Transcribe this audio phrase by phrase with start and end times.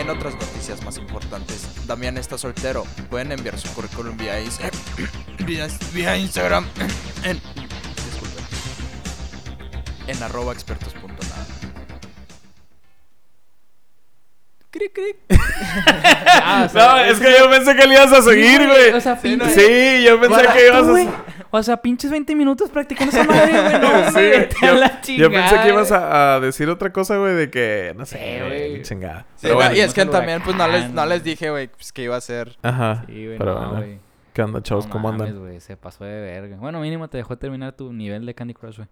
[0.00, 2.84] En otras noticias más importantes, Damián está soltero.
[3.10, 4.72] Pueden enviar su currículum vía, Inst-
[5.44, 6.66] vía, vía Instagram
[7.24, 7.38] en,
[8.04, 8.44] disculpen,
[10.06, 11.46] en arroba expertos.nada.
[14.70, 15.16] Cric, cric.
[16.42, 18.90] Ah, o sea, No, es que yo pensé que le ibas a seguir, güey.
[18.92, 19.62] O sea, Sí, no, pinches.
[19.66, 21.24] Sí, yo pensé que ibas a...
[21.52, 23.80] O sea, pinches 20 minutos practicando esa madre, güey.
[23.80, 26.92] No, Sí, vete a yo, la yo chingada, pensé que ibas a, a decir otra
[26.92, 28.70] cosa, güey, de que, no sé, güey.
[28.70, 29.22] güey, chingada.
[29.36, 31.68] Sí, Pero no, bueno, y es que también pues no les, no les dije, güey,
[31.68, 32.56] pues que iba a ser.
[32.62, 33.76] Ajá, Sí, güey, pero no, bueno.
[33.84, 33.98] güey.
[34.32, 34.86] ¿Qué onda, chavos?
[34.86, 35.42] No ¿Cómo mames, andan?
[35.42, 36.56] güey, se pasó de verga.
[36.56, 38.88] Bueno, mínimo te dejó terminar tu nivel de Candy Crush, güey.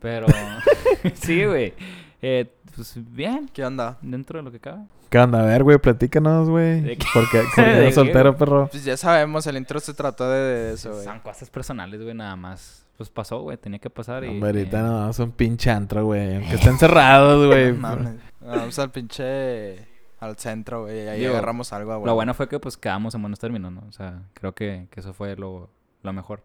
[0.00, 0.26] Pero...
[1.14, 1.72] sí, güey.
[2.20, 3.98] Eh, pues bien, ¿Qué onda?
[4.02, 4.82] dentro de lo que cabe.
[5.10, 5.40] ¿Qué onda?
[5.42, 6.80] A ver, güey, platícanos, güey.
[6.80, 7.06] ¿De qué?
[7.12, 8.68] ¿Por qué, por qué ¿De eres soltero, perro?
[8.70, 11.04] Pues ya sabemos, el intro se trató de, de eso, güey.
[11.04, 12.86] Son cosas personales, güey, nada más.
[12.96, 14.40] Pues pasó, güey, tenía que pasar y...
[14.40, 16.36] Ahorita y- no, es un pinche antro, güey.
[16.36, 17.72] Aunque estén cerrados, güey.
[17.72, 18.14] Mames.
[18.40, 19.86] Vamos al pinche.
[20.20, 21.04] al centro, güey.
[21.04, 22.06] y Ahí Digo, agarramos algo, güey.
[22.06, 23.82] Lo bueno fue que pues quedamos en buenos términos, ¿no?
[23.88, 25.68] O sea, creo que, que eso fue lo,
[26.02, 26.42] lo mejor.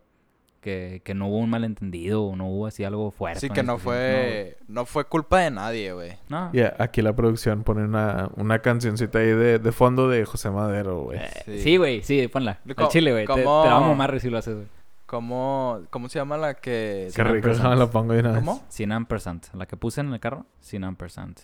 [0.67, 3.39] Que, que no hubo un malentendido o no hubo así algo fuerte.
[3.39, 4.57] Sí, que no fue.
[4.67, 6.17] No, fue culpa de nadie, güey.
[6.27, 10.49] No, Y aquí la producción pone una, una cancioncita ahí de, de fondo de José
[10.51, 11.19] Madero, güey.
[11.19, 11.77] Eh, Sí.
[11.77, 12.59] Güey, sí, ponla.
[12.75, 13.25] Al chile, güey.
[13.25, 14.67] Te, la vamos a mamar si lo haces, güey.
[15.05, 17.09] ¿Cómo, ¿Cómo se llama la que.?
[17.15, 18.39] Qué rico, lo pongo de una vez.
[18.39, 18.61] ¿Cómo?
[18.67, 19.45] Sin ampersand.
[19.53, 21.37] La que puse en el carro, sin ampersand.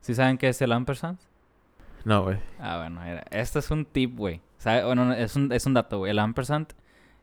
[0.00, 1.18] ¿Sí saben qué es el ampersand?
[2.06, 2.38] No, güey.
[2.58, 4.40] Ah, bueno, era- esto es un tip, güey.
[4.64, 6.12] Bueno, no, es un, es un dato, güey.
[6.12, 6.68] El ampersand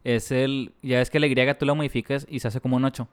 [0.03, 0.73] es el...
[0.81, 3.07] Ya es que la Y tú la modificas y se hace como un 8.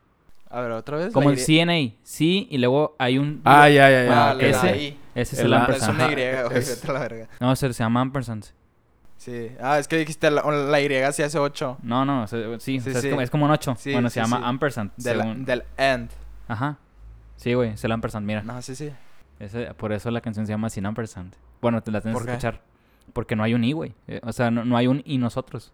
[0.53, 1.13] A ver, otra vez.
[1.13, 1.97] Como el Y- CNA.
[2.03, 3.41] Sí, y luego hay un...
[3.45, 4.31] Ah, ya, ya, ya.
[4.31, 4.99] Ah, ese- I.
[5.15, 6.59] Ese es el el, Es una Y, güey.
[6.59, 7.29] es- Vete a la verga.
[7.41, 8.45] No, se, se llama ampersand.
[9.17, 9.51] Sí.
[9.61, 11.79] Ah, es que dijiste la, la Y se hace 8.
[11.83, 13.77] No, no, se- sí, o Sí, sea, es, como, es como un 8.
[13.79, 14.43] Sí, bueno, sí, se llama sí.
[14.47, 14.91] ampersand.
[14.97, 16.11] Del, según- del end.
[16.49, 16.79] Ajá.
[17.37, 18.43] Sí, güey, es el ampersand, mira.
[18.43, 18.91] No, sí, sí.
[19.39, 21.35] Ese- por eso la canción se llama Sin Ampersand.
[21.63, 22.61] Bueno, te la tienes ¿Por que escuchar.
[23.13, 23.95] Porque no hay un I, güey.
[24.09, 25.73] Eh, o sea, no, no hay un y nosotros.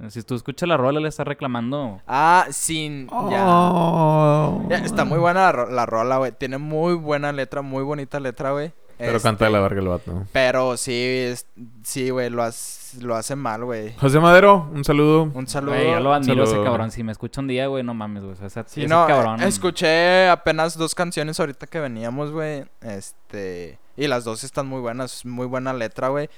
[0.00, 2.00] Eh, Si tú escuchas la rola, le estás reclamando.
[2.06, 3.06] Ah, sin.
[3.30, 3.44] Ya.
[3.46, 4.62] Oh.
[4.68, 6.32] Ya, Está muy buena la, ro- la rola, güey.
[6.32, 8.72] Tiene muy buena letra, muy bonita letra, güey.
[8.98, 10.24] Pero Este, canta de la verga el vato.
[10.32, 11.46] Pero sí, es-
[11.82, 13.94] sí, güey, lo, hace- lo hace mal, güey.
[13.96, 15.30] José Madero, un saludo.
[15.34, 15.74] Un saludo.
[15.74, 16.90] Güey, yo lo admiro ese cabrón.
[16.90, 18.32] Si me escucha un día, güey, no mames, güey.
[18.34, 19.42] O sea, ese, Sí, ese no, cabrón.
[19.42, 22.64] eh, escuché apenas dos canciones ahorita que veníamos, güey.
[22.80, 26.30] Este, y las dos están muy buenas, muy buena letra, güey.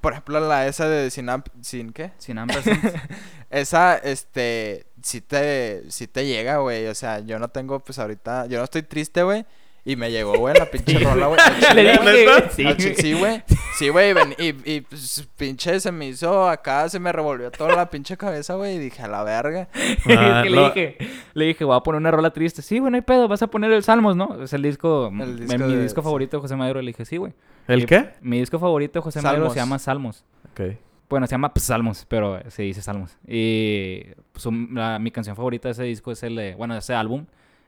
[0.00, 2.12] Por ejemplo, la esa de sin, Amp- sin qué?
[2.18, 2.80] Sin Ampersand.
[3.50, 6.86] Esa, este, sí te, sí te llega, güey.
[6.86, 9.44] O sea, yo no tengo, pues ahorita, yo no estoy triste, güey.
[9.86, 11.38] Y me llegó, güey, la pinche rola, güey.
[11.74, 12.94] Le dije, sí, güey.
[12.96, 13.42] Sí, güey.
[13.78, 14.12] Sí, güey.
[14.14, 18.16] ven- Y, y pues, pinche se me hizo acá, se me revolvió toda la pinche
[18.16, 18.76] cabeza, güey.
[18.76, 19.68] Y dije, a la verga.
[20.06, 20.96] Ah, es que le dije,
[21.34, 22.62] le dije, voy a poner una rola triste.
[22.62, 24.42] Sí, güey, no hay pedo, vas a poner el Salmos, ¿no?
[24.42, 26.80] Es el disco, El m- disco mi de- disco favorito de José Madero.
[26.80, 27.34] Le dije, sí, güey.
[27.68, 28.10] ¿El Y qué?
[28.22, 29.52] Mi disco favorito de José Salmos.
[29.52, 30.24] se llama Salmos.
[30.52, 30.60] Ok.
[31.10, 33.18] Bueno, se llama pues, Salmos, pero se dice Salmos.
[33.28, 34.02] Y
[34.34, 37.26] su- la- mi canción favorita de ese disco es el de, bueno, de ese álbum,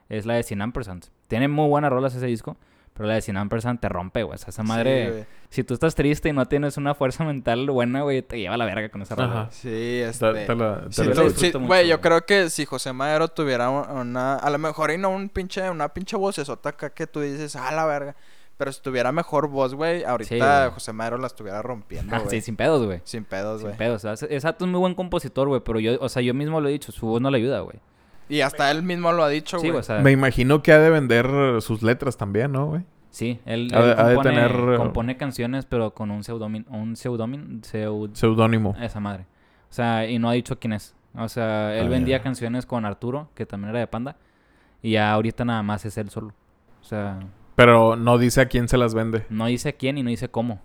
[0.09, 1.06] es la de Sin Ampersand.
[1.28, 2.56] Tiene muy buenas rolas ese disco,
[2.94, 4.34] pero la de Sin Ampersand te rompe, güey.
[4.37, 8.03] O sea, esa madre, si tú estás triste y no tienes una fuerza mental buena,
[8.03, 9.41] güey, te lleva a la verga con esa rola.
[9.43, 9.49] Ajá.
[9.50, 10.33] Sí, Te- este.
[10.47, 12.93] te la- te Sí, la- tú- disfruto sí, mucho, güey, yo creo que si José
[12.93, 16.91] Madero tuviera un- una, a lo mejor y no un pinche, una pinche vocesota acá
[16.91, 18.17] que tú dices, ah, la verga,
[18.56, 20.71] pero si tuviera mejor voz, güey, ahorita Sí, güey.
[20.73, 22.31] José Madero la estuviera rompiendo, Ah, güey.
[22.31, 23.03] sí, sin pedos, güey.
[23.05, 23.77] Sin pedos, Sin güey.
[23.78, 23.97] pedos.
[23.97, 26.33] O sea, ese- ese vato es muy buen compositor, güey, pero yo, o sea, yo
[26.33, 27.77] mismo lo he dicho, su voz no le ayuda, güey.
[28.28, 29.81] Y hasta él mismo lo ha dicho, Sí, güey.
[29.81, 32.82] o sea, Me imagino que ha de vender sus letras también, ¿no, güey?
[33.10, 36.66] sí, él, ha él ha de compone, tener, eh, compone canciones, pero con un pseudónimo,
[36.70, 38.75] un pseudónimo, pseud- Seudónimo.
[38.81, 39.26] Esa madre.
[39.70, 40.94] O sea, y no ha dicho quién es.
[41.14, 44.16] O sea, él Ah, vendía canciones con Arturo, que también era de Panda.
[44.82, 46.34] Y ya ahorita nada más es él solo.
[46.82, 47.20] O sea,
[47.54, 49.25] Pero no dice a quién se las vende.
[49.31, 50.60] no dice quién y no dice cómo.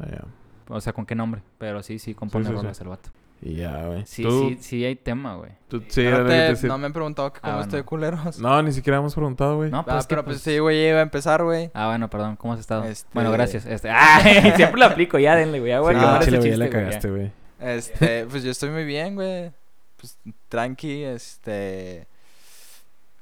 [0.00, 0.24] Ah.
[0.68, 1.42] O sea, con qué nombre.
[1.58, 2.82] Pero sí, sí, compone Sí, sí, rolas sí.
[2.82, 3.10] el vato.
[3.42, 4.04] Y ya, güey.
[4.04, 5.50] Sí, ¿Tú, sí, sí hay tema, güey.
[5.68, 7.64] tú- sí, te no me han preguntado que Ah, cómo bueno.
[7.64, 8.38] estoy, culeros.
[8.38, 9.70] No, ni siquiera hemos preguntado, güey.
[9.70, 11.70] No, pues Ah, es que, pero pues, pues sí, güey, iba a empezar, güey.
[11.72, 12.36] Ah, bueno, perdón.
[12.36, 12.84] ¿Cómo has estado?
[12.84, 13.64] Este- Bueno, gracias.
[13.64, 13.88] Este...
[13.94, 14.20] ¡Ah!
[14.56, 15.18] Siempre lo aplico.
[15.18, 15.70] Ya, denle, güey.
[15.70, 17.32] Ya voy a Sí, no, chile, güey, ya la güey, cagaste, güey.
[17.60, 19.52] Este, pues yo estoy muy bien, güey.
[19.96, 20.18] Pues
[20.50, 22.06] tranqui, este.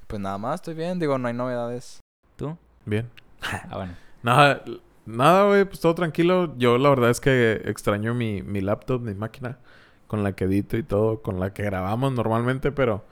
[0.09, 0.99] Pues nada más, estoy bien.
[0.99, 2.01] Digo, no hay novedades.
[2.37, 2.57] ¿Tú?
[2.87, 3.09] Bien.
[3.43, 3.95] Ah, bueno.
[4.23, 4.63] Nada,
[5.07, 6.55] nada, güey, pues todo tranquilo.
[6.59, 9.59] Yo la verdad es que extraño mi, mi laptop, mi máquina,
[10.09, 13.05] con la que edito y todo, con la que grabamos normalmente, pero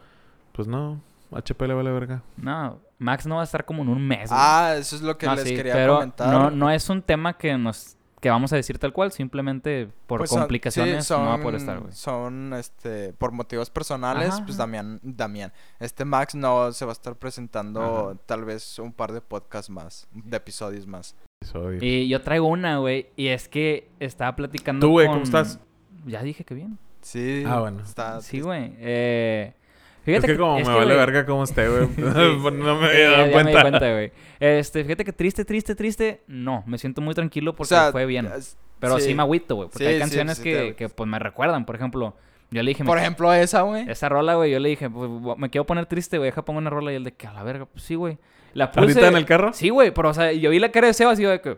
[0.53, 1.01] pues no,
[1.31, 2.23] HP le vale verga.
[2.37, 4.31] No, Max no va a estar como en un mes.
[4.31, 4.41] güey.
[4.43, 6.29] Ah, eso es lo que No, les sí, quería pero comentar.
[6.33, 10.21] No, no es un tema que nos que vamos a decir tal cual, simplemente por
[10.21, 11.93] Pues son- complicaciones sí, no va a son- poder estar, güey.
[11.93, 14.57] Son, este, por motivos personales, Ajá, pues.
[14.57, 18.19] Damián, Damián, este Max no se va a estar presentando Ajá.
[18.25, 21.15] tal vez un par de podcasts más, de episodios más.
[21.43, 21.79] episodio.
[21.83, 23.11] Y yo traigo una, güey.
[23.17, 25.61] Y es que estaba platicando ¿Tú, güey, con- cómo estás?
[26.07, 26.79] Ya dije que bien.
[27.07, 27.45] Sí.
[27.47, 27.83] Ah, bueno.
[27.85, 28.73] Está Sí, güey.
[28.81, 31.87] Eh, Es fíjate que como es me que, vale güey, verga cómo esté, güey.
[32.43, 33.51] Pues no me eh, había ya- dado ya me cuenta.
[33.51, 34.13] di cuenta, güey.
[34.41, 36.23] Este, fíjate que triste, triste, triste.
[36.27, 38.27] No, me siento muy tranquilo O porque sea, fue bien.
[38.37, 39.69] es- Pero sí, me agüito, güey.
[39.69, 41.65] Porque Sí, hay canciones que, que, pues, me recuerdan.
[41.65, 42.17] Por ejemplo,
[42.51, 42.85] yo le dije...
[42.85, 43.89] Por ejemplo, esa, güey.
[43.89, 46.31] Esa rola, güey, yo le dije, pues, me quiero poner triste, güey.
[46.31, 48.19] Deja pongo una rola y él de que a la verga, pues sí, güey.
[48.53, 48.81] La puse...
[48.81, 49.53] ¿Ahorita en el carro?
[49.53, 51.57] Sí, güey, pero, o sea, yo vi la cara de Seba así de que...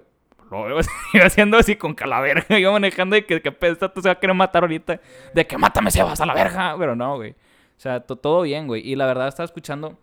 [0.51, 0.91] Lo así,
[1.23, 2.59] haciendo así con calaverga.
[2.59, 5.01] Yo manejando y que, que esta tú se va a querer matar ahorita.
[5.35, 6.75] De que mátame, Sebas, a la verga.
[6.79, 7.33] Pero no, güey.
[7.33, 8.87] O sea, to- todo bien, güey.
[8.89, 9.97] Y la verdad, estaba escuchando...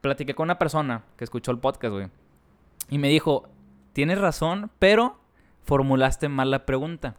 [0.00, 2.08] Platiqué con una persona que escuchó el podcast, güey.
[2.90, 3.48] Y me dijo,
[3.94, 5.18] tienes razón, pero
[5.64, 7.14] formulaste mal la pregunta.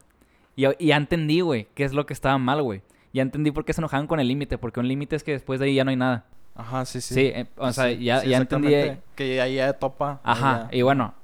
[0.55, 2.83] Y, y ya entendí, güey, qué es lo que estaba mal, güey.
[3.11, 4.57] Ya entendí por qué se enojaban con el límite.
[4.59, 6.25] Porque un límite es que después de ahí ya no hay nada.
[6.53, 7.15] Ajá, sí, sí.
[7.15, 8.69] Sí, eh, o sea, Sí, ya, sí, ya entendí...
[9.15, 10.19] Que ahí ya topa.
[10.23, 10.77] Ajá, ya.
[10.77, 11.15] y bueno,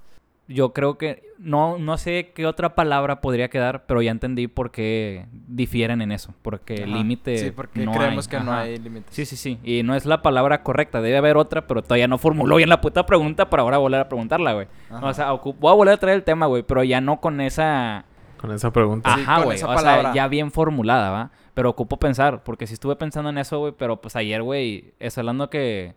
[0.54, 4.72] yo creo que no, no sé qué otra palabra podría quedar, pero ya entendí por
[4.72, 8.32] qué difieren en eso, porque el límite Sí, porque no creemos hay.
[8.40, 9.14] que no hay límites.
[9.14, 12.18] Sí, sí, sí, y no es la palabra correcta, debe haber otra, pero todavía no
[12.18, 14.68] formuló bien la puta pregunta para ahora volver a preguntarla, güey.
[15.02, 18.06] O sea, voy a volver a traer el tema, güey, pero ya no con esa...
[18.38, 19.14] Con esa pregunta.
[19.16, 20.02] Sí, Ajá, güey, o palabra.
[20.02, 21.32] sea, ya bien formulada, ¿va?
[21.54, 25.18] Pero ocupo pensar, porque si estuve pensando en eso, güey, pero pues ayer, güey, es
[25.18, 25.94] hablando que...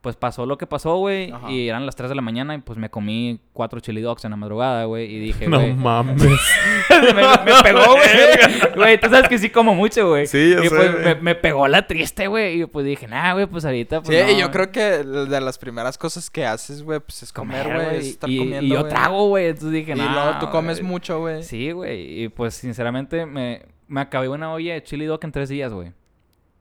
[0.00, 2.78] Pues pasó lo que pasó, güey, y eran las 3 de la mañana y pues
[2.78, 6.22] me comí cuatro chili dogs en la madrugada, güey, y dije, no mames.
[6.90, 8.74] me, me pegó, güey.
[8.76, 10.26] Güey, tú sabes que sí como mucho, güey.
[10.26, 12.62] Sí, yo Y sé, pues me, me pegó la triste, güey.
[12.62, 15.40] Y pues dije, nah, güey, pues ahorita, Sí, pues y no, yo creo que de
[15.40, 17.96] las primeras cosas que haces, güey, pues es comer, güey.
[17.96, 19.46] Es estar y, comiendo, y yo trago, güey.
[19.46, 20.88] Entonces dije, Y nah, luego tú comes güey".
[20.88, 21.42] mucho, güey.
[21.42, 22.22] Sí, güey.
[22.22, 25.92] Y pues, sinceramente, me, me acabé una olla de chili dog en tres días, güey.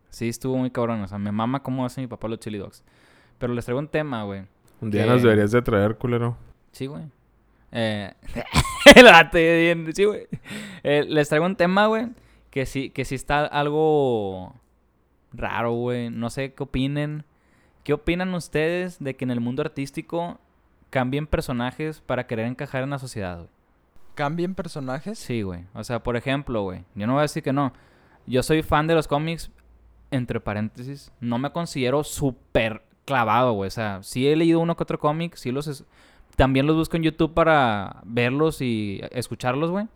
[0.10, 1.02] Sí, estuvo muy cabrón.
[1.02, 2.84] O sea, me mama cómo hace mi papá los chili dogs.
[3.38, 4.44] Pero les traigo un tema, güey.
[4.82, 6.38] Un día Que- nos deberías de traer, culero.
[6.72, 7.04] Sí, güey.
[7.72, 8.14] Eh,
[9.94, 10.28] sí, güey.
[10.84, 12.08] Eh, les traigo un tema, güey,
[12.50, 14.54] que sí, que sí está algo
[15.34, 16.10] raro, güey.
[16.10, 17.26] No sé qué opinen.
[17.84, 20.40] ¿Qué opinan ustedes de que en el mundo artístico
[20.90, 23.50] cambien personajes para querer encajar en la sociedad, güey?
[24.16, 25.20] ¿Cambien personajes?
[25.20, 25.66] Sí, güey.
[25.74, 27.74] O sea, por ejemplo, güey, yo no voy a decir que no.
[28.26, 29.52] Yo soy fan de los cómics,
[30.10, 31.12] entre paréntesis.
[31.20, 33.68] No me considero súper clavado, güey.
[33.68, 35.68] O sea, sí he leído uno que otro cómic, sí los...
[35.68, 35.86] es-
[36.36, 39.88] También los busco en YouTube para verlos y escucharlos, güey.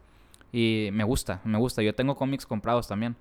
[0.51, 1.81] Y me gusta, me gusta.
[1.83, 3.15] Yo tengo cómics comprados también.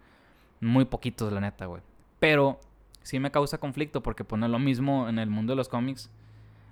[0.60, 1.82] Muy poquitos, la neta, güey.
[2.20, 2.58] Pero
[3.02, 6.10] sí me causa conflicto porque es lo mismo en el mundo de los cómics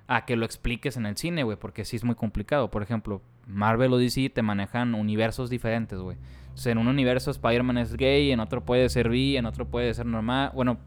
[0.09, 2.71] a que lo expliques en el cine, güey, porque sí es muy complicado.
[2.71, 6.17] Por ejemplo, Marvel o DC te manejan universos diferentes, güey.
[6.55, 9.67] O sea, en un universo Spider-Man es gay, en otro puede ser bi, en otro
[9.67, 10.79] puede ser normal, bueno,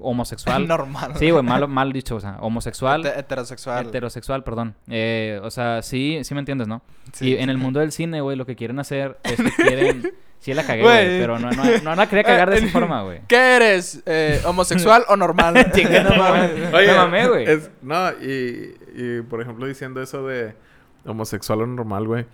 [0.00, 0.66] homosexual.
[0.68, 1.12] Normal.
[1.16, 3.86] Sí, güey, mal, mal dicho, o sea, homosexual, Hete- heterosexual.
[3.86, 4.74] heterosexual, perdón.
[4.88, 6.82] Eh, o sea, sí, sí me entiendes, ¿no?
[7.12, 10.12] Sí, y en el mundo del cine, güey, lo que quieren hacer es que quieren...
[10.38, 11.18] Sí la cagué, Güey.
[11.18, 13.20] pero no, no, no la quería cagar de esa forma, güey.
[13.26, 14.02] ¿Qué eres?
[14.06, 15.54] Eh, ¿Homosexual o normal?
[16.04, 16.72] No mames.
[16.96, 17.46] Mamé, güey.
[17.48, 20.54] es- no, y, y por ejemplo diciendo eso de
[21.06, 22.26] homosexual o normal, güey.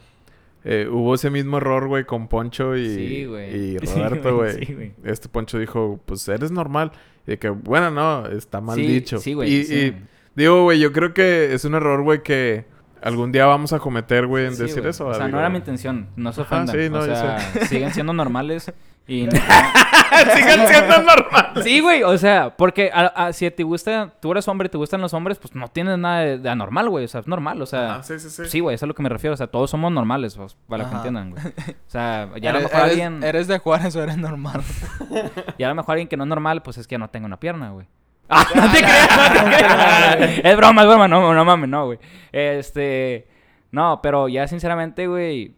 [0.64, 3.76] eh, hubo ese mismo error, güey, con Poncho y, Sí, güey.
[3.76, 4.66] y Sí, Roberto, güey, güey.
[4.66, 4.92] sí, güey.
[5.04, 6.92] este Poncho dijo, pues eres normal.
[7.26, 9.18] Y de que, bueno, no, está mal Sí, dicho.
[9.18, 9.52] Sí, güey.
[9.52, 9.74] y, sí.
[9.74, 9.96] y
[10.34, 12.64] digo, güey, yo creo que es un error, güey, que
[13.02, 15.06] algún día vamos a cometer, güey, en Sí, decir eso.
[15.06, 15.36] O sea, digo.
[15.36, 16.08] no era mi intención.
[16.16, 16.76] No se Ajá, ofendan.
[16.84, 18.72] sí, no, o sea, siguen siendo normales
[19.06, 19.26] y...
[20.34, 21.64] Sigan siendo normales.
[21.64, 22.02] sí, güey.
[22.02, 24.12] O sea, porque a- a- si te gusta...
[24.20, 26.88] Tú eres hombre y te gustan los hombres, pues no tienes nada de, de anormal,
[26.88, 27.04] güey.
[27.04, 27.60] O sea, es normal.
[27.62, 27.96] O sea...
[27.96, 28.44] Ah, sí, sí, sí.
[28.46, 29.34] Sí, güey, eso es a lo que me refiero.
[29.34, 31.42] O sea, todos somos normales, pues, para que entiendan, güey.
[31.46, 33.22] O sea, ya a lo ¿Eres, mejor eres- alguien...
[33.24, 34.62] ¿Eres de Juárez o eres normal?
[35.58, 37.38] Y a lo mejor alguien que no es normal, pues es que no tenga una
[37.38, 37.86] pierna, güey.
[38.34, 40.40] Ah, no te creas, no te creas.
[40.44, 41.98] Es broma, es broma, no, no mames, no, güey.
[42.30, 43.26] Este.
[43.70, 45.54] No, pero ya sinceramente, güey.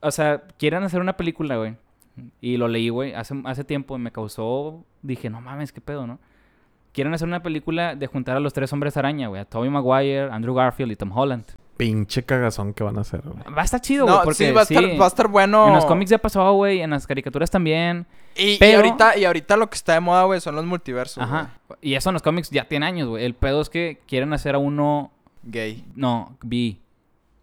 [0.00, 1.76] O sea, quieren hacer una película, güey.
[2.40, 4.84] Y lo leí, güey, hace, hace tiempo y me causó.
[5.02, 6.18] Dije, no mames, qué pedo, ¿no?
[6.92, 9.40] Quieren hacer una película de juntar a los tres hombres araña, güey.
[9.40, 11.44] A Tobey Maguire, Andrew Garfield y Tom Holland.
[11.76, 13.36] Pinche cagazón que van a hacer, güey.
[13.54, 14.16] Va a estar chido, güey.
[14.16, 15.66] no, porque sí, va a, estar, va a estar bueno.
[15.68, 16.80] En los cómics ya pasó, güey.
[16.80, 18.06] En las caricaturas también.
[18.34, 21.22] Y, y pero- ahorita, y ahorita lo que está de moda, güey, son los multiversos.
[21.22, 21.50] Ajá.
[21.82, 23.26] Y eso en los cómics ya tiene años, güey.
[23.26, 25.12] El pedo es que quieren hacer a uno.
[25.42, 25.84] Gay.
[25.94, 26.80] No, bi.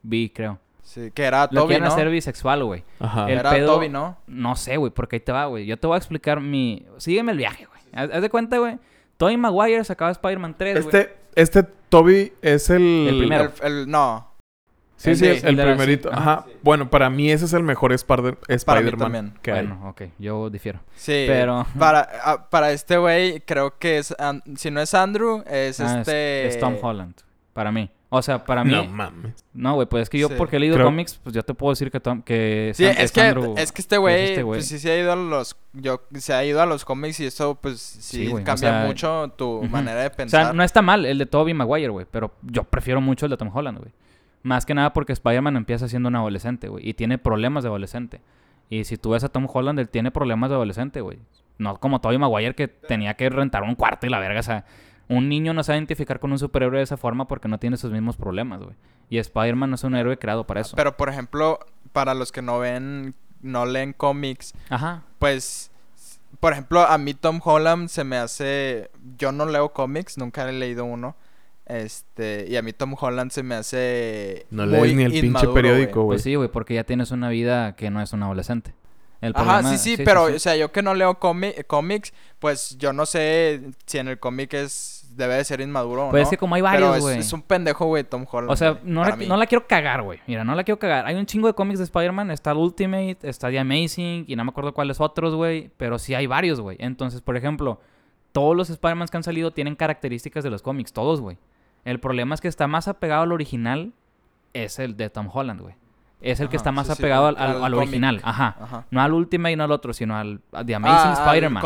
[0.02, 0.60] Bi, creo.
[0.94, 1.94] Sí, que era Lo Toby, quieren ¿no?
[1.94, 2.84] hacer bisexual, güey.
[3.00, 3.26] Ajá.
[3.32, 4.18] El Era pedo- Toby, ¿no?
[4.28, 5.66] No sé, güey, porque ahí te va, güey.
[5.66, 6.86] Yo te voy a explicar mi.
[6.98, 7.82] Sígueme el viaje, güey.
[7.94, 8.78] Haz, haz de cuenta, güey.
[9.18, 10.86] Tobey Maguire sacaba Spider-Man 3, güey.
[10.96, 13.08] Este, este Toby es el...
[13.10, 13.52] El primero.
[13.64, 14.32] El, el- no.
[14.96, 16.10] Sí, El sí, de- el, de primerito.
[16.10, 16.16] sí.
[16.18, 16.46] Ajá.
[16.62, 19.34] Bueno, para mí ese es el mejor Spider- Spider-Man también.
[19.42, 19.66] que hay.
[19.66, 20.80] Bueno, ok, yo difiero.
[20.96, 21.26] Sí.
[21.28, 24.16] Pero- Para, ah, para este güey, creo que es.
[24.58, 26.48] Si no es Andrew, es Ah, es- este.
[26.48, 27.16] es, Tom Holland,
[27.54, 27.90] para mí.
[28.16, 28.72] O sea, para mí...
[28.72, 29.44] No mames.
[29.54, 30.36] No, güey, pues es que yo Sí.
[30.38, 32.98] porque he leído Creo- cómics, pues yo te puedo decir que, Tom- que Sí, San-
[32.98, 35.58] es que, Andrew- es que este güey, este pues sí se ha ido a los,
[35.74, 39.34] yo, se ha ido a los cómics y eso, pues sí, o cambia sea, mucho
[39.36, 40.44] tu manera de O pensar.
[40.46, 43.38] sea, no está mal el de Tobey Maguire, güey, pero yo prefiero mucho el de
[43.38, 43.92] Tom Holland, güey.
[44.44, 48.22] Más que nada porque Spider-Man empieza siendo un adolescente, güey, y tiene problemas de adolescente.
[48.70, 51.18] Y si tú ves a Tom Holland, él tiene problemas de adolescente, güey.
[51.58, 54.66] No como Tobey Maguire que tenía que rentar un cuarto y la verga, o sea,
[55.10, 57.60] un niño no se va a identificar con un superhéroe de esa forma porque no
[57.60, 58.76] tiene sus mismos problemas, güey.
[59.10, 60.76] Y Spider-Man no es un héroe creado para eso.
[60.76, 61.60] Pero por ejemplo,
[61.92, 65.04] para los que no ven, no leen cómics, Ajá.
[65.20, 65.72] pues,
[66.40, 70.52] por ejemplo, a mí Tom Holland se me hace, yo no leo cómics, nunca he
[70.54, 71.16] leído uno.
[71.66, 76.02] Este, y a mí Tom Holland se me hace No lees ni el pinche periódico,
[76.02, 76.06] güey.
[76.06, 76.16] güey.
[76.16, 78.74] Pues sí, güey, porque ya tienes una vida que no es un adolescente.
[79.24, 80.34] El Ajá, problema- sí, sí, pero, sí.
[80.36, 84.20] o sea, yo que no leo cómi- cómics, pues yo no sé si en el
[84.20, 86.24] cómic es, debe de ser inmaduro o Pues no.
[86.24, 87.20] es que como hay varios, güey.
[87.20, 88.52] es un pendejo, güey, Tom Holland.
[88.52, 90.20] O sea, no la, no la quiero cagar, güey.
[90.28, 91.06] Mira, no la quiero cagar.
[91.06, 92.32] Hay un chingo de cómics de Spider-Man.
[92.32, 95.72] Está el Ultimate, está The Amazing y no me acuerdo cuáles otros, güey.
[95.78, 96.78] Pero sí hay varios, güey.
[96.80, 97.80] Entonces, por ejemplo,
[98.32, 100.92] todos los Spider-Man que han salido tienen características de los cómics.
[100.94, 101.38] Todos, güey.
[101.86, 103.94] El problema es que está más apegado al original.
[104.54, 105.76] Es el de Tom Holland, güey.
[106.24, 107.88] Es el que está más sí, apegado al, al- al- al al cómic.
[107.90, 108.22] original.
[108.24, 108.56] Ajá.
[108.60, 108.86] Ajá.
[108.92, 111.62] No al Ultimate y no al otro, sino al The Amazing Ah, Spider-Man.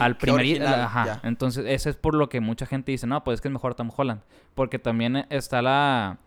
[0.00, 0.62] Al primer...
[0.66, 1.20] Ajá.
[1.22, 3.74] Entonces, ese es por lo que mucha gente dice, no, pues es que es mejor
[3.74, 4.20] Tom Holland.
[4.54, 6.18] Porque también está la...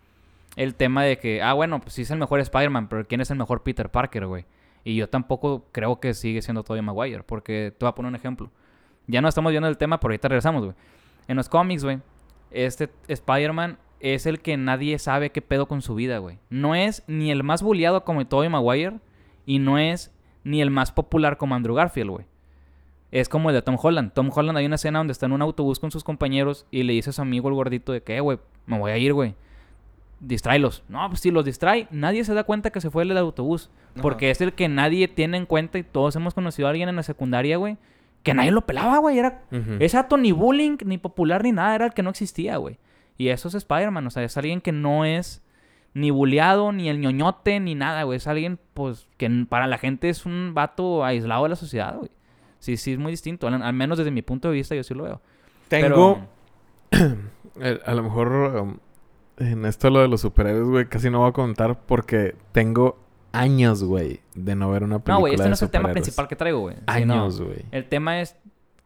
[0.56, 3.30] El tema de que, ah, bueno, pues sí es el mejor Spider-Man, pero ¿quién es
[3.30, 4.46] el mejor Peter Parker, güey?
[4.84, 7.22] Y yo tampoco creo que sigue siendo Tobey Maguire.
[7.24, 8.50] Porque te voy a poner un ejemplo.
[9.06, 10.76] Ya no estamos viendo el tema, pero ahorita regresamos, güey.
[11.28, 12.00] En los cómics, güey,
[12.50, 16.38] este Spider-Man es el que nadie sabe qué pedo con su vida, güey.
[16.50, 19.00] No es ni el más bulleado como Tobey Maguire
[19.46, 20.14] y no es
[20.44, 22.26] ni el más popular como Andrew Garfield, güey.
[23.12, 24.12] Es como el de Tom Holland.
[24.14, 26.94] Tom Holland hay una escena donde está en un autobús con sus compañeros y le
[26.94, 29.34] dice a su amigo el gordito de que, "Eh, güey, me voy a ir, güey.
[30.20, 30.84] Distráelos.
[30.90, 33.70] No, pues si los distrae, nadie se da cuenta que se fue el del autobús.
[33.94, 34.02] Ajá.
[34.02, 36.96] Porque es el que nadie tiene en cuenta y todos hemos conocido a alguien en
[36.96, 37.78] la secundaria, güey.
[38.24, 39.20] Que nadie lo pelaba, güey.
[39.20, 39.78] Era Ujú.
[39.80, 41.76] ese dato ni bullying, ni popular, ni nada.
[41.76, 42.78] Era el que no existía, güey.
[43.18, 44.06] Y eso es Spider-Man.
[44.08, 45.44] O sea, es alguien que no es
[45.94, 48.18] ni bulleado, ni el ñoñote, ni nada, güey.
[48.18, 52.12] Es alguien, pues, que para la gente es un vato aislado de la sociedad, güey.
[52.60, 53.48] Sí, sí, es muy distinto.
[53.48, 55.22] Al, al menos desde mi punto de vista, yo sí lo veo.
[55.68, 56.28] Tengo...
[56.90, 57.18] Pero-
[57.86, 58.28] a lo mejor
[58.62, 58.78] um,
[59.38, 63.00] en esto lo de los superhéroes, güey, casi no voy a contar porque tengo
[63.34, 65.92] años, güey, de no ver una película no, güey, este de no es el tema
[65.92, 66.76] principal que traigo, güey.
[66.76, 67.14] Sí, no.
[67.14, 67.66] Años, güey.
[67.72, 68.36] El tema es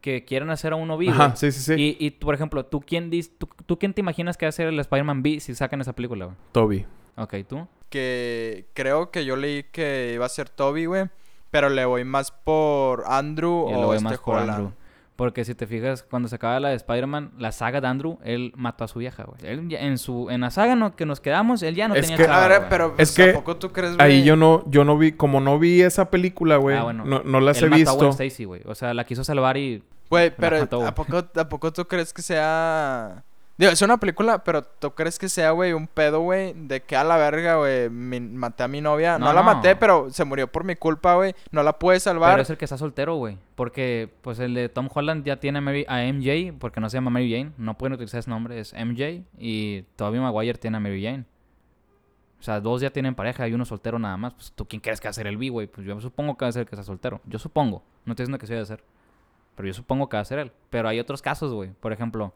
[0.02, 1.74] que quieren hacer a uno B, Ajá, sí, sí, sí.
[2.00, 4.52] Y, y, por ejemplo, ¿tú quién, dis- tú, tú quién te imaginas que va a
[4.54, 6.38] ser el Spider-Man B si sacan esa película, güey?
[6.52, 6.86] Toby.
[7.18, 7.68] Ok, ¿tú?
[7.90, 11.10] Que creo que yo leí que iba a ser Toby, güey.
[11.52, 14.50] Pero le voy más por Andrew Yo o voy este más por Holland.
[14.52, 14.72] Andrew.
[15.16, 18.54] Porque si te fijas, cuando se acaba la de Spider-Man, la saga de Andrew, él
[18.56, 19.38] mató a su vieja, güey.
[19.44, 22.02] Él ya- en su en la saga no, que nos quedamos, él ya no Es
[22.02, 22.70] tenía que- chava, A ver, güey.
[22.70, 24.08] pero Es pues, que ¿a poco tú crees, güey?
[24.08, 27.06] Ahí yo no, yo no vi, como no vi esa película, güey, Ah, bueno.
[27.06, 28.24] no, no las él he mató a Gwen visto.
[28.24, 28.62] Stacy, güey.
[28.66, 29.84] O sea, la quiso salvar y...
[30.10, 30.90] Güey, pero mató, güey.
[30.90, 33.24] ¿a poco, ¿a poco tú crees que sea...?
[33.62, 36.54] Digo, es una película, pero ¿tú crees que sea, güey, un pedo, güey?
[36.56, 39.20] De que a la verga, güey, maté a mi novia.
[39.20, 39.54] No, No, la no.
[39.54, 41.36] maté, pero se murió por mi culpa, güey.
[41.52, 42.32] No la pude salvar.
[42.34, 43.38] Pero es el que está soltero, güey.
[43.54, 46.98] Porque, pues, el de Tom Holland ya tiene a, Mary- a MJ, porque no se
[46.98, 47.52] llama Mary Jane.
[47.58, 49.22] No pueden utilizar ese nombre, es MJ.
[49.38, 51.26] Y Tobey Maguire tiene a Mary Jane.
[52.40, 54.34] O sea, dos ya tienen pareja y uno soltero nada más.
[54.34, 55.68] Pues, ¿tú quién crees que va a ser el B, güey?
[55.68, 57.22] Pues yo supongo que va a ser el que está soltero.
[57.26, 57.84] Yo supongo.
[58.06, 58.84] No estoy diciendo que se vaya a hacer.
[59.56, 60.52] Pero yo supongo que va a ser él.
[60.72, 61.70] Pero hay otros casos, güey.
[61.80, 62.34] Por ejemplo,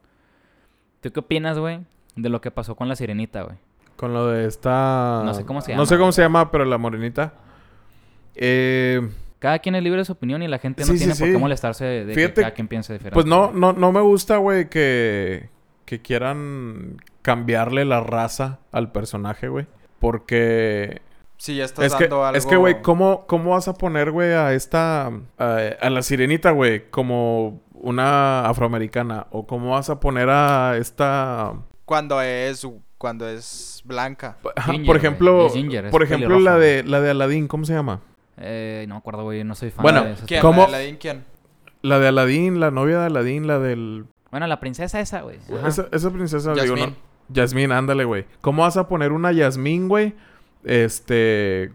[1.06, 1.82] ¿tú qué opinas, güey?
[2.16, 3.58] De lo que pasó con la sirenita, güey.
[3.96, 5.22] Con lo de esta...
[5.24, 7.34] No sé cómo se No llama, sé cómo se llama, pero la morenita.
[8.34, 9.08] Eh...
[9.38, 11.28] Cada quien es libre de su opinión y la gente no Sí, sí, tiene por
[11.28, 11.40] qué sí.
[11.40, 13.14] molestarse de que Fíjate, cada quien piense diferente.
[13.14, 15.50] Pues no, no, no me gusta, güey, que,
[15.86, 19.68] que quieran cambiarle la raza al personaje, güey.
[20.00, 21.02] Porque
[21.38, 22.38] Si ya estás es que, dando algo...
[22.38, 25.12] es que, güey, ¿cómo, ¿cómo vas a poner, güey, a esta...
[25.38, 29.28] A, a la sirenita, güey, como una afroamericana?
[29.32, 31.54] ¿O cómo vas a poner a esta...
[31.86, 32.68] Cuando es...
[32.98, 34.38] Cuando es blanca.
[34.66, 38.02] Ginger, por ejemplo, ginger, por ejemplo pelirroja, la de la de Aladdin, ¿cómo se llama?
[38.38, 39.44] Eh, no me acuerdo, güey.
[39.44, 40.42] No soy fan Bueno, de esas ¿Quién?
[40.42, 40.64] ¿Cómo?
[40.64, 41.26] ¿Aladdin quién?
[41.82, 45.40] La de Aladdin, la novia de Aladdin, la del Bueno, la princesa esa, güey.
[45.68, 46.90] Esa, esa princesa digo, Yasmín.
[46.90, 46.96] no,
[47.36, 48.26] Yasmín, ándale, güey.
[48.42, 50.16] ¿Cómo vas a poner una Yasmín, güey?
[50.64, 51.74] Este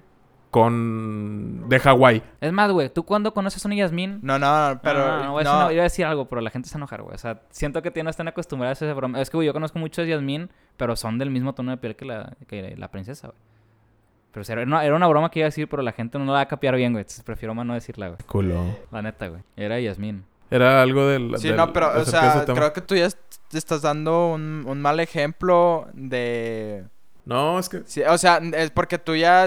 [0.51, 2.23] con de Hawái.
[2.41, 4.19] Es más, güey, ¿tú cuando conoces a una Yasmín?
[4.23, 5.23] No, no, pero...
[5.23, 7.15] no, no, no, iba a decir algo, pero la gente se va a enojar, güey.
[7.15, 9.21] O sea, siento que no están acostumbrados a ese broma.
[9.21, 12.05] Es que, güey, yo conozco muchas Yasmín, pero son del mismo tono de piel que
[12.05, 13.39] la, que la princesa, güey.
[14.33, 16.33] Pero era, una, era una broma que iba a decir, pero la gente no la
[16.33, 17.03] va a capear bien, güey.
[17.03, 18.19] Entonces prefiero más no decirla, güey.
[18.27, 18.65] Culo.
[18.93, 19.43] La neta, güey.
[19.57, 20.25] Era Yasmín.
[20.51, 21.37] Era algo del...
[21.39, 23.09] Sí, del- no, pero, o sea, creo que tú ya
[23.49, 26.85] te estás dando un, un mal ejemplo de...
[27.25, 27.83] No, es que...
[27.87, 29.47] Sí, o sea, es porque tú ya...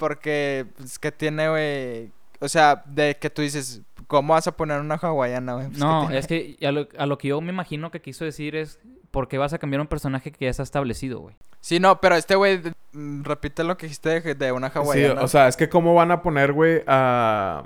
[0.00, 2.10] Porque es que tiene, güey...
[2.40, 5.66] O sea, de que tú dices, ¿cómo vas a poner una hawaiana, güey?
[5.66, 6.18] Pues, ¿qué No, tiene?
[6.18, 8.80] es que a lo, a lo que yo me imagino que quiso decir es...
[9.10, 11.34] ¿Por qué vas a cambiar un personaje que ya está establecido, güey?
[11.60, 12.60] Sí, no, pero este güey...
[12.92, 15.20] mm, Repite lo que dijiste de, de una Sí, hawaiana.
[15.22, 17.64] o sea, es que cómo van a poner, güey, a...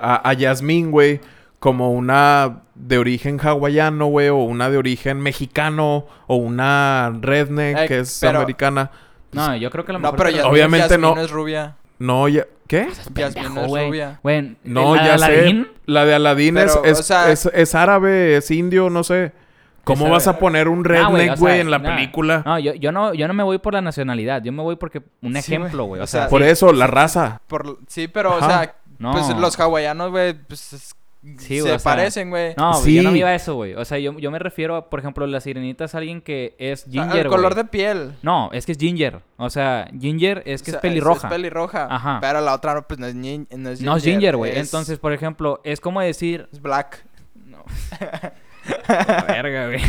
[0.00, 1.20] A, a Yasmín, güey,
[1.60, 7.86] como una de origen hawaiano, güey, o una de origen mexicano, o una redneck Eh,
[7.88, 8.90] que es pero- americana.
[9.34, 10.18] No, yo creo que a lo no, mejor...
[10.26, 11.18] pero Yasmín- Obviamente no.
[11.20, 11.76] es rubia.
[11.98, 12.44] No, ya...
[12.66, 12.88] ¿Qué?
[13.12, 14.20] Pendejo, es rubia.
[14.22, 15.66] Güey, No, ¿la ya sé.
[15.86, 19.32] La de Aladdin es, es, o sea- es, es árabe, es indio, no sé.
[19.84, 21.90] ¿Cómo Es vas a poner un güey, redneck, o güey, sea, en la no.
[21.94, 22.42] película?
[22.46, 24.42] No, yo, yo no, yo no me voy por la nacionalidad.
[24.42, 25.02] Yo me voy porque...
[25.20, 26.00] Un Sí, ejemplo, güey.
[26.00, 27.42] O sea, Por eso, la raza.
[27.48, 28.46] Por, sí, pero, Ajá.
[28.46, 29.12] o sea, No.
[29.12, 30.94] pues los hawaianos, güey, pues
[31.38, 32.54] Sí, se güey, o sea, parecen, güey.
[32.56, 32.94] No, Sí.
[32.96, 33.74] yo no me iba a eso, güey.
[33.74, 36.80] O sea, yo, yo me refiero a, por ejemplo, la sirenita es alguien que es
[36.82, 38.12] sea, ginger, el color de piel.
[38.22, 39.20] No, es que es ginger.
[39.38, 41.28] O sea, ginger es que O sea, es pelirroja.
[41.28, 41.86] Es, pelirroja.
[41.90, 42.18] Ajá.
[42.20, 43.82] Pero la otra, no, pues no es, no es ginger.
[43.82, 44.52] no es ginger, güey.
[44.52, 46.46] es- Entonces, por ejemplo, es como decir...
[46.52, 47.04] Es black.
[47.46, 47.64] No.
[48.88, 49.80] La verga, güey.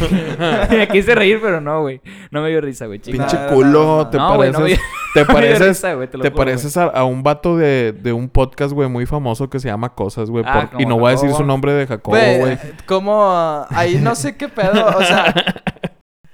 [0.70, 2.01] me quise reír, pero no, güey.
[2.32, 3.00] No me dio risa, güey.
[3.00, 3.17] chica.
[3.17, 4.79] Pinche culo, te pareces...
[5.13, 5.82] Te pareces...
[6.22, 9.89] te pareces a, un vato de, de un podcast, güey, muy famoso que se llama
[9.94, 10.44] Cosas, güey.
[10.48, 12.58] Ah, por- y no voy a decir su nombre de Jacobo, Güey, güey.
[12.86, 15.34] como ahí no sé qué pedo, o sea,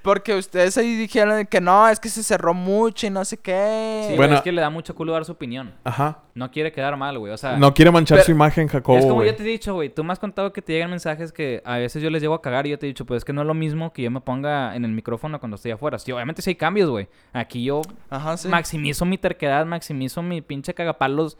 [0.03, 4.07] porque ustedes ahí dijeron que no, es que se cerró mucho y no sé qué.
[4.09, 4.35] Sí, Bueno.
[4.35, 5.73] es que le da mucho culo dar su opinión.
[5.83, 6.19] Ajá.
[6.33, 7.33] No quiere quedar mal, güey.
[7.33, 9.29] O sea, No quiere manchar pero- su imagen, Jacobo, es como güey.
[9.29, 9.89] yo te he dicho, güey.
[9.89, 12.41] Tú me has contado que te llegan mensajes que a veces yo les llego a
[12.41, 14.11] cagar y yo te he dicho, pues es que no es lo mismo que yo
[14.11, 15.99] me ponga en el micrófono cuando estoy afuera.
[15.99, 17.07] Sí, obviamente sí hay cambios, güey.
[17.33, 18.47] Aquí yo Ajá, sí.
[18.47, 21.37] maximizo mi terquedad, maximizo mi pinche cagapalos.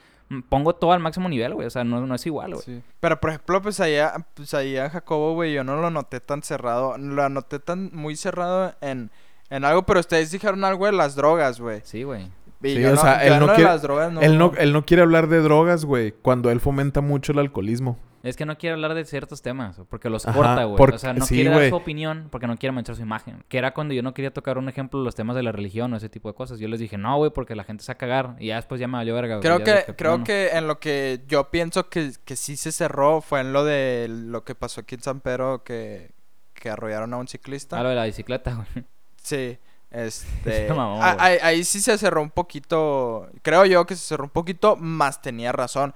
[0.50, 1.68] Pongo todo al máximo nivel, güey.
[1.68, 2.64] O sea, no, no es igual, güey.
[2.64, 2.82] Sí.
[3.00, 6.98] Pero por ejemplo, pues allá, pues allá Jacobo, güey, yo no lo noté tan cerrado,
[6.98, 9.12] lo noté tan muy cerrado en,
[9.50, 11.82] en algo, pero ustedes dijeron algo de las drogas, güey.
[11.84, 12.32] Sí, güey.
[12.64, 14.22] Y Sí, yo o no, sea, él no de quiere- las drogas no.
[14.22, 17.98] Él no, él no quiere hablar de drogas, güey, cuando él fomenta mucho el alcoholismo.
[18.24, 20.78] Es que no quiere hablar de ciertos temas, porque los Ajá, corta, güey.
[20.78, 23.44] porque- O sea, no sí, quiere dar su opinión porque no quiere manchar su imagen.
[23.48, 25.92] Que era cuando yo no quería tocar un ejemplo de los temas de la religión
[25.92, 26.60] o ese tipo de cosas.
[26.60, 28.36] Yo les dije, no, güey, porque la gente se va a cagar.
[28.38, 29.40] Y ya después ya me valió verga.
[29.40, 30.24] Creo que, dije, creo no.
[30.24, 34.06] que en lo que yo pienso que, que sí se cerró fue en lo de
[34.08, 36.12] lo que pasó aquí en San Pedro, que,
[36.54, 37.80] que arrollaron a un ciclista.
[37.80, 38.86] Ah, lo de la bicicleta, güey.
[39.24, 39.58] Sí,
[39.92, 40.68] este...
[40.74, 44.30] Mamó, a- ahí, ahí sí se cerró un poquito, creo yo que se cerró un
[44.30, 45.94] poquito, más tenía razón.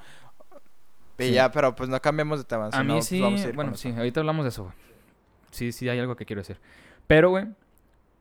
[1.18, 1.32] Y Sí.
[1.32, 2.70] ya, pero pues no cambiemos de tema.
[2.74, 3.82] A mí pues sí, vamos a ir bueno, eso.
[3.82, 4.76] sí, ahorita hablamos de eso, güey.
[5.52, 6.60] Sí, sí, hay algo que quiero decir.
[7.08, 7.46] Pero, güey,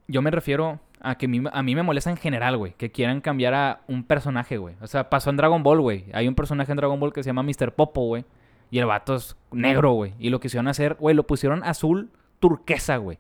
[0.07, 3.21] yo me refiero a que mi- a mí me molesta en general, güey, que quieran
[3.21, 4.77] cambiar a un personaje, güey.
[4.81, 6.05] O sea, pasó en Dragon Ball, güey.
[6.13, 7.73] Hay un personaje en Dragon Ball que se llama Mr.
[7.75, 8.25] Popo, güey.
[8.71, 10.15] Y el vato es negro, güey.
[10.21, 13.19] Y lo quisieron hacer, güey, lo pusieron azul turquesa, güey.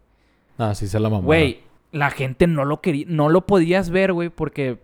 [0.57, 1.23] Ah, sí se la mamó.
[1.25, 1.62] Güey,
[1.95, 4.79] la gente no lo quería, no lo podías ver, güey, porque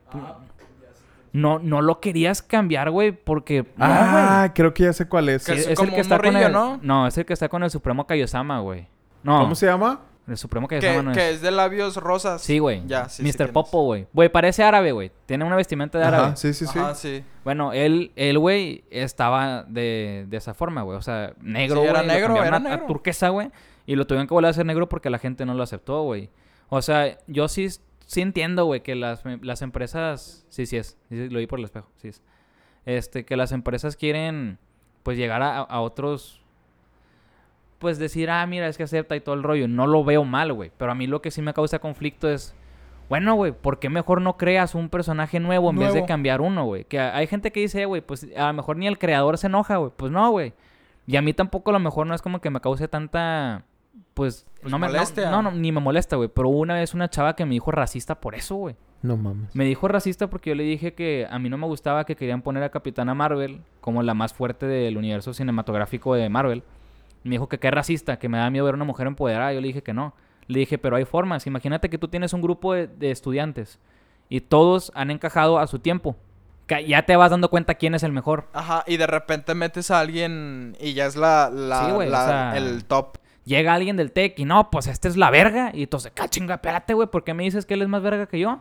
[1.33, 3.99] no, no lo querías cambiar, güey, porque no, güey.
[4.01, 5.45] Ah, creo que ya sé cuál es.
[5.47, 6.79] Que Es, el que está con el, ¿no?
[6.83, 7.07] ¿no?
[7.07, 8.87] es el que está con el Supremo Kaiosama, güey.
[9.23, 10.01] No, ¿Cómo se llama?
[10.29, 11.17] el Supremo Kaiosama Que, no es.
[11.17, 12.41] que es de labios rosas.
[12.43, 12.83] Sí, güey.
[12.87, 13.53] Ya, sí, Mr.
[13.53, 14.07] Popo, güey.
[14.13, 15.11] Güey, parece árabe, güey.
[15.27, 16.25] Tiene una vestimenta de árabe.
[16.29, 16.79] Ajá, sí, sí, sí.
[16.79, 17.25] Ajá, sí.
[17.45, 20.97] Bueno, él, él, güey, estaba de, de esa forma, güey.
[20.97, 22.87] O sea, negro, Sí, era negro, era a- a, negro.
[22.87, 23.51] turquesa, güey.
[23.87, 26.29] Y lo tuvieron que volver a hacer negro porque la gente no lo aceptó, güey.
[26.71, 27.69] O sea, yo sí,
[28.07, 30.47] sí entiendo, güey, que las, las empresas...
[30.49, 30.97] Sí, sí es.
[31.11, 31.91] Lo vi por el espejo.
[31.99, 32.23] Sí es.
[32.87, 34.59] Este, que las empresas quieren,
[35.03, 36.41] pues, llegar a, a otros...
[37.79, 39.67] Pues decir, ah, mira, es que acepta y todo el rollo.
[39.67, 40.71] No lo veo mal, güey.
[40.77, 42.55] Pero a mí lo que sí me causa conflicto es...
[43.09, 46.65] Bueno, güey, ¿por qué mejor no creas un personaje nuevo en vez de cambiar uno,
[46.67, 46.85] güey?
[46.85, 49.49] Que hay gente que dice, "Eh, güey, pues a lo mejor ni el creador se
[49.49, 49.91] enoja, güey.
[49.97, 50.53] Pues no, güey.
[51.09, 53.65] Y a mí tampoco a lo mejor no es como que me cause tanta...
[54.15, 54.87] Pues, Pues no me...
[54.87, 55.31] no- molestia.
[55.31, 56.29] No, no, ni me molesta, güey.
[56.29, 58.77] Pero una vez una chava que me dijo racista por eso, güey.
[59.03, 59.55] No mames.
[59.57, 62.43] Me dijo racista porque yo le dije que a mí no me gustaba que querían
[62.43, 66.63] poner a Capitana Marvel como la más fuerte del universo cinematográfico de Marvel.
[67.25, 69.53] Me dijo que qué racista, que me da miedo ver a una mujer empoderada.
[69.55, 70.15] Yo le dije que no.
[70.49, 71.47] Le dije, pero hay formas.
[71.47, 73.79] Imagínate que tú tienes un grupo de, de estudiantes
[74.29, 76.17] y todos han encajado a su tiempo.
[76.67, 78.49] Que ya te vas dando cuenta quién es el mejor.
[78.53, 82.11] Ajá, y de repente metes a alguien y ya es la, la, Sí, güey, o
[82.13, 83.17] la- sea, el top.
[83.45, 85.71] Llega alguien del TEC y no, pues este es la verga.
[85.75, 88.27] Y entonces, "Ah, chinga, espérate, güey, ¿por qué me dices que él es más verga
[88.27, 88.61] que yo?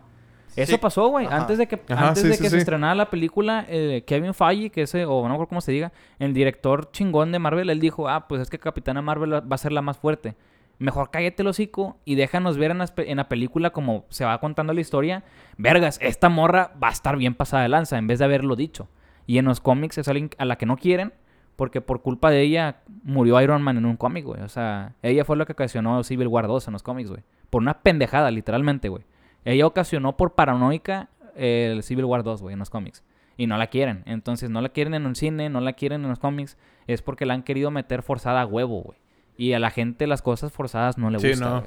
[0.56, 1.26] Eso pasó, güey.
[1.30, 4.34] Antes de que, Ajá, antes sí, de sí, que se estrenara la película, eh, Kevin
[4.34, 7.78] Feige, que ese, o no recuerdo cómo se diga, el director chingón de Marvel, él
[7.78, 10.34] dijo, ah, pues es que Capitana Marvel va a ser la más fuerte.
[10.80, 14.40] Mejor cállate el hocico y déjanos ver en, pe- en la película como se va
[14.40, 15.22] contando la historia.
[15.56, 18.88] Vergas, esta morra va a estar bien pasada de lanza en vez de haberlo dicho.
[19.26, 21.12] Y en los cómics es alguien a la que no quieren
[21.60, 24.40] Porque por culpa de ella murió Iron Man en un cómic, güey.
[24.40, 27.22] O sea, ella fue lo que ocasionó Civil War 2 en los cómics, güey.
[27.50, 29.04] Por una pendejada, literalmente, güey.
[29.44, 33.04] Ella ocasionó por paranoica el Civil War 2, güey, en los cómics.
[33.36, 34.04] Y no la quieren.
[34.06, 36.56] Entonces, no la quieren en un cine, no la quieren en los cómics.
[36.86, 38.98] Es porque la han querido meter forzada a huevo, güey.
[39.36, 41.62] Y a la gente las cosas forzadas no le Sí, gustan, no.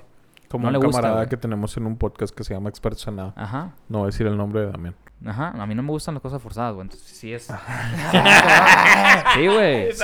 [0.50, 1.30] Como No un le gusta, camarada güey.
[1.30, 3.34] que tenemos en un podcast que se llama Expertos en Nada.
[3.36, 3.76] Ajá.
[3.90, 4.96] No voy a decir el nombre de Damián.
[5.26, 6.84] Ajá, a mí no me gustan las cosas forzadas, güey.
[6.86, 7.44] Entonces sí es.
[9.36, 9.90] sí, güey.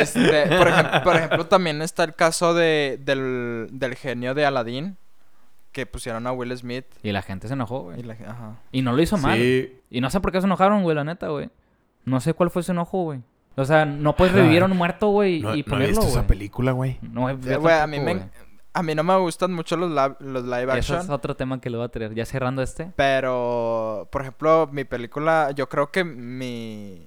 [0.00, 4.96] Este, por, ejem- por ejemplo, también está el caso de, del, del genio de Aladdin.
[5.72, 6.84] Que pusieron a Will Smith.
[7.02, 8.02] Y la gente se enojó, Y güey.
[8.04, 8.52] la, ajá.
[8.70, 9.36] Y no lo hizo mal.
[9.36, 11.50] Sí, Y no sé por qué se enojaron, güey, la neta, güey.
[12.04, 13.20] No sé cuál fue su enojo, güey.
[13.56, 16.06] O sea, no puedes revivir a un muerto, güey, no, y no he ponerlo, visto
[16.06, 16.98] esa película, güey.
[17.02, 18.26] No, güey, Eh, güey, a mí me, güey.
[18.74, 20.98] A mí no me gustan mucho los, live Ese action.
[21.00, 22.12] es otro tema que le voy a traer.
[22.14, 22.92] Ya cerrando este.
[22.96, 27.06] Pero, por ejemplo, mi película, yo creo que mi.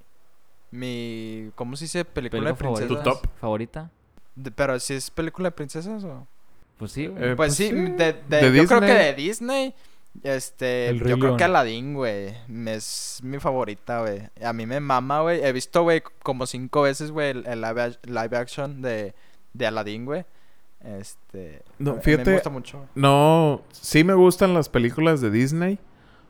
[0.71, 1.51] Mi.
[1.55, 2.05] ¿Cómo se dice?
[2.05, 2.87] Película, ¿Película de favorita?
[2.87, 3.03] princesas.
[3.21, 3.39] Tu top.
[3.39, 3.91] ¿Favorita?
[4.35, 6.25] De- pero si es película de princesas o.
[6.77, 7.23] Pues sí, güey.
[7.23, 7.73] Eh, pues, pues sí, sí.
[7.75, 9.73] de, de- De yo creo que de Disney.
[10.23, 11.37] Este, El yo creo León.
[11.37, 12.33] que Aladdin, güey.
[12.67, 14.23] Es mi favorita, güey.
[14.43, 15.43] A mí me mama, güey.
[15.43, 19.13] He visto, güey, como cinco veces, güey, el, el live, live action de,
[19.53, 20.25] de Aladdin, güey.
[20.87, 21.63] Este.
[21.79, 22.85] No, fíjate, Me gusta mucho.
[22.95, 25.79] No, sí me gustan las películas de Disney,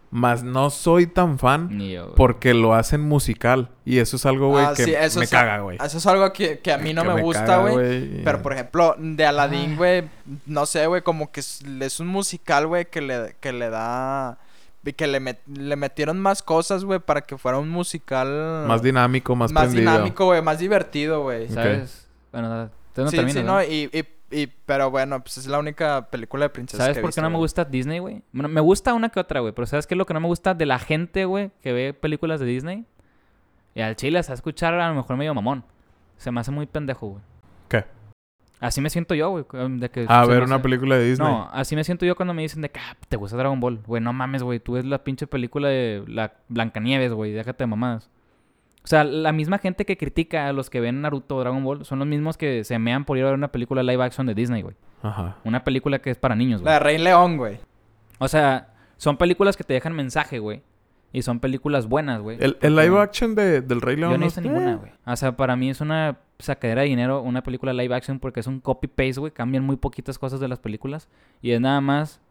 [0.09, 2.15] mas no soy tan fan Ni yo, güey.
[2.15, 3.69] porque lo hacen musical.
[3.85, 5.77] Y eso es algo, güey, Ah, que sí, eso me es- caga, güey.
[5.83, 8.23] Eso es algo que, que a mí no Que me, gusta, güey.
[8.23, 9.25] Pero, por ejemplo, de.
[9.25, 10.09] Aladdin, güey,
[10.47, 14.39] no sé, güey, como que es, es un musical, güey, que le, que le da...
[14.83, 18.63] y Que le, met- le metieron más cosas, güey, para que fuera un musical...
[18.67, 19.91] Más dinámico, más, más prendido.
[19.91, 21.47] dinámico, güey, más divertido, güey.
[21.49, 22.07] ¿Sabes?
[22.31, 22.71] Bueno, nada.
[22.95, 23.53] Tú no sí, terminas, sí, ¿no?
[23.55, 27.01] no, y, y, y- pero bueno, pues es la única película de princesas ¿Sabes que
[27.01, 28.21] por qué no me gusta Disney, güey?
[28.31, 29.53] Bueno, me gusta una que otra, güey.
[29.53, 31.93] Pero ¿sabes qué es lo que no me gusta de la gente, güey, que ve
[31.93, 32.85] películas de Disney?
[33.75, 35.63] Y al chile, a escuchar a lo mejor medio mamón.
[36.17, 37.21] Se me hace muy pendejo, güey.
[37.69, 37.85] ¿Qué?
[38.59, 39.45] Así me siento yo, güey.
[39.77, 41.27] de que A se ver una hace- película de Disney.
[41.27, 43.79] No, así me siento yo cuando me dicen de que ah, te gusta Dragon Ball.
[43.85, 44.59] Güey, no mames, güey.
[44.59, 47.33] Tú ves la pinche película de la Blancanieves, güey.
[47.33, 48.09] Déjate de mamadas.
[48.87, 51.83] O sea, la misma gente que critica a los que ven Naruto o Dragon Ball
[51.83, 54.33] son los mismos que se mean por ir a ver una película live action de
[54.33, 54.77] Disney, güey.
[55.03, 55.35] Ajá.
[55.43, 56.73] Una película que es para niños, La güey.
[56.75, 57.59] de Rey León, güey.
[58.17, 60.61] O sea, son películas que te dejan mensaje, güey.
[61.11, 62.37] Y son películas buenas, güey.
[62.39, 64.13] El, el live action de, del Rey León.
[64.13, 64.93] Yo no hice ninguna, güey.
[65.05, 68.47] O sea, para mí es una sacadera de dinero una película live action porque es
[68.47, 69.33] un copy-paste, güey.
[69.33, 71.09] Cambian muy poquitas cosas de las películas.
[71.41, 72.21] Y es nada más...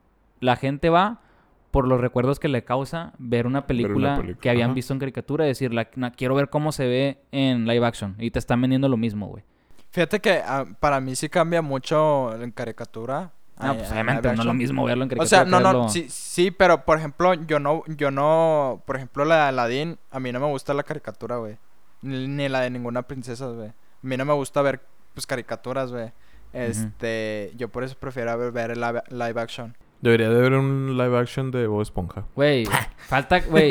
[0.41, 1.21] La gente va
[1.71, 4.75] por los recuerdos que le causa ver una película, película, que habían ajá.
[4.75, 8.15] visto en caricatura y decir, la, na- quiero ver cómo se ve en live action.
[8.19, 9.45] Y te están vendiendo lo mismo, güey.
[9.91, 13.33] Fíjate que ah, para mí sí cambia mucho en caricatura.
[13.59, 15.29] A- pues obviamente no es lo mismo verlo en O caricatura.
[15.39, 18.97] sea, que no, no, verlo- sí, sí, pero por ejemplo, yo no, yo no, por
[18.97, 21.57] ejemplo, la de Aladdin, a mí no me gusta la caricatura, güey.
[22.03, 23.69] Ni, ni la de ninguna princesa, güey.
[23.69, 24.81] A mí no me gusta ver,
[25.15, 26.13] pues, caricaturas, güey.
[26.53, 29.75] Este, yo por eso prefiero ver, ver el live, live action.
[30.01, 32.25] Debería de haber un live action de Bob Esponja.
[32.35, 32.67] Güey,
[33.09, 33.71] falta, güey.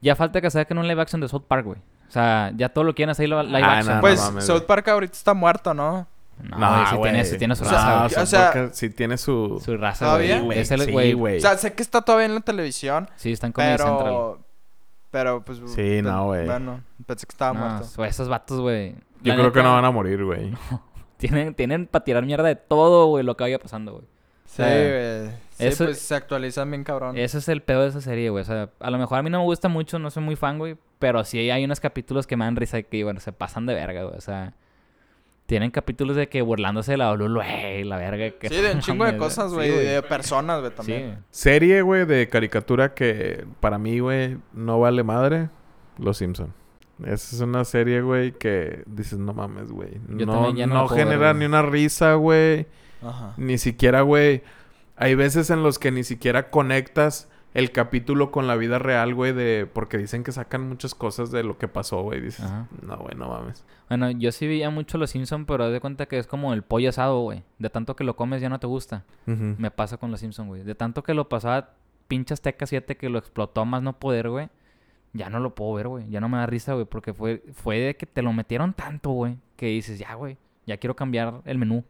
[0.00, 1.78] ya falta que saquen un live action de South Park, güey.
[2.08, 3.94] O sea, ya todo lo quieren hacer live live Ah, action.
[3.96, 4.62] no, pues, mames, South.
[4.64, 6.06] Park ahorita está muerto, ¿no?
[6.42, 9.16] No, güey, sí tiene, sí tiene su raza, No, o South sea- Park sí tiene
[9.16, 9.60] su...
[9.64, 10.34] Su raza, ¿Todavía?
[10.36, 10.44] güey.
[10.46, 11.12] güey, Es el, sí, güey.
[11.12, 11.38] güey.
[11.38, 13.98] O sea, sé que está todavía en la televisión, Sí, está en Comedy Central.
[13.98, 14.38] pero,
[15.10, 15.60] pero, pues...
[15.74, 16.44] Sí, no, güey.
[16.44, 18.04] Bueno, pensé que estaba No, muerto.
[18.04, 18.94] esos vatos, güey.
[19.22, 20.52] Yo la creo que no van a morir, güey.
[21.18, 24.04] Tienen, tienen para tirar mierda de todo, güey, lo que vaya pasando, güey.
[24.56, 25.30] Sí, sea, güey.
[25.56, 27.16] Sí, eso- pues se actualizan bien cabrón.
[27.16, 28.42] Ese es el pedo de esa serie, güey.
[28.42, 30.58] O sea, a lo mejor a mí no me gusta mucho, no soy muy fan,
[30.58, 30.76] güey.
[30.98, 33.74] Pero sí hay unos capítulos que me dan risa y que, bueno, se pasan de
[33.74, 34.16] verga, güey.
[34.16, 34.54] O sea,
[35.46, 38.30] tienen capítulos de que burlándose de la Olulu, güey, la verga.
[38.38, 39.70] Que Sí, de un chingo de cosas, sí, güey.
[39.86, 41.16] de personas, güey, también.
[41.30, 45.50] Sí, Serie, güey, de caricatura que para mí, güey, no vale madre.
[45.98, 46.52] Los Simpson.
[47.04, 49.90] Esa es una serie, güey, que dices, no mames, güey.
[50.08, 52.66] Yo No, no no ver, genera ni una risa, güey.
[53.04, 53.34] Ajá.
[53.36, 54.42] Ni siquiera, güey.
[54.96, 59.32] Hay veces en los que ni siquiera conectas el capítulo con la vida real, güey,
[59.32, 59.68] de...
[59.72, 62.20] Porque dicen que sacan muchas cosas de lo que pasó, güey.
[62.20, 62.68] Dices, Ajá.
[62.82, 63.64] no, güey, no mames.
[63.88, 66.62] Bueno, yo sí veía mucho Los Simpsons, pero haz de cuenta que es como el
[66.62, 67.44] pollo asado, güey.
[67.60, 69.04] De tanto que lo comes ya no te gusta.
[69.26, 70.62] Me pasa con Los Simpsons, güey.
[70.64, 71.74] De tanto que lo pasaba
[72.08, 74.48] pinche Azteca 7 que lo explotó a más no poder, güey.
[75.12, 76.10] Ya no lo puedo ver, güey.
[76.10, 76.86] Ya no me da risa, güey.
[76.86, 79.36] Porque fue, fue de que te lo metieron tanto, güey.
[79.56, 80.38] Que dices, ya, güey.
[80.66, 81.84] Ya quiero cambiar el menú.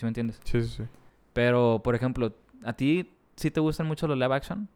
[0.00, 0.40] ¿Sí me entiendes?
[0.44, 0.82] Sí, sí, sí.
[1.34, 2.32] Pero, por ejemplo,
[2.64, 4.66] ¿a ti sí te gustan mucho los live action?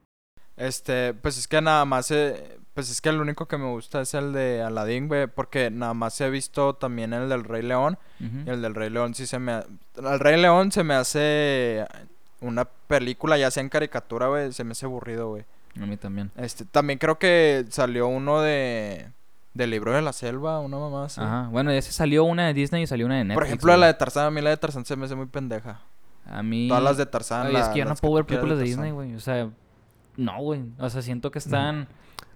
[0.59, 4.03] Este, pues es que nada más, eh, pues es que el único que me gusta
[4.03, 7.99] es el de Aladdin, güey, porque nada más he visto también el del Rey León.
[8.21, 9.53] Y el del Rey León sí se me...
[9.53, 11.87] ha- El Rey León se me hace
[12.41, 15.45] una película, ya sea en caricatura, güey, se me hace aburrido, güey.
[15.81, 16.31] A mí también.
[16.37, 19.09] Este, también creo que salió uno de...
[19.55, 21.21] Del libro de la selva, una mamá así.
[21.21, 21.49] Ajá.
[21.51, 23.35] Bueno, ese salió una de Disney y salió una de Netflix.
[23.37, 23.81] Por ejemplo, güey.
[23.81, 25.81] la de Tarzán, a mí la de Tarzán se me hace muy pendeja.
[26.27, 26.67] A mí...
[26.69, 27.47] Todas las de Tarzán.
[27.47, 28.65] Ay, la- es que yo no las puedo ver películas de.
[28.65, 29.15] Disney, güey.
[29.15, 29.49] O sea,
[30.17, 30.63] no, güey.
[30.79, 31.87] O sea, siento que están...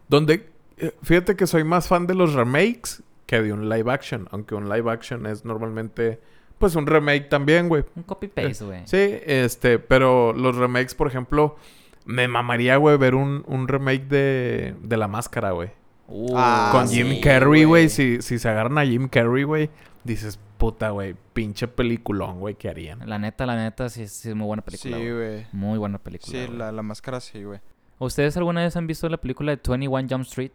[0.09, 0.48] Donde...
[0.76, 4.28] eh, Fíjate que soy más fan de los remakes que de un live action.
[4.31, 6.20] Aunque un live action es normalmente...
[6.59, 7.85] Pues un remake también, güey.
[7.96, 8.83] Un copy-paste, güey.
[8.85, 9.78] Sí, este...
[9.81, 11.57] Pero los remakes, por ejemplo...
[12.04, 15.70] Me mamaría, güey, ver un, un remake de, de La Máscara, güey.
[16.09, 17.88] Uh, Ah, Con sí, Jim Carrey, güey.
[17.88, 19.71] Si, si se agarran a Jim Carrey, güey,
[20.05, 23.07] dices, puta, güey, pinche peliculón, güey, ¿qué harían?
[23.09, 24.97] La neta, la neta, sí, sí es muy buena película.
[24.97, 25.47] Sí, güey.
[25.53, 26.33] Muy buena película.
[26.33, 27.61] Sí, la, la máscara sí, güey.
[27.99, 30.53] ¿Ustedes alguna vez han visto la película de 21 Jump Street?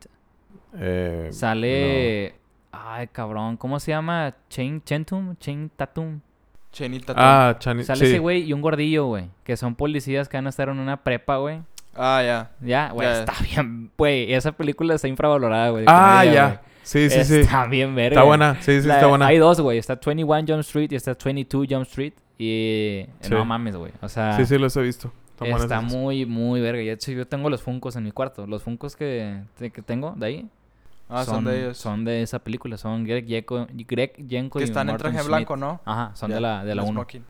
[0.75, 2.35] Eh, Sale...
[2.71, 3.57] Ay, cabrón.
[3.57, 4.35] ¿Cómo se llama?
[4.49, 5.35] Chain Chentum?
[5.35, 6.19] Chain Tatum.
[6.71, 7.13] Chenita.
[7.13, 7.19] no.
[7.21, 7.83] Ah, Chani...
[7.83, 8.05] Sale sí.
[8.07, 9.29] ese güey y un gordillo, güey.
[9.43, 11.61] Que son policías que van a estar en una prepa, güey.
[11.95, 12.51] Ah, ya.
[12.61, 13.91] Ya, güey, está bien.
[13.97, 15.85] Güey, esa película está infravalorada, güey.
[15.87, 16.61] Ah, ya.
[16.83, 17.35] Sí, sí, sí.
[17.41, 18.15] Está bien verga.
[18.15, 18.55] Está buena.
[18.61, 19.27] Sí, sí, La- está buena.
[19.27, 19.77] Hay dos, güey.
[19.77, 22.13] Está 21 Jump Street y está 22 Jump Street.
[22.37, 23.05] Y...
[23.21, 23.29] Sí.
[23.31, 23.91] No mames, güey.
[24.01, 24.35] O sea...
[24.35, 25.11] Sí, sí, los he visto.
[25.41, 25.83] Está esas.
[25.83, 26.81] muy, muy verga.
[26.81, 28.47] Y de hecho, yo tengo los Funcos en mi cuarto.
[28.47, 30.49] Los Funcos que, que tengo de ahí
[31.09, 31.77] Ah, son, de ellos.
[31.77, 32.77] son de esa película.
[32.77, 35.79] Son Greg Yenko, Greg Yenko que y están en traje blanco, ¿no?
[35.85, 36.93] Ajá, son de la, de la el 1.
[36.93, 37.23] smoking.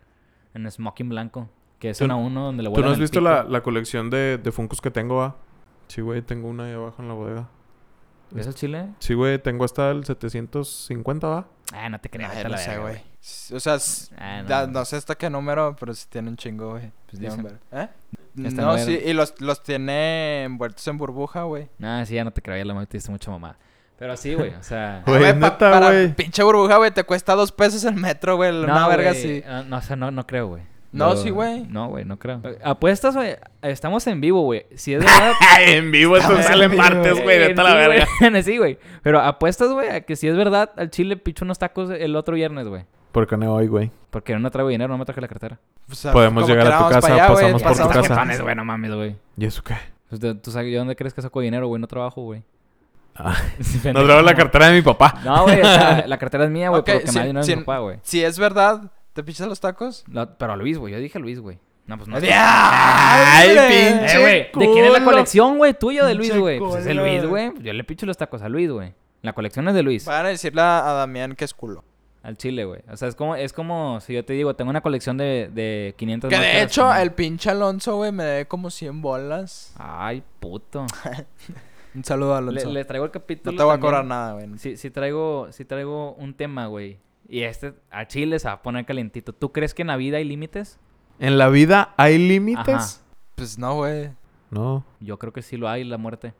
[0.53, 1.49] En Smoking Blanco.
[1.83, 4.37] Que es ¿Tú- una 1 donde le ¿Tú no has visto la, la colección de,
[4.37, 5.35] de Funkos que tengo, ah?
[5.89, 7.49] Sí, güey, tengo una ahí abajo en la bodega.
[8.31, 8.87] ¿Ves el chile?
[8.99, 11.45] Sí, güey, tengo hasta el 750, ¿va?
[11.73, 12.31] Ah, no te creas.
[12.33, 13.01] Ay, no la sé, verga, güey.
[13.53, 13.77] O sea,
[14.17, 16.89] Ah, no, da- no sé hasta qué número, pero sí tienen chingo, güey.
[17.09, 17.43] Pues dicen.
[17.43, 17.89] ver- ¿Eh?
[18.35, 21.67] No, no sí, y los, los tiene envueltos en burbuja, güey.
[21.79, 22.55] Nah, sí, ya no te creo.
[22.57, 23.57] Ya la metiste mucha mamada.
[23.99, 24.53] Pero sí, güey.
[24.55, 25.03] O sea...
[25.05, 26.15] Güey, pa- neta, para güey.
[26.15, 28.51] pinche burbuja, güey, te cuesta dos pesos el metro, güey.
[28.63, 29.43] Una verga así.
[29.45, 30.63] ah, No, o sea, no, no creo, güey.
[30.93, 31.65] No, Lo- sí, güey.
[31.67, 32.41] No, güey, no creo.
[32.63, 33.35] Apuestas, güey.
[33.63, 34.65] Estamos en vivo, güey.
[34.75, 35.31] Si es verdad...
[35.67, 38.07] en vivo, esto sale martes, güey, Eh, vete a la verga.
[38.43, 38.77] sí, güey.
[39.01, 42.35] Pero apuestas, güey, a que si es verdad, al chile picho unos tacos el otro
[42.35, 42.85] viernes, güey.
[43.11, 43.91] ¿Por qué no hoy, güey?
[44.11, 45.59] Porque no traigo dinero, no me traje la cartera.
[45.91, 48.01] O sea, Podemos llegar a tu casa, allá, pasamos por tu casa.
[48.03, 49.15] Jefanes, güey, no mames, güey.
[49.37, 49.75] ¿Y eso qué?
[50.09, 51.81] Pues, de- ¿Tú sabes de dónde crees que saco dinero, güey?
[51.81, 52.43] No trabajo, güey.
[53.15, 55.19] Ah, Sí, no traigo la cartera de mi papá.
[55.25, 57.25] No, güey, o sea, la cartera es mía, güey, Ok, pero que sí, me da
[57.27, 57.97] dinero mi papá, güey.
[58.03, 60.03] Si es verdad, ¿te pichas los tacos?
[60.37, 60.93] Pero a Luis, güey.
[60.93, 61.59] Yo dije a Luis, güey.
[61.85, 62.17] No, pues no.
[62.21, 65.11] ¡Ay, Eh, güey, ¿de quién es la culo!
[65.11, 65.73] colección, güey?
[65.73, 66.59] ¿Tuya o de Luis, Pinche güey?
[66.59, 67.03] Pues es de culo.
[67.05, 67.51] Luis, güey.
[67.61, 68.93] Yo le picho los tacos a Luis, güey.
[69.21, 70.05] La colección es de Luis.
[70.05, 71.83] Van a decirle a a Damián que es culo.
[72.23, 72.79] Al chile, güey.
[72.89, 75.93] O sea, es como, es como si yo te digo, tengo una colección de, de
[75.97, 79.73] 500 Que de máscaras hecho, con- el pinche Alonso, güey, me debe como 100 bolas.
[79.77, 80.85] Ay, puto.
[81.95, 82.69] Un saludo a Le, Alonso.
[82.71, 83.87] le traigo el capítulo no te voy a también.
[83.91, 84.47] cobrar nada, güey.
[84.57, 86.97] Sí, sí traigo, sí traigo un tema, güey.
[87.27, 89.33] Y este a Chile se va a poner calientito.
[89.33, 90.79] ¿Tú crees que en la vida hay límites?
[91.19, 92.67] ¿En la vida hay límites?
[92.75, 92.87] Ajá.
[93.35, 94.11] Pues no, güey.
[94.51, 94.85] No.
[94.99, 96.33] Yo creo que sí lo hay, la muerte.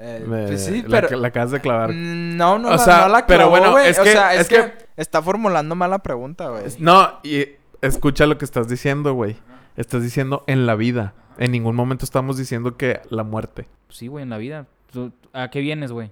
[0.00, 1.16] Eh, Me- pues sí, la, pero...
[1.18, 1.90] la acabas de clavar.
[1.92, 3.88] Mm, No, no, O la, sea, no la pero clavó, bueno, güey.
[3.88, 4.54] es o que- sea, es, es que...
[4.56, 6.62] que- está formulando mal la pregunta, güey.
[6.78, 7.46] No, y
[7.82, 9.36] escucha lo que estás diciendo, güey.
[9.76, 11.14] Estás diciendo en la vida.
[11.38, 13.68] En ningún momento estamos diciendo que la muerte.
[13.90, 14.66] Sí, güey, en la vida.
[14.92, 16.10] ¿Tú- ¿A qué vienes, güey?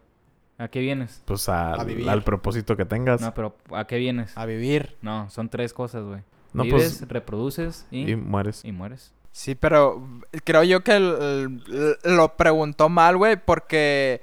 [0.59, 1.23] ¿A qué vienes?
[1.27, 2.09] Pues al, A vivir.
[2.09, 3.21] al propósito que tengas.
[3.21, 4.37] No, pero ¿a qué vienes?
[4.37, 4.97] A vivir.
[5.03, 6.21] No, son tres cosas, güey.
[6.55, 7.09] No, Vives, pues.
[7.11, 8.64] reproduces y, Y mueres.
[8.64, 9.12] y mueres.
[9.33, 10.03] Sí, pero
[10.45, 11.61] creo yo que el-
[12.05, 14.23] el- lo preguntó mal, güey, porque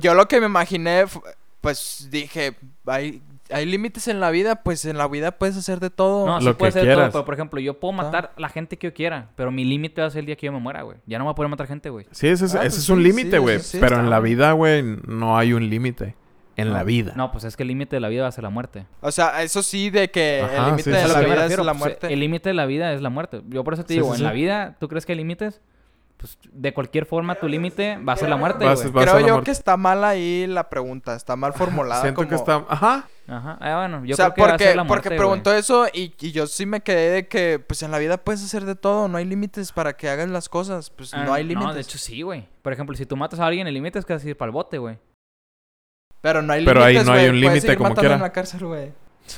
[0.00, 1.04] yo lo que me imaginé,
[1.60, 5.90] pues dije, hay, hay límites en la vida, pues en la vida puedes hacer de
[5.90, 6.26] todo.
[6.26, 7.10] No, sí Lo puede que todo, quieras.
[7.12, 8.04] pero por ejemplo, yo puedo Ah.
[8.04, 10.36] matar a la gente que yo quiera, pero mi límite va a ser el día
[10.36, 10.98] que yo me muera, güey.
[11.06, 12.06] Ya no voy a poder matar gente, güey.
[12.10, 13.60] Sí, ese es, Ah, ese pues es un sí, límite, güey.
[13.60, 16.14] sí pero en la vida, güey, no hay un límite.
[16.58, 17.12] En la No, vida.
[17.16, 18.86] No, pues es que el límite de la vida va a ser la muerte.
[19.02, 21.66] O sea, eso sí de que Ajá, el límite sí, de la vida refiero, es
[21.66, 22.12] la pues, muerte.
[22.12, 23.42] El límite de la vida es la muerte.
[23.48, 24.22] Yo por eso te Sí, digo, sí, en sí.
[24.24, 25.60] la vida, ¿tú crees que hay límites?
[26.18, 28.86] Pues de cualquier forma tu límite va a ser la muerte, Va a güey.
[28.86, 29.44] ser- va a Creo yo muerte.
[29.44, 32.00] que está mal ahí la pregunta, está mal formulada.
[32.00, 32.28] Siento como...
[32.30, 32.64] que está...
[32.68, 33.06] Ajá.
[33.28, 33.58] Ajá.
[33.60, 35.18] Ah, bueno, yo o sea, creo que va a porque, ser la muerte, porque güey.
[35.18, 38.42] preguntó eso y, y yo sí me quedé de que, pues en la vida puedes
[38.42, 41.42] hacer de todo, no hay límites para que hagas las cosas, pues Ah, no hay
[41.44, 41.68] límites.
[41.68, 42.48] No, de hecho sí, güey.
[42.62, 44.46] Por ejemplo, si tú matas a alguien, el límite es que vas a ir para
[44.48, 44.98] el bote, güey.
[46.22, 48.14] Pero no hay Pero ahí límites, no hay un límite como quiera.
[48.14, 48.92] en la cárcel, güey.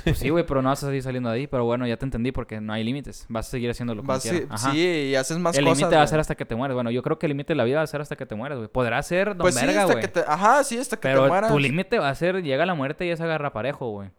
[0.05, 1.46] Pues sí, güey, pero no vas a seguir saliendo de ahí.
[1.46, 3.27] Pero bueno, ya te entendí porque no hay límites.
[3.29, 4.12] Vas a seguir haciéndolo como.
[4.14, 4.72] Ajá.
[4.72, 5.79] sí, y haces más el cosas.
[5.79, 6.74] límite va a ser hasta que te mueres.
[6.74, 8.35] Bueno, yo creo que el límite de la vida va a ser hasta que te
[8.35, 8.68] mueres, güey.
[8.68, 10.03] Podrá ser don Pues sí, verga, hasta güey.
[10.05, 10.20] que te...
[10.27, 11.51] Ajá, sí, hasta que te Pero mueras.
[11.51, 14.11] tu límite va a ser, llega la muerte y es agarra parejo, güey.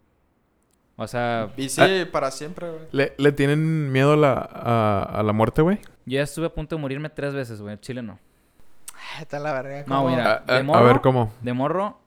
[0.96, 2.08] O sea, Y sí, Ah.
[2.12, 2.82] para siempre, güey.
[2.92, 5.78] ¿Le, le tienen miedo a la, a, a la muerte, güey?
[6.06, 7.74] yo ya estuve a punto de morirme tres veces, güey.
[7.74, 8.20] El Chile no.
[9.16, 9.84] Ay, Está la verga.
[9.88, 10.44] No, mira.
[10.48, 11.32] A, a- de a ver cómo.
[11.42, 12.00] De morro,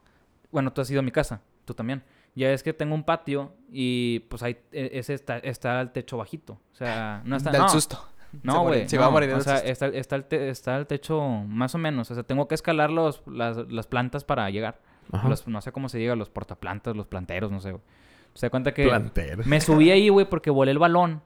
[0.51, 2.03] bueno, tú has ido a mi casa, tú también.
[2.35, 6.55] Ya es que tengo un patio y pues ahí ese está, está el techo bajito.
[6.73, 7.51] O sea, no está.
[7.51, 7.99] Del no, susto.
[8.42, 8.88] No, güey.
[8.88, 11.79] se va a morir O sea, está, está, el te- está el techo más o
[11.79, 12.11] menos.
[12.11, 14.81] O sea, tengo que escalar los, las, las plantas para llegar.
[15.12, 15.29] Ajá.
[15.29, 17.83] Los, no sé cómo se diga, los portaplantas, los planteros, no sé, güey.
[18.35, 19.42] Se da cuenta que Plantero.
[19.45, 21.21] me subí ahí, güey, porque volé el balón.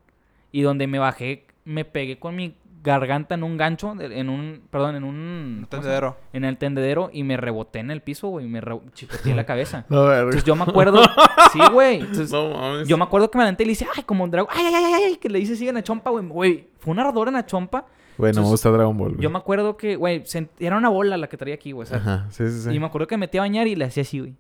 [0.50, 4.96] Y donde me bajé, me pegué con mi garganta en un gancho, en un, perdón,
[4.96, 5.14] en un...
[5.16, 6.16] Un ¿cómo se tendedero.
[6.32, 8.46] en el tendedero y me reboté en el piso, güey.
[8.46, 9.84] y Me re- chicoteé la cabeza.
[9.90, 10.12] No.
[10.12, 11.02] Entonces yo me acuerdo.
[11.52, 12.00] sí, güey.
[12.00, 12.88] Entonces No mames.
[12.88, 14.50] yo me acuerdo que me adelanté y le hice, ay, como un dragón.
[14.54, 16.26] Ay, ay, ay, ay, ay, que le hice sigue en la chompa, güey.
[16.26, 17.84] Güey, fue un ardor en la chompa.
[18.18, 19.10] Güey, no me gusta Dragon Ball.
[19.10, 19.22] güey.
[19.22, 21.86] Yo me acuerdo que, güey, sent- era una bola la que traía aquí, güey.
[21.92, 22.70] Ajá, sí, sí, sí.
[22.70, 24.34] Y me acuerdo que me metí a bañar y le hacía así, güey.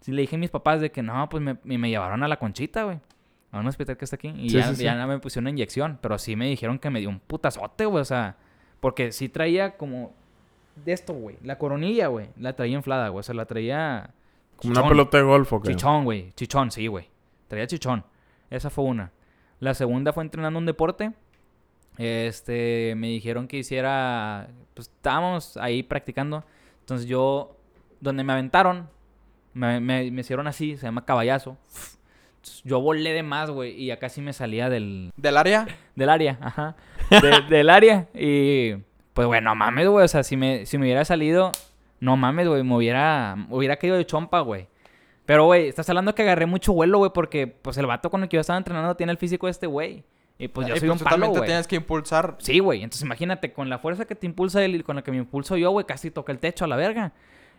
[0.00, 2.36] Sí, le dije a mis papás de que no, pues me, me llevaron a la
[2.38, 2.98] conchita, güey.
[3.52, 4.28] A un hospital que está aquí.
[4.36, 4.84] Y Sí, ya, sí, sí.
[4.84, 5.98] ya me pusieron una inyección.
[6.00, 8.00] Pero sí me dijeron que me dio un putazote, güey.
[8.02, 8.36] O sea,
[8.80, 10.12] porque sí traía como
[10.84, 11.36] de esto, güey.
[11.44, 12.30] La coronilla, güey.
[12.38, 13.20] La traía inflada, güey.
[13.20, 14.10] O sea, la traía.
[14.56, 15.70] Como una pelota de golf, ¿o qué?
[15.70, 16.32] Chichón, güey.
[16.32, 17.08] Chichón, sí, güey.
[17.48, 18.04] Traía chichón.
[18.50, 19.12] Esa fue una.
[19.60, 21.12] La segunda fue entrenando un deporte.
[21.98, 26.44] Este, me dijeron que hiciera, pues estábamos ahí practicando.
[26.80, 27.56] Entonces yo,
[28.00, 28.88] donde me aventaron,
[29.54, 31.56] me, me- me hicieron así, se llama caballazo.
[32.64, 35.66] Yo volé de más, güey, y acá sí me salía del, ¿Del área?
[35.94, 36.76] del área, ajá.
[37.10, 38.08] De- del área.
[38.14, 38.74] Y
[39.12, 40.04] pues, güey, no mames, güey.
[40.04, 41.52] O sea, si me, si me hubiera salido,
[42.00, 44.68] no mames, güey, me hubiera, me hubiera caído de chompa, güey.
[45.24, 48.28] Pero, güey, estás hablando que agarré mucho vuelo, güey, porque pues el vato con el
[48.28, 50.02] que yo estaba entrenando tiene el físico de este güey.
[50.38, 51.48] Y pues yo Y soy un tú palo, también te güey.
[51.48, 52.34] tienes que impulsar.
[52.40, 52.82] Sí, güey.
[52.82, 55.56] Entonces imagínate, con la fuerza que te impulsa él y con la que me impulso
[55.56, 57.12] yo, güey, casi toca el techo a la verga.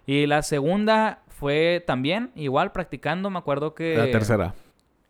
[0.06, 3.30] Y la segunda fue también, igual, practicando.
[3.30, 3.96] Me acuerdo que...
[3.96, 4.54] La tercera.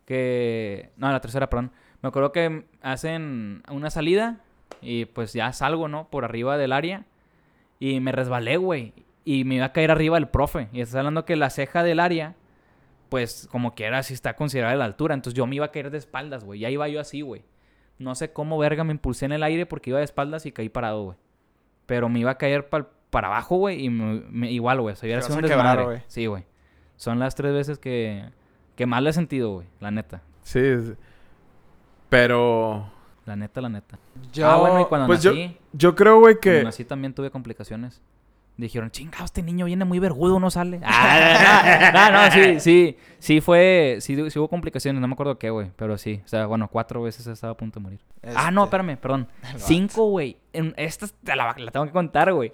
[0.06, 0.92] Que...
[0.98, 1.72] No, la tercera, perdón.
[2.02, 4.40] Me acuerdo que hacen una salida
[4.82, 6.10] y pues ya salgo, ¿no?
[6.10, 7.06] Por arriba del área.
[7.80, 8.94] Y me resbalé, güey.
[9.26, 10.68] Y me iba a caer arriba el profe.
[10.74, 12.36] Y estás hablando que la ceja del área,
[13.10, 15.14] pues como quiera, sí está considerada la altura.
[15.14, 16.60] Entonces yo me iba a caer de espaldas, güey.
[16.60, 17.44] Ya iba yo así, güey.
[18.00, 20.68] No sé cómo verga me impulsé en el aire porque iba de espaldas y caí
[20.68, 21.18] parado, güey.
[21.86, 23.86] Pero me iba a caer para abajo, güey.
[23.86, 24.96] Y me- me- igual, güey.
[24.98, 26.04] Se hubiera Te sido un quebrar, desmadre.
[26.08, 26.44] Sí, güey.
[26.98, 28.26] Son las tres veces que,
[28.76, 29.68] que más le he sentido, güey.
[29.80, 30.22] La neta.
[30.44, 30.60] Sí,
[32.10, 32.90] pero...
[33.26, 33.98] La neta, la neta.
[34.34, 34.50] Yo...
[34.50, 36.64] ah, bueno, y cuando pues yo- nací, Yo creo, güey, cuando que...
[36.64, 38.02] nací también tuve complicaciones.
[38.58, 40.80] Dijeron, chingado, este niño viene muy vergudo, no sale.
[40.86, 45.50] Ah, no, no, sí, sí, sí fue, sí, sí hubo complicaciones, no me acuerdo qué,
[45.50, 48.00] güey, pero sí, o sea, bueno, cuatro veces estaba a punto de morir.
[48.36, 49.28] Ah, no, Este, espérame, perdón.
[49.58, 50.38] Cinco, güey.
[50.76, 52.52] Esta te la, la tengo que contar, güey.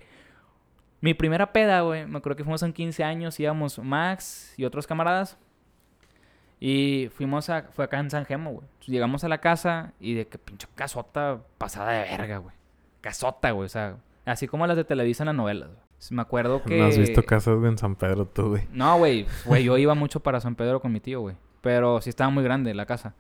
[1.02, 2.06] Mi primera peda, güey.
[2.06, 3.40] Me acuerdo que fuimos en 15 años.
[3.40, 5.38] Íbamos Max y otros camaradas.
[6.60, 7.64] Y fuimos a...
[7.64, 8.68] Fue acá en San Gemo, güey.
[8.86, 12.56] Llegamos a la casa y de que pinche casota pasada de verga, güey.
[13.02, 13.66] Casota, güey.
[13.66, 15.82] O sea, así como las de Televisa en las novelas, güey.
[16.12, 16.78] Me acuerdo que...
[16.78, 18.68] No has visto casas en San Pedro tú, güey.
[18.72, 19.26] No, güey.
[19.46, 21.36] Güey, yo iba mucho para San Pedro con mi tío, güey.
[21.62, 23.16] Pero sí estaba muy grande la casa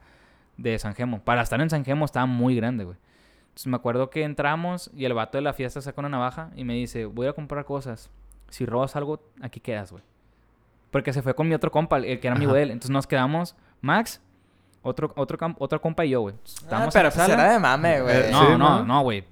[0.58, 1.22] de San Gemo.
[1.22, 2.98] Para estar en San Gemo estaba muy grande, güey.
[3.50, 6.64] Entonces me acuerdo que entramos y el vato de la fiesta sacó una navaja y
[6.64, 8.10] me dice, voy a comprar cosas.
[8.50, 10.04] Si robas algo, aquí quedas, güey.
[10.92, 12.58] Porque se fue con mi otro compa, el que era amigo Ajá.
[12.58, 12.72] de él.
[12.72, 14.22] Entonces nos quedamos, Max,
[14.82, 16.36] otro, otro, otro compa y yo, güey.
[16.36, 17.34] Ah, Estábamos pero en la sala.
[17.44, 18.16] era de mame, güey.
[18.16, 18.86] Eh, No, Sí, no, ¿no?
[18.86, 19.24] no, güey.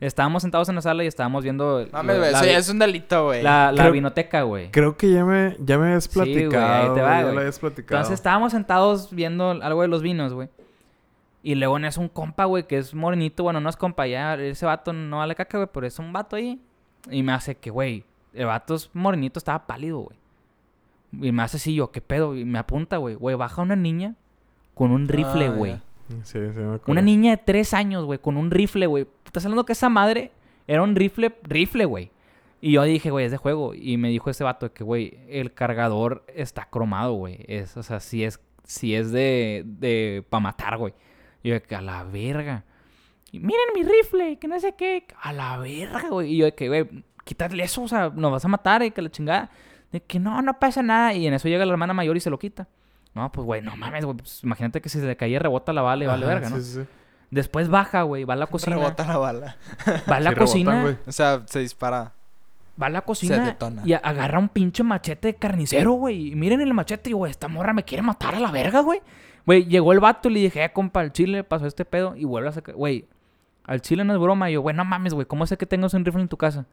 [0.00, 2.32] Estábamos sentados en la sala y estábamos viendo Mames, lo- güey.
[2.34, 3.42] Eso ya es un delito, güey.
[3.42, 4.70] la- la Creo- vinoteca, güey.
[4.70, 6.94] Creo que ya me, ya me habías Sí, güey, ahí platicado.
[6.94, 7.96] te va, güey, platicado.
[7.98, 10.48] Entonces estábamos sentados viendo algo de los vinos, güey.
[11.42, 13.42] Y luego eso un compa, güey, que es morenito.
[13.42, 16.36] Bueno, no es compa, ya ese vato no vale caca, güey, pero es un vato
[16.36, 16.60] ahí.
[17.10, 20.18] Y me hace que, güey, el vato es morenito, estaba pálido, güey.
[21.12, 22.36] Y me hace así yo, ¿qué pedo?
[22.36, 23.14] Y me apunta, güey.
[23.14, 24.14] Güey, baja una niña
[24.74, 25.80] con un rifle, Ah, güey.
[26.24, 26.82] Sí, sí, me acuerdo.
[26.88, 29.06] una niña de tres años, güey, con un rifle, güey.
[29.24, 30.32] Estás hablando que esa madre
[30.66, 32.10] era un rifle, rifle, güey.
[32.60, 33.74] Y yo dije, güey, es de juego.
[33.74, 37.38] Y me dijo ese vato que, güey, el cargador está cromado, güey.
[37.48, 40.92] Es, o sea, si es, si es de, de, para matar, güey.
[41.42, 42.64] Y yo, de que a la verga.
[43.32, 45.06] Y miren mi rifle, que no sé qué.
[45.22, 46.32] A la verga, güey.
[46.34, 46.88] Y yo, de que, güey,
[47.24, 49.50] quítale eso, o sea, nos vas a matar, y que la chingada.
[49.92, 51.14] De que no, no pasa nada.
[51.14, 52.68] Y en eso llega la hermana mayor y se lo quita.
[53.14, 54.16] No, pues, güey, no mames, güey.
[54.18, 56.56] pues, imagínate que si se le caía rebota la bala y vale Ajá, verga, ¿no?
[56.56, 56.86] Sí, sí, sí.
[57.30, 58.76] Después baja, güey, va a la cocina.
[58.76, 59.56] Rebota la bala.
[60.10, 60.98] Va a la Sí, cocina.
[61.06, 62.12] O sea, se dispara.
[62.80, 63.82] Va a la cocina detona.
[63.84, 66.28] y agarra un pinche machete de carnicero, güey.
[66.32, 69.00] Y miren el machete y, güey, esta morra me quiere matar a la verga, güey.
[69.44, 72.24] Güey, llegó el vato y le dije, eh, compa, al chile pasó este pedo y
[72.24, 72.74] vuelve a sacar.
[72.76, 73.06] Güey,
[73.64, 74.48] al chile no es broma.
[74.50, 76.64] Y yo, güey, no mames, güey, ¿cómo sé que tengas un rifle en tu casa?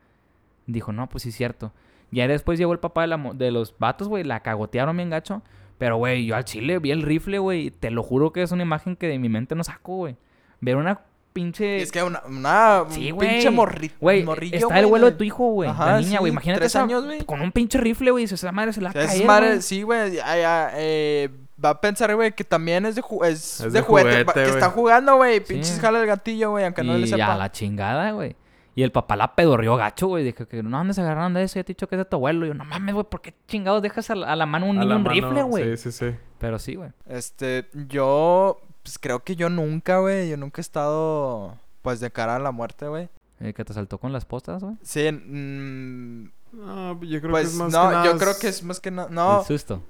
[0.66, 1.74] Dijo, no, pues sí, cierto.
[2.12, 5.10] Ya después llegó el papá de, la mo- de los vatos, güey, la cagotearon bien
[5.10, 5.42] gacho.
[5.78, 8.52] Pero, güey, yo al chile vi el rifle, güey, y te lo juro que es
[8.52, 10.16] una imagen que de mi mente no saco, güey.
[10.60, 11.02] Ver una
[11.34, 11.78] pinche.
[11.78, 13.30] Y es que una, una Sí, un güey.
[13.30, 15.70] pinche morri, Güey, morrillo, está el vuelo de tu hijo, güey.
[15.70, 16.32] Ajá, la niña, sí, güey.
[16.32, 17.24] Imagínate tres esa- años, güey.
[17.26, 18.24] con un pinche rifle, güey.
[18.24, 20.14] y Esa madre se la O sea, madre, sí, güey.
[20.14, 21.30] ya, ya, eh,
[21.64, 24.10] va a pensar, güey, que también es de, ju- es Es de de juguete.
[24.24, 25.38] juguete, que está jugando, güey.
[25.46, 25.54] Sí.
[25.54, 27.34] Pinches jala el gatillo, güey, aunque no le y sepa.
[27.34, 28.36] a la chingada, güey.
[28.78, 30.24] Y el papá la pedorrió gacho, güey.
[30.24, 31.56] Dije que no andes agarrando de eso.
[31.56, 32.46] Ya te he dicho que es de tu abuelo.
[32.46, 34.78] Y yo, no mames, güey, ¿por qué chingados dejas a la, a la mano un
[34.78, 35.76] A niño un mano, rifle, güey?
[35.78, 36.16] Sí, sí, sí.
[36.38, 36.92] Pero sí, güey.
[37.08, 42.36] Este, yo, pues creo que yo nunca, güey, yo nunca he estado, pues, de cara
[42.36, 43.10] a la muerte, güey.
[43.40, 44.76] Eh, que te saltó con las postas, güey.
[44.84, 48.48] Sí, mm, No, yo creo pues, que es más no, que nada yo creo que
[48.48, 49.82] es más que nada, no, El susto.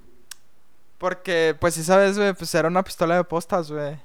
[0.96, 3.96] porque, pues, si sabes, güey, pues era una pistola de postas, güey.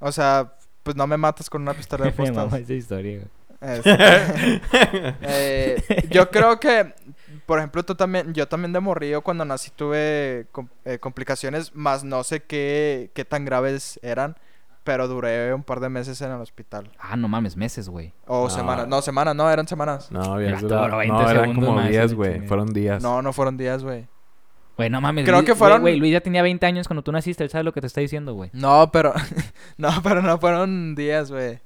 [0.00, 0.52] O sea,
[0.82, 2.52] pues no me matas con una pistola de postas.
[2.54, 3.35] esa historia, güey.
[3.60, 3.96] Este,
[5.22, 6.94] eh, yo creo que,
[7.46, 12.04] por ejemplo, tú también, yo también de morrillo cuando nací tuve com- eh, complicaciones, más
[12.04, 14.36] no sé qué, qué tan graves eran,
[14.84, 16.90] pero duré un par de meses en el hospital.
[16.98, 18.12] Ah, no mames, meses, güey.
[18.26, 18.50] O No.
[18.50, 20.10] semanas, no, semanas, no, eran semanas.
[20.12, 20.96] No, verdad.
[20.98, 22.40] 20 No, eran como más, días, güey.
[22.46, 23.02] Fueron días.
[23.02, 24.06] No, no fueron días, güey.
[24.76, 25.24] Güey, no mames.
[25.24, 27.42] Creo Luis- que fueron- Güey, Luis ya tenía 20 años cuando tú naciste.
[27.42, 28.50] Él sabe lo que te está diciendo, güey.
[28.52, 29.14] No, pero,
[29.78, 31.58] no, pero no fueron días, güey.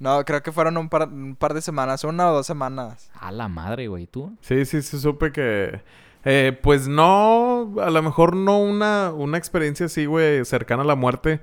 [0.00, 3.10] No, creo que fueron un par, un par de semanas, una o dos semanas.
[3.18, 4.06] A la madre, güey.
[4.06, 4.36] ¿Tú?
[4.40, 5.80] Sí, sí, sí, supe que...
[6.24, 10.94] eh, pues no, a lo mejor no una, una experiencia así, güey, cercana a la
[10.94, 11.40] muerte.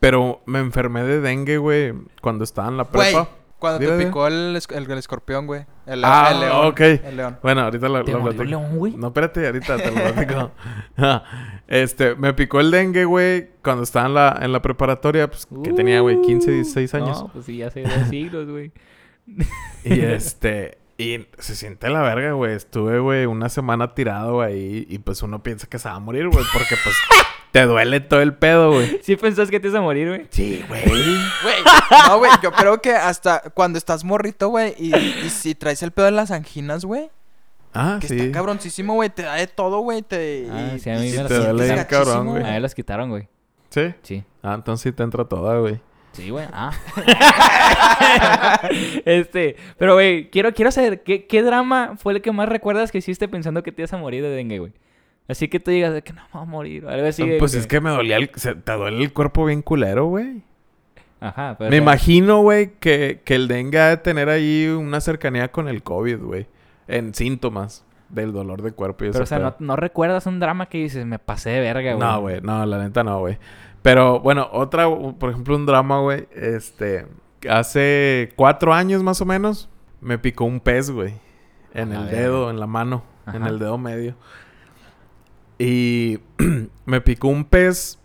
[0.00, 3.28] Pero me enfermé de dengue, güey, cuando estaba en la Güey, prepa.
[3.70, 5.64] Cuando te picó el, el, el escorpión, güey.
[5.86, 6.66] El, Ah, el león.
[6.66, 6.80] ok.
[6.80, 7.38] El león.
[7.42, 8.44] Bueno, ahorita lo, ¿Te lo platico.
[8.44, 8.96] león, güey?
[8.96, 10.50] No, espérate, ahorita te lo platico.
[10.96, 11.24] Ah,
[11.66, 15.72] este, me picó el dengue, güey, cuando estaba en la, en la preparatoria, pues, que
[15.72, 17.22] tenía, güey, 15, 16 años.
[17.22, 18.70] No, pues sí, ya hace dos siglos, güey.
[19.84, 22.54] Y este, y se siente la verga, güey.
[22.54, 26.28] Estuve, güey, una semana tirado ahí y pues uno piensa que se va a morir,
[26.28, 26.94] güey, porque pues
[27.54, 28.98] te duele todo el pedo, güey.
[29.04, 30.26] ¿Sí pensás que te ibas a morir, güey?
[30.30, 30.82] Sí, güey.
[30.84, 31.54] Güey,
[32.08, 35.92] no, güey, yo creo que hasta cuando estás morrito, güey, y, y si traes el
[35.92, 37.10] pedo de las anginas, güey,
[37.72, 38.16] Ah, que sí.
[38.18, 40.48] está cabroncísimo, güey, te da de todo, güey, te...
[40.50, 42.42] Ah, y- sí, a mí y me te la te sientes duele bien cabrón, güey.
[42.42, 43.28] A ver, las quitaron, güey.
[43.70, 43.94] ¿Sí?
[44.02, 44.24] Sí.
[44.42, 45.80] Ah, entonces sí te entra toda, güey.
[46.12, 46.46] Sí, güey.
[46.52, 46.72] Ah.
[49.04, 52.98] este, pero, güey, quiero, quiero saber, ¿qué, ¿qué drama fue el que más recuerdas que
[52.98, 54.72] hiciste pensando que te ibas a morir de dengue, güey?
[55.28, 57.26] Así que tú digas, de que no me voy a morir, algo así.
[57.26, 58.30] de pues es que me dolía el...
[58.34, 60.42] se- te duele el cuerpo bien culero, güey.
[61.20, 61.70] Ajá, pero...
[61.70, 65.82] Me imagino, güey, que, que el dengue ha de tener ahí una cercanía con el
[65.82, 66.46] COVID, güey.
[66.88, 69.14] En síntomas del dolor de cuerpo y eso.
[69.14, 72.06] Pero, o sea, no, no recuerdas un drama que dices, me pasé de verga, güey.
[72.06, 73.38] No, güey, no, la neta no, güey.
[73.80, 74.86] Pero bueno, otra,
[75.18, 76.28] por ejemplo, un drama, güey.
[76.34, 77.06] Este,
[77.48, 79.70] hace cuatro años más o menos,
[80.02, 81.14] me picó un pez, güey.
[81.72, 83.02] En A el dedo, en la mano,
[83.32, 84.14] en el dedo medio.
[85.58, 86.18] Y
[86.86, 87.98] me picó un pez.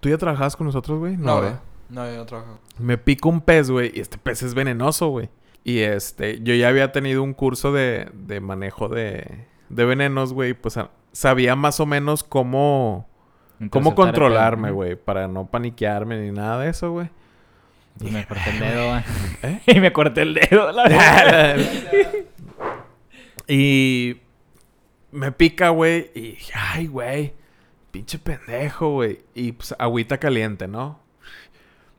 [0.00, 1.16] ¿Tú ya trabajabas con nosotros, güey?
[1.16, 1.52] No, güey.
[1.88, 2.60] No, yo no trabajo.
[2.78, 5.30] Me pica un pez, güey, y este pez es venenoso, güey.
[5.62, 10.52] Y este, yo ya había tenido un curso de, de manejo de, de venenos, güey.
[10.54, 10.78] Pues
[11.12, 13.08] sabía más o menos cómo,
[13.70, 14.96] cómo controlarme, güey.
[14.96, 17.08] Para no paniquearme ni nada de eso, güey.
[18.00, 19.02] Y me corté el dedo, güey.
[19.42, 19.60] ¿Eh?
[19.66, 21.56] y me corté el dedo, la verdad.
[23.48, 24.16] y
[25.14, 26.10] me pica, güey.
[26.14, 27.34] Y dije, ay, güey.
[27.90, 29.24] Pinche pendejo, güey.
[29.34, 31.00] Y pues agüita caliente, ¿no?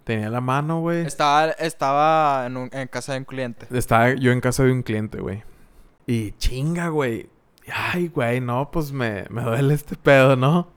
[0.03, 1.05] Tenía la mano, güey.
[1.05, 3.65] Estaba, estaba en, un- en casa de un cliente.
[3.71, 5.43] Estaba yo en casa de un cliente, güey.
[6.05, 7.29] Y chinga, güey.
[7.73, 10.67] Ay, güey, no, pues me, me duele este pedo, ¿no?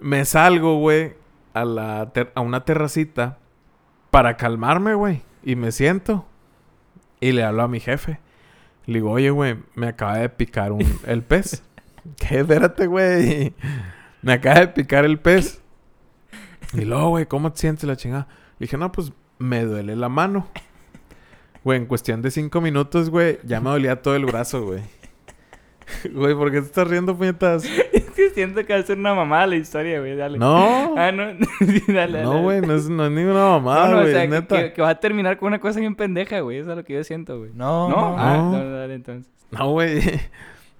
[0.00, 1.14] Me salgo, güey,
[1.54, 3.38] a, la ter- a una terracita
[4.10, 5.22] para calmarme, güey.
[5.44, 6.26] Y me siento.
[7.20, 8.18] Y le hablo a mi jefe.
[8.86, 11.62] Le digo, oye, güey, me acaba de picar un, el pez.
[12.16, 12.40] ¿Qué?
[12.40, 13.54] Espérate, güey.
[14.22, 15.60] Me acaba de picar el pez.
[16.74, 18.26] Y luego, güey, ¿cómo te sientes la chingada?
[18.58, 20.48] Le dije, no, pues me duele la mano.
[21.64, 24.82] Güey, en cuestión de cinco minutos, güey, ya me dolía todo el brazo, güey.
[26.12, 27.64] Güey, ¿por qué te estás riendo, puñetas?
[27.64, 30.16] es que siento que va a ser una mamada la historia, güey.
[30.16, 30.36] Dale.
[30.36, 30.94] No.
[30.98, 31.26] Ah, no.
[31.60, 34.26] Sí, dale, No, güey, no es, no es ninguna mamada, No, no, güey, o sea,
[34.26, 34.56] neta.
[34.64, 36.58] que- que va a terminar con una cosa bien pendeja, güey.
[36.58, 37.52] Eso es lo que yo siento, güey.
[37.54, 37.96] No, ¿No?
[37.96, 38.16] no.
[38.18, 38.50] Ah, No.
[38.58, 39.32] no, no, dale entonces.
[39.52, 40.00] No, güey.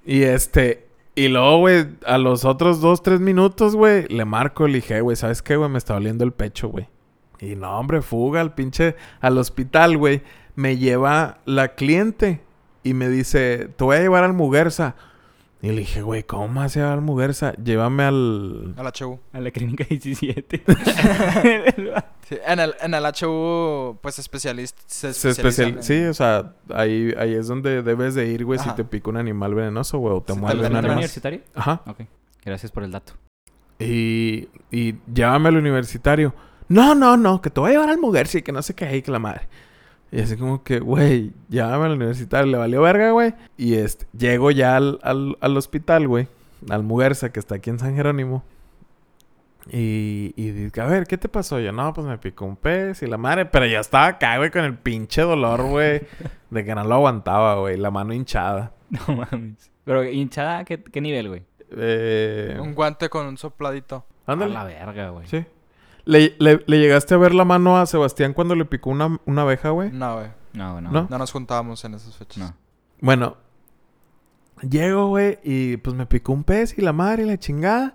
[0.04, 0.85] Y este...
[1.18, 5.16] Y luego, güey, a los otros dos, tres minutos, güey, le marco, le dije, güey,
[5.16, 5.70] ¿sabes qué, güey?
[5.70, 6.88] Me está doliendo el pecho, güey.
[7.40, 8.96] Y no, hombre, fuga al pinche...
[9.20, 10.22] Al hospital, güey.
[10.56, 12.42] Me lleva la cliente
[12.82, 14.94] y me dice, te voy a llevar al Muguerza.
[15.66, 17.52] Y le dije, güey, ¿cómo me vas a al Muguerza?
[17.54, 18.74] Llévame al...
[18.76, 19.18] A la HU.
[19.32, 20.62] A la clínica 17.
[22.28, 24.80] Sí, en el, en el HU, pues especialista.
[24.86, 25.68] Se, especial...
[25.76, 29.10] en- Sí, o sea, ahí, ahí es donde debes de ir, güey, si te pica
[29.10, 30.74] un animal venenoso, güey, o te Sí, te muerde un veneno.
[30.74, 30.96] ¿Centro animal.
[30.98, 31.40] universitario?
[31.54, 31.82] Ajá.
[31.86, 32.00] Ok.
[32.44, 33.12] Gracias por el dato.
[33.78, 36.34] Y, y llévame al universitario.
[36.68, 39.02] No, no, no, que te voy a llevar al Mugersi, que no sé qué hay,
[39.02, 39.48] que la madre.
[40.12, 43.34] Y así como que, güey, llévame al universitario, le valió verga, güey.
[43.56, 46.28] Y este, llego ya al, al, al hospital, güey,
[46.70, 48.44] al Mugersa, que está aquí en San Jerónimo.
[49.68, 51.58] Y, y dice, a ver, ¿qué te pasó?
[51.58, 53.46] Yo, no, pues me picó un pez y la madre.
[53.46, 56.02] Pero ya estaba acá, güey, con el pinche dolor, güey.
[56.50, 57.76] de que no lo aguantaba, güey.
[57.76, 58.72] La mano hinchada.
[58.90, 59.70] No mames.
[59.84, 61.42] Pero hinchada, ¿qué, qué nivel, güey?
[61.76, 64.06] Eh, Un guante con un sopladito.
[64.26, 64.54] A ándale.
[64.54, 65.26] la verga, güey.
[65.26, 65.44] Sí.
[66.06, 69.42] ¿Le, le, le llegaste a ver la mano a Sebastián cuando le picó una, una
[69.42, 69.90] abeja, güey?
[69.92, 70.28] No, güey.
[70.54, 70.90] No, no.
[70.90, 71.06] ¿No?
[71.10, 72.38] No nos juntábamos en esas fechas.
[72.38, 72.54] No.
[73.00, 73.36] Bueno,
[74.62, 77.94] llego, güey, y pues me picó un pez y la madre y la chingada.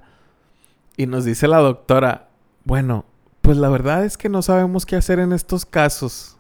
[0.98, 2.28] Y nos dice la doctora,
[2.66, 3.06] bueno,
[3.42, 6.38] pues la verdad es que no sabemos qué hacer en estos casos.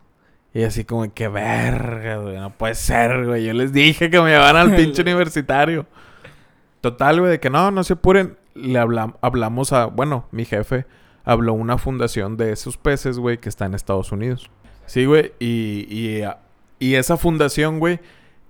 [0.53, 3.45] Y así como, que verga, güey, no puede ser, güey.
[3.45, 5.86] Yo les dije que me llevaran al pinche universitario.
[6.82, 8.38] Total, güey, de que no, no se apuren.
[8.53, 10.86] Le hablam- hablamos a, bueno, mi jefe
[11.24, 14.49] habló una fundación de esos peces, güey, que está en Estados Unidos.
[14.86, 16.24] Sí, güey, y, y,
[16.80, 17.99] y esa fundación, güey,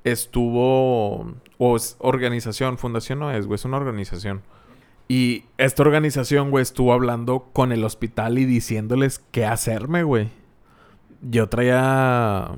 [0.03, 4.41] estuvo, o es organización, fundación no es, güey, es una organización.
[5.07, 10.29] Y esta organización, güey, estuvo hablando con el hospital y diciéndoles qué hacerme, güey.
[11.21, 12.51] Yo traía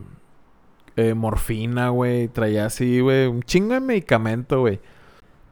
[0.95, 4.79] eh, morfina, güey, traía así, güey, un chingo de medicamento, güey.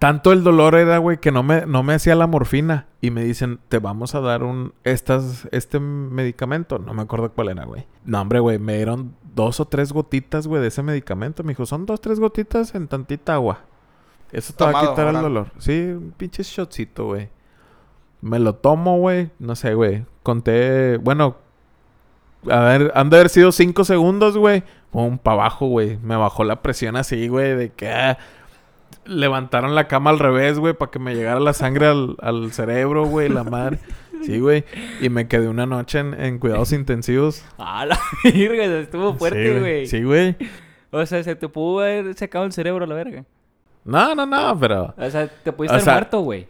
[0.02, 2.88] Tanto el dolor era, güey, que no me, no me hacía la morfina.
[3.02, 6.80] Y me dicen, te vamos a dar un, estas, este medicamento.
[6.80, 7.86] No me acuerdo cuál era, güey.
[8.04, 11.44] No, hombre, güey, me dieron dos o tres gotitas, güey, de ese medicamento.
[11.44, 13.60] Me dijo, son dos, tres gotitas en tantita agua.
[14.32, 15.52] Eso te va a Tomado, quitar el dolor.
[15.60, 17.30] Sí, un pinche shotcito, güey.
[18.22, 19.30] Me lo tomo, güey.
[19.38, 20.04] No sé, güey.
[20.24, 21.38] Conté, bueno,
[22.50, 24.64] a ver, han de haber sido cinco segundos, güey.
[24.90, 25.98] Pum, para abajo, güey.
[25.98, 28.18] Me bajó la presión así, güey, de que ah,
[29.06, 33.06] levantaron la cama al revés, güey, para que me llegara la sangre al, al cerebro,
[33.06, 33.80] güey, la madre.
[34.24, 34.64] Sí, güey.
[35.02, 37.44] Y me quedé una noche en, en cuidados intensivos.
[37.58, 39.88] Ah, la verga, estuvo Sí, fuerte, güey.
[39.88, 40.36] Sí, güey.
[40.92, 43.26] O sea, se te pudo haber secado el cerebro a la verga.
[43.84, 44.94] No, no, no, pero...
[44.98, 46.48] O sea, te pudiste O haber sea- muerto, güey.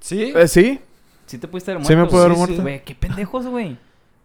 [0.00, 0.32] ¿Sí?
[0.34, 0.80] Eh, sí,
[1.26, 2.04] Sí te pudiste haber Sí muerto.
[2.06, 2.62] me pude haber muerto.
[2.62, 3.76] Güey, qué pendejos, güey.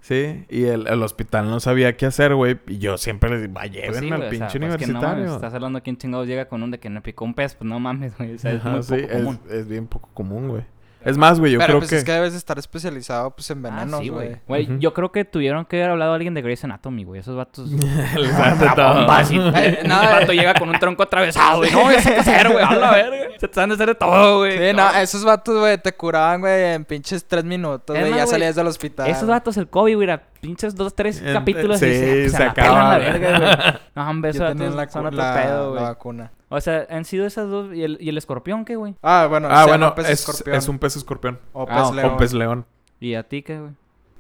[0.08, 0.46] Sí.
[0.50, 2.60] Y el, el hospital no sabía qué hacer, güey.
[2.68, 4.88] Y yo siempre les digo, Pues llévenme sí, al güey, o sea, pinche pues que
[4.88, 5.04] no universitario.
[5.04, 7.56] mames, estás hablando quién chingados llega con un de que no picó un pez.
[7.56, 8.36] Pues no mames, güey.
[8.36, 9.42] O sea, es Ajá, muy sí, poco común.
[9.46, 10.64] es, es bien poco común, güey.
[11.04, 11.98] Es más, güey, yo Pero creo pues que...
[11.98, 14.38] es que debes estar especializado pues en Ah, venenos, sí, güey.
[14.46, 14.66] güey.
[14.66, 17.22] Güey, yo creo que tuvieron que haber hablado a alguien de Grey's Anatomy, güey.
[17.22, 17.70] Esos vatos...
[17.72, 19.38] Les y...
[19.38, 20.36] Eh, el vato eh.
[20.36, 21.72] llega con un tronco atravesado, güey.
[21.72, 22.64] No, ya sé qué hacer, güey.
[22.64, 23.28] A la verga.
[23.40, 24.58] Se te han de hacer de todo, güey.
[24.58, 28.14] Sí, no, esos vatos, güey, te curaban, güey, en pinches tres minutos, güey.
[28.14, 29.10] Ya salías del hospital.
[29.10, 32.32] Esos vatos, el COVID, güey, era pinches dos, tres En- capítulos sí, y se, pues,
[32.32, 32.90] se se la pelan acaba.
[32.92, 33.80] la verga, güey.
[33.96, 35.84] No, hombre, la, son otro la- pedo, la güey.
[35.84, 36.32] vacuna.
[36.50, 37.74] O sea, han sido esas dos...
[37.76, 38.96] ¿Y el, y el escorpión qué, güey?
[39.02, 40.56] Ah, bueno, Ah, se bueno, pez es, escorpión.
[40.56, 41.40] es un pez escorpión.
[41.54, 42.12] O pez Ah, o león.
[42.14, 42.66] O pez león.
[43.00, 43.72] ¿Y a ti qué, güey?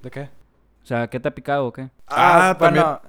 [0.01, 0.21] ¿De qué?
[0.83, 1.89] O sea, ¿qué te ha picado o qué?
[2.07, 2.83] Ah, también.
[2.85, 3.01] bueno,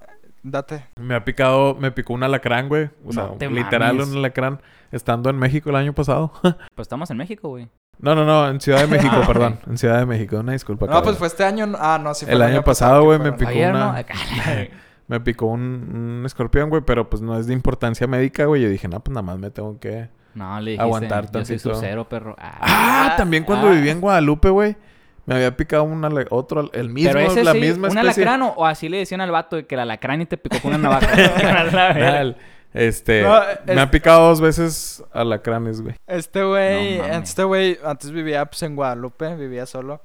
[0.42, 0.86] date.
[0.96, 2.90] Me ha picado, me picó un alacrán, güey.
[3.06, 4.09] O sea, No literal mames.
[4.12, 4.61] un alacrán
[4.93, 6.32] estando en México el año pasado.
[6.74, 7.68] Pues estamos en México, güey.
[7.99, 9.59] no, no, no, en Ciudad de México, perdón.
[9.66, 10.86] En Ciudad de México, una disculpa.
[10.86, 11.72] No, pues fue este año.
[11.78, 14.05] Ah, no, sí fue El año pasado, güey, me picó Ayer, una- ¿no?
[15.09, 18.61] Me picó un, un escorpión, güey, pero pues no es de importancia médica, güey.
[18.61, 20.11] Yo dije, no, pues nada más me tengo que...
[20.34, 21.74] No, le dijiste, Aguantar yo soy tantito.
[21.74, 22.36] sub-zero, perro.
[22.39, 23.70] Ah, también cuando ah.
[23.72, 24.76] vivía en Guadalupe, güey.
[25.24, 28.22] Me había picado un ale- otro, el mismo, Pero ese la sí, misma un especie.
[28.22, 30.59] alacrán o, o así le decían al vato de que el alacrán y te picó
[30.61, 32.34] con una navaja.
[32.74, 35.94] Este, No, me ha picado dos veces alacranes, güey.
[36.06, 40.02] Este güey, No este güey, antes vivía pues en Guadalupe, vivía solo.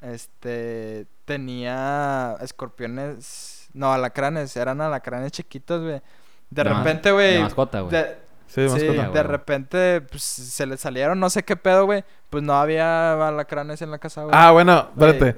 [0.00, 6.02] Este, tenía escorpiones, no, alacranes, eran alacranes chiquitos, güey.
[6.50, 7.92] De De repente, de güey, mascota, güey.
[7.92, 9.02] de- Sí, de sí, mascota.
[9.02, 9.22] de güey.
[9.24, 12.04] repente, pues, se le salieron, no sé qué pedo, güey.
[12.30, 14.34] Pues no había alacranes en la casa, güey.
[14.36, 15.36] Ah, bueno, espérate.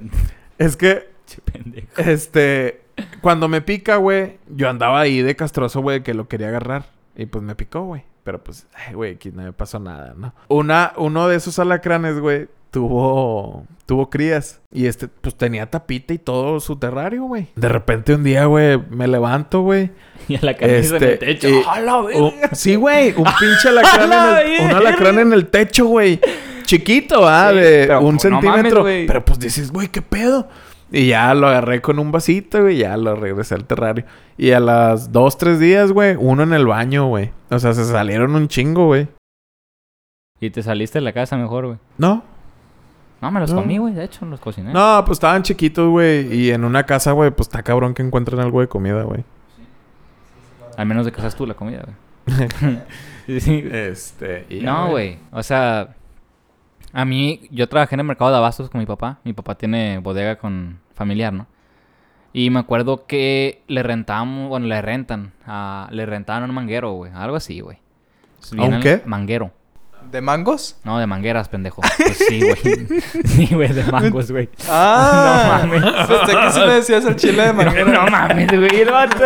[0.59, 1.89] Es que, Che, pendejo.
[1.97, 2.85] este,
[3.21, 6.85] cuando me pica, güey, yo andaba ahí de castroso, güey, que lo quería agarrar.
[7.17, 8.03] Y pues me picó, güey.
[8.25, 10.35] Pero pues, ay, güey, aquí no me pasó nada, ¿no?
[10.49, 14.61] Una, uno de esos alacranes, güey, tuvo, tuvo crías.
[14.73, 17.49] Y este, pues tenía tapita y todo su terrario, güey.
[17.55, 19.91] De repente un día, güey, me levanto, güey.
[20.29, 21.49] Y a la camisa en el techo.
[21.49, 22.21] y- ¡A la verga!
[22.25, 25.87] un- sí, güey, un pinche alacrán, ¡A la en el, un alacrán en el techo,
[25.87, 26.21] güey.
[26.65, 28.83] Chiquito, ah, Sí, de un no centímetro.
[29.07, 30.49] pero pues dices, güey, ¿qué pedo?
[30.93, 34.05] Y ya lo agarré con un vasito, güey, ya lo regresé al terrario.
[34.39, 37.31] Y a las dos, tres días, güey, uno en el baño, güey.
[37.51, 39.09] O sea, se salieron un chingo, güey.
[40.41, 41.79] Y te saliste de la casa mejor, güey.
[41.99, 42.23] ¿No?
[43.21, 43.63] No, me los No.
[43.63, 43.95] comí, güey.
[43.95, 44.73] De hecho, los cociné.
[44.73, 46.33] No, pues estaban chiquitos, güey.
[46.33, 49.25] Y en una casa, güey, pues está cabrón que encuentren algo de comida, güey.
[50.77, 51.83] Al menos de que seas tú la comida,
[52.27, 52.49] güey.
[53.27, 53.65] Sí, sí.
[53.73, 54.47] Este.
[54.49, 55.19] y No, güey.
[55.33, 55.97] O sea,
[56.99, 59.19] a mí, yo trabajé en el mercado de abastos con mi papá.
[59.23, 61.47] Mi papá tiene bodega con familiar, ¿no?
[62.33, 67.13] Y me acuerdo que le rentábamos, bueno, le rentan, a- le rentaban un manguero, güey.
[67.15, 67.79] Algo así, güey.
[68.59, 69.03] ¿A un qué?
[69.05, 69.51] Manguero.
[70.11, 70.79] ¿De mangos?
[70.85, 71.83] No, de mangueras, pendejo.
[71.83, 72.87] Pues sí, güey.
[73.25, 74.49] Sí, güey, de mangos, güey.
[74.71, 75.83] Ah, No mames.
[76.07, 77.93] Pensé que sí me decías el chile de manguera.
[77.93, 79.25] No mames, güey, el vato.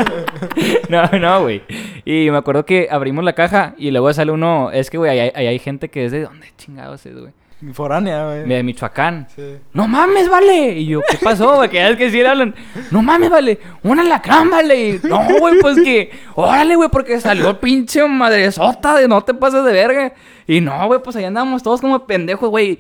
[0.88, 1.62] No, no, güey.
[2.04, 4.70] Y me acuerdo que abrimos la caja y luego sale uno.
[4.72, 6.22] Es que, güey, ahí hay, hay gente que es de.
[6.22, 7.32] ¿Dónde chingados es, güey?
[7.72, 8.48] Foránea, güey.
[8.48, 9.26] De Michoacán.
[9.36, 9.56] Sí.
[9.74, 10.78] No mames, vale.
[10.78, 11.68] Y yo, ¿qué pasó, güey?
[11.68, 12.54] Que ya es que sí le hablan.
[12.90, 13.58] No mames, vale.
[13.82, 14.98] Un alacrán, vale.
[15.02, 16.10] No, güey, pues que.
[16.34, 20.12] Órale, güey, porque salió pinche madresota de no te pases de verga.
[20.46, 22.78] Y no, güey, pues allá andábamos todos como pendejos, güey.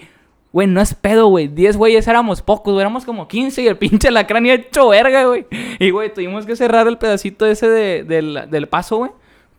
[0.52, 1.46] Güey, no es pedo, güey.
[1.46, 2.80] 10 güeyes éramos pocos, güey.
[2.82, 5.46] Éramos como 15 y el pinche alacrán iba hecho verga, güey.
[5.78, 9.10] Y, güey, tuvimos que cerrar el pedacito ese de- del, del paso, güey.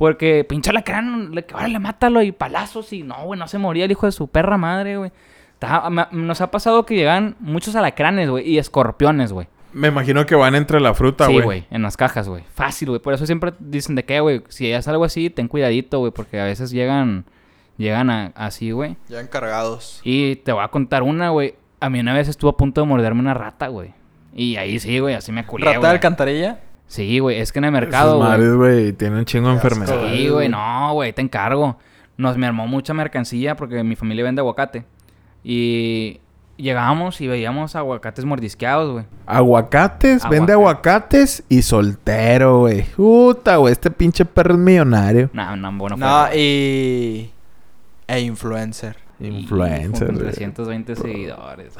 [0.01, 2.91] Porque pinche alacrán, le, órale, mátalo y palazos.
[2.91, 5.11] Y no, güey, no se moría el hijo de su perra madre, güey.
[6.11, 9.47] Nos ha pasado que llegan muchos alacranes, güey, y escorpiones, güey.
[9.73, 11.45] Me imagino que van entre la fruta, Sí, güey.
[11.45, 12.43] güey, en las cajas, güey.
[12.51, 12.99] Fácil, güey.
[12.99, 14.41] Por eso siempre dicen de qué, güey.
[14.49, 17.25] Si es algo así, ten cuidadito, güey, porque a veces llegan,
[17.77, 18.97] llegan a- así, güey.
[19.07, 20.01] Ya encargados.
[20.03, 21.53] Y te voy a contar una, güey.
[21.79, 23.93] A mí una vez estuvo a punto de morderme una rata, güey.
[24.33, 25.91] Y ahí sí, güey, así me culé, ¿Rata de güey.
[25.91, 26.59] alcantarilla?
[26.91, 28.29] Sí, güey, es que en el mercado, güey.
[28.29, 30.11] madres, güey, tienen un chingo de enfermedades.
[30.13, 31.77] Sí, güey, no, güey, te encargo.
[32.17, 34.83] Nos me armó mucha mercancía porque mi familia vende aguacate.
[35.41, 36.19] Y
[36.57, 39.05] llegábamos y veíamos aguacates mordisqueados, güey.
[39.25, 40.89] Aguacates, vende Aguacate.
[40.89, 42.83] aguacates y soltero, güey.
[42.83, 45.29] Puta, güey, este pinche perro es millonario.
[45.31, 47.31] No, no, bueno, No, fue- y...
[48.07, 48.97] E influencer.
[49.17, 50.27] y Influencer, Con güey.
[50.31, 51.73] 320 seguidores.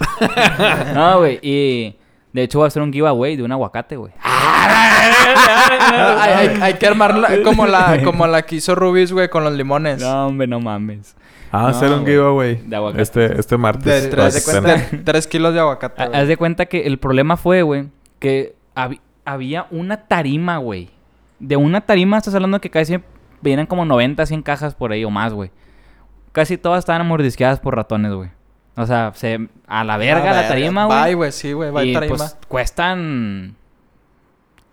[0.96, 1.98] no, güey, y
[2.34, 4.14] de hecho voy a hacer un giveaway de un aguacate, güey.
[4.24, 9.54] hay, hay- hay que armarla como la, como la que hizo Rubis, güey, con los
[9.54, 10.02] limones.
[10.02, 11.16] No, hombre, no mames.
[11.52, 12.56] Ah, No, hacer un giveaway.
[12.66, 13.02] De aguacate.
[13.02, 14.04] Este, este martes.
[14.04, 16.04] De tres, de cuenta, de tres kilos de aguacate.
[16.04, 20.90] Haz de cuenta que el problema fue, güey, que hab- había una tarima, güey.
[21.40, 23.00] De una tarima estás hablando que casi
[23.42, 25.52] vienen como 90, 100 cajas por ahí o más, güey.
[26.32, 28.30] Casi todas estaban mordisqueadas por ratones, güey.
[28.82, 31.14] O sea, se, a la verga la tarima, Bye, güey.
[31.16, 32.18] güey, sí, güey, bye Y tarima.
[32.18, 33.56] pues cuestan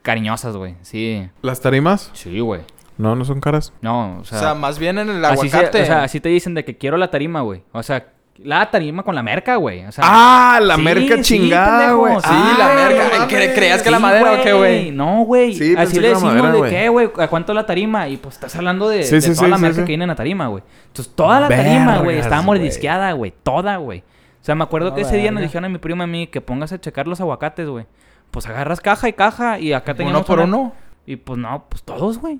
[0.02, 0.76] cariñosas, güey.
[0.82, 1.28] Sí.
[1.42, 2.10] ¿Las tarimas?
[2.14, 2.62] Sí, güey.
[2.96, 3.72] No, no son caras.
[3.80, 5.82] No, o o sea, sea, más bien en el así se- aguacate.
[5.82, 7.62] o sea, así te dicen de que quiero la tarima, güey.
[7.72, 8.08] O sea,
[8.42, 9.84] la tarima con la merca, güey.
[9.84, 10.60] O sea, ¡Ah!
[10.62, 12.14] La Sí, merca chingada, güey.
[12.16, 13.04] sí, Ah, la merca.
[13.04, 13.34] no Ay, mames.
[13.34, 14.90] ¿cre- creías que la madera o qué, güey?
[14.90, 15.50] No, güey.
[15.52, 17.10] Así le era decimos madera, de qué, güey.
[17.18, 18.08] ¿A cuánto la tarima?
[18.08, 19.80] Y pues estás hablando de, Sí, de sí, toda sí, la merca sí.
[19.82, 20.62] que viene en la tarima, güey.
[20.86, 23.32] Entonces, toda la tarima, güey, estaba mordisqueada, güey.
[23.42, 24.00] Toda, güey.
[24.40, 26.26] O sea, me acuerdo No, que ese día nos dijeron a mi prima a mí
[26.28, 27.86] que pongas a checar los aguacates, güey.
[28.30, 30.72] Pues agarras caja y caja y acá teníamos Uno por una- uno.
[31.06, 32.38] Y pues no, pues todos, güey.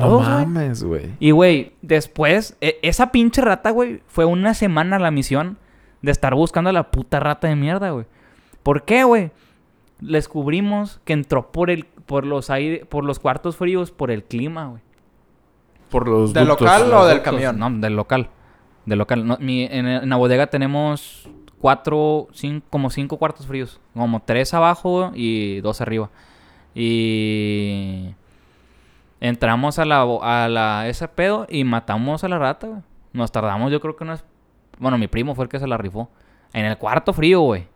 [0.00, 1.10] No Todos, mames, güey.
[1.20, 5.58] Y, güey, después, e- esa pinche rata, güey, fue una semana la misión
[6.02, 8.06] de estar buscando a la puta rata de mierda, güey.
[8.62, 9.30] ¿Por qué, güey?
[10.00, 14.66] Descubrimos que entró por el, por los aire, por los cuartos fríos, por el clima,
[14.68, 14.82] güey.
[15.90, 16.66] Por los ¿Del ductos.
[16.66, 17.58] local o del Ductos, camión?
[17.58, 18.28] No, del local.
[18.86, 19.26] Del local.
[19.26, 21.28] No, mi- en, en la bodega tenemos
[21.58, 23.80] cuatro, cinco, como cinco cuartos fríos.
[23.94, 26.08] Como tres abajo y dos arriba.
[26.74, 28.14] Y
[29.20, 32.80] entramos a la, a la ese pedo y matamos a la rata, güey.
[33.12, 34.24] Nos tardamos, yo creo que unas...
[34.78, 36.10] Bueno, mi primo fue el que se la rifó.
[36.52, 37.66] En el cuarto frío, güey.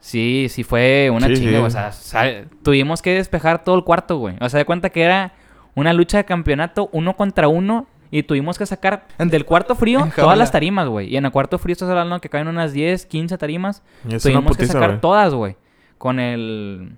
[0.00, 1.78] Sí, sí fue una Sí, chinga, sí.
[1.78, 4.36] O sea, tuvimos que despejar todo el cuarto, güey.
[4.40, 5.32] O sea, de cuenta que era
[5.74, 10.38] una lucha de campeonato uno contra uno y tuvimos que sacar del cuarto frío todas
[10.38, 11.08] las tarimas, güey.
[11.08, 13.82] Y en el cuarto frío estás hablando que caen unas 10, 15 tarimas.
[14.08, 15.56] Es tuvimos que sacar todas, güey.
[15.98, 16.96] Con el...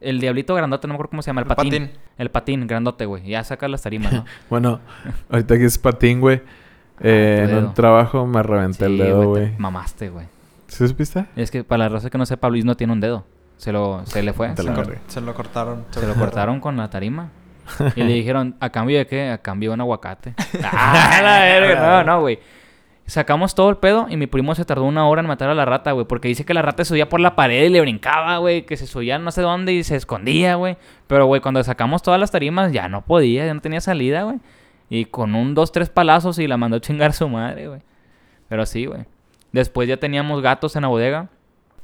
[0.00, 1.70] El diablito grandote, no me acuerdo cómo se llama, el El patín.
[1.72, 1.90] patín.
[2.18, 3.24] El patín grandote, güey.
[3.26, 4.24] Ya saca las tarimas, ¿no?
[4.50, 4.80] Bueno,
[5.30, 6.40] ahorita que es patín, güey.
[7.00, 9.52] eh, Ah, tu en un trabajo me reventé el dedo, güey.
[9.58, 10.26] Mamaste, güey.
[10.68, 11.26] ¿Sí supiste?
[11.34, 13.24] Es que para la raza que no sepa, Luis no tiene un dedo.
[13.56, 14.02] Se lo...
[14.06, 14.54] Se le fue.
[14.54, 14.84] Se, verga.
[15.08, 15.84] se lo cortaron.
[15.90, 17.30] Se lo cortaron con la tarima.
[17.96, 19.30] Y le dijeron, ¿a cambio de qué?
[19.30, 20.34] A cambio de un aguacate.
[20.64, 22.02] ¡Ah, la verga!
[22.02, 22.38] No, no, güey.
[23.08, 25.64] Sacamos todo el pedo y mi primo se tardó una hora en matar a la
[25.64, 26.06] rata, güey.
[26.06, 28.66] Porque dice que la rata se subía por la pared y le brincaba, güey.
[28.66, 30.76] Que se subía no sé dónde y se escondía, güey.
[31.06, 34.38] Pero, güey, cuando sacamos todas las tarimas ya no podía, ya no tenía salida, güey.
[34.90, 37.80] Y con un, dos, tres palazos y la mandó a chingar su madre, güey.
[38.48, 39.06] Pero sí, güey.
[39.52, 41.28] Después ya teníamos gatos en la bodega.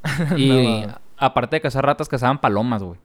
[0.36, 0.94] Y No.
[1.16, 3.00] aparte de cazar ratas, cazaban palomas, güey.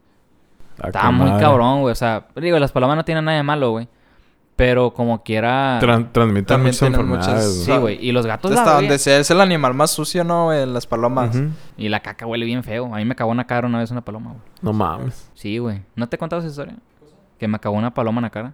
[0.82, 1.92] Ah, Estaba muy cabrón, güey.
[1.92, 3.88] O sea, digo, las palomas no tienen nada de malo, güey.
[4.60, 5.80] Pero como quiera.
[5.80, 7.98] Tran- transmiten También muchas enfermedades, muchas- Sí, güey.
[8.06, 10.44] Y los gatos Hasta donde sea, es el animal más sucio, ¿no?
[10.44, 10.66] güey?
[10.66, 11.34] Las palomas.
[11.78, 12.94] Y la caca huele bien feo.
[12.94, 14.42] A mí me acabó una cara una vez una paloma, güey.
[14.60, 15.30] No mames.
[15.34, 15.80] Sí, güey.
[15.96, 16.74] ¿No te he contado esa historia?
[17.38, 18.52] Que me acabó una paloma en la cara.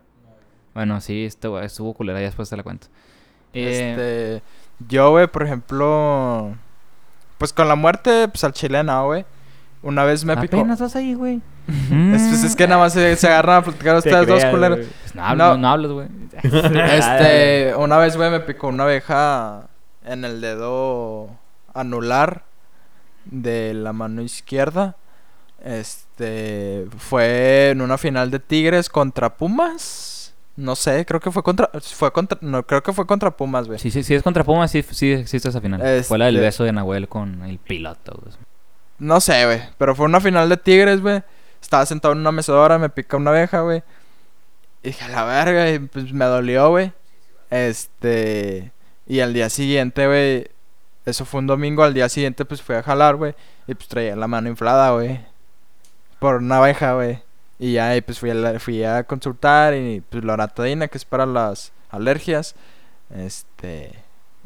[0.75, 2.21] Bueno, sí, estuvo, estuvo culera.
[2.21, 2.87] Ya después te la cuento.
[3.53, 4.43] Eh, Este,
[4.89, 6.55] yo, güey, por ejemplo,
[7.39, 9.25] pues con la muerte, pues al chileno, güey.
[9.87, 10.57] Una vez me picó.
[10.59, 11.41] Apenas vas ahí, güey.
[11.69, 14.79] Es, pues, es que nada más se, se agarran a platicar Te ustedes dos culeros.
[15.03, 15.57] Pues no, hablas, No.
[15.59, 16.09] no hablas, güey.
[16.43, 19.69] Este, una vez, güey, me picó una abeja
[20.05, 21.29] en el dedo
[21.75, 22.45] anular
[23.25, 24.97] de la mano izquierda.
[25.65, 30.35] Este, fue en una final de Tigres contra Pumas.
[30.55, 33.79] No sé, creo que fue contra, fue contra, no, creo que fue contra Pumas, güey.
[33.79, 35.81] Sí, sí, sí es contra Pumas, sí, sí existe esa final.
[36.05, 38.35] Fue la del Este- beso de Nahuel con el piloto, güey.
[38.99, 41.23] No sé, güey, pero fue una final de Tigres, güey.
[41.61, 43.83] Estaba sentado en una mecedora, me pica una abeja, güey.
[44.83, 46.93] Y dije, a la verga, y pues me dolió, güey.
[47.51, 48.73] Este,
[49.07, 50.49] y al día siguiente, güey,
[51.05, 53.35] eso fue un domingo, al día siguiente pues fui a jalar, güey.
[53.67, 55.21] Y pues traía la mano inflada, güey.
[56.19, 57.23] Por una abeja, güey.
[57.59, 61.05] Y ya, y, pues fui a, la- fui a consultar y pues loratadina, que es
[61.05, 62.55] para las alergias.
[63.15, 63.93] Este,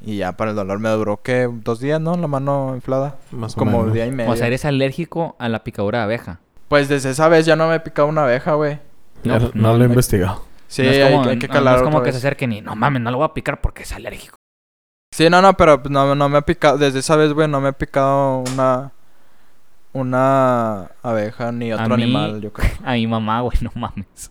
[0.03, 2.17] y ya para el dolor me duró, que Dos días, ¿no?
[2.17, 3.17] La mano inflada.
[3.33, 3.95] Más o Como menos.
[3.95, 4.31] día y medio.
[4.31, 6.41] O sea, eres alérgico a la picadura de abeja.
[6.69, 8.79] Pues desde esa vez ya no me he picado una abeja, güey.
[9.23, 10.45] Pues, no, lo he no- investigado.
[10.69, 12.19] Sí, no es hay, como, hay que no- calar no es como otra que se
[12.19, 14.37] acerquen y no mames, no lo voy a picar porque es alérgico.
[15.13, 16.79] Sí, no, no, pero pues, no, no me ha picado.
[16.79, 18.93] Desde esa vez, güey, no me he picado una.
[19.93, 22.71] Una abeja ni otro mí- animal, yo creo.
[22.85, 24.31] A mi mamá, güey, no mames.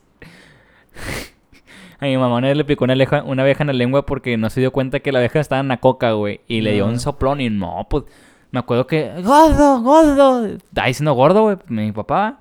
[2.02, 4.38] A mi mamá una vez le picó una, aleja- una abeja en la lengua porque
[4.38, 6.42] no se dio cuenta que la abeja estaba en la coca, güey.
[6.48, 7.00] Y le dio un Ah.
[7.00, 8.04] soplón y no, pues...
[8.52, 9.12] Me acuerdo que...
[9.24, 10.46] ¡Gordo, gordo!
[10.48, 12.40] Estaba diciendo gordo, güey, mi papá.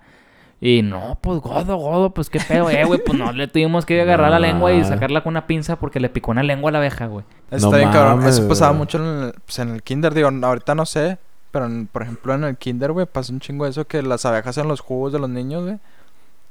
[0.61, 2.99] Y no, pues gordo, gordo, pues qué pedo, eh, güey.
[3.05, 6.09] Pues no, le tuvimos que agarrar la lengua y sacarla con una pinza porque le
[6.09, 7.25] picó una lengua a la abeja, güey.
[7.51, 8.27] Está No bien, cabrón.
[8.27, 10.15] Eso pasaba mucho en el, pues, en el kinder.
[10.15, 11.19] Digo, ahorita no sé.
[11.51, 14.57] Pero, en- por ejemplo, en el kinder, güey, pasa un chingo eso que las abejas
[14.59, 15.77] en los jugos de los niños, güey.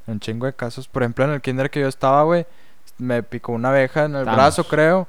[0.05, 0.87] Un chingo de casos.
[0.87, 2.45] Por ejemplo, en el kinder que yo estaba, güey,
[2.97, 5.07] me picó una abeja en el brazo, creo.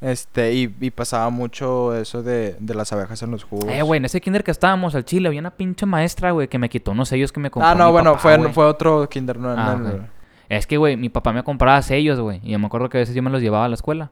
[0.00, 3.66] Este, y, y pasaba mucho eso de, de las abejas en los jugos.
[3.68, 6.56] Eh, güey, en ese kinder que estábamos al chile había una pinche maestra, güey, que
[6.58, 9.08] me quitó unos sellos que me compró Ah, no, mi bueno, papá, fue, fue otro
[9.08, 9.94] kinder, no, Ah, no, ok.
[10.48, 12.40] Es que, güey, mi papá me compraba sellos, güey.
[12.44, 14.10] Y yo me acuerdo que a veces yo me los llevaba a la escuela.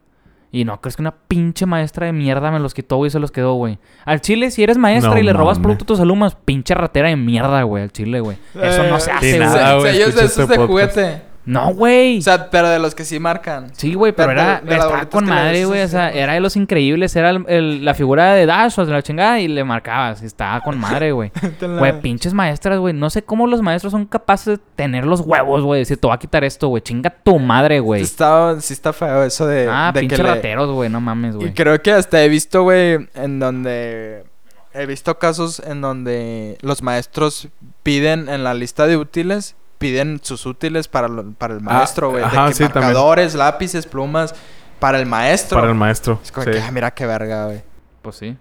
[0.53, 3.19] Y no, crees que una pinche maestra de mierda me los quitó, güey, y se
[3.21, 3.79] los quedó, güey.
[4.05, 7.09] Al chile, si eres maestra No y le robas producto a tus alumnos, pinche ratera
[7.09, 8.39] de mierda, güey, al chile, güey.
[8.61, 9.93] Eso no se Eh, hace, sí, güey.
[9.95, 10.69] sellos de esos este de podcast.
[10.95, 11.23] juguete.
[11.47, 12.19] No, güey.
[12.19, 13.71] O sea, pero de los que sí marcan.
[13.75, 15.83] Sí, güey, pero Pero era, de- estaba con madre, güey.
[15.83, 17.15] O sea, era de los increíbles.
[17.17, 20.23] Era el- el- la figura de Dash o de la chingada y le marcabas.
[20.23, 21.31] Y estaba con madre, güey.
[21.61, 22.93] Güey, pinches maestras, güey.
[22.93, 25.81] No sé cómo los maestros son capaces de tener los huevos, güey.
[25.81, 26.83] Decir, te voy a quitar esto, güey.
[26.83, 28.03] Chinga tu madre, güey.
[28.03, 30.91] Está, sí está feo eso de, Ah, de pinches rateros, güey.
[30.91, 31.55] No mames, Y güey.
[31.55, 34.25] creo que hasta he visto, güey, en donde...
[34.75, 37.49] He visto casos en donde los maestros
[37.83, 42.21] piden en la lista de útiles, piden sus útiles para, lo- para el maestro, güey.
[42.23, 42.85] de ajá, que sí, también.
[42.85, 44.35] marcadores, lápices, plumas,
[44.81, 45.59] para el maestro.
[45.59, 46.19] Para el maestro.
[46.23, 46.53] Es como sí.
[46.53, 47.63] que, ah, mira qué verga, güey.
[48.03, 48.37] Pues sí.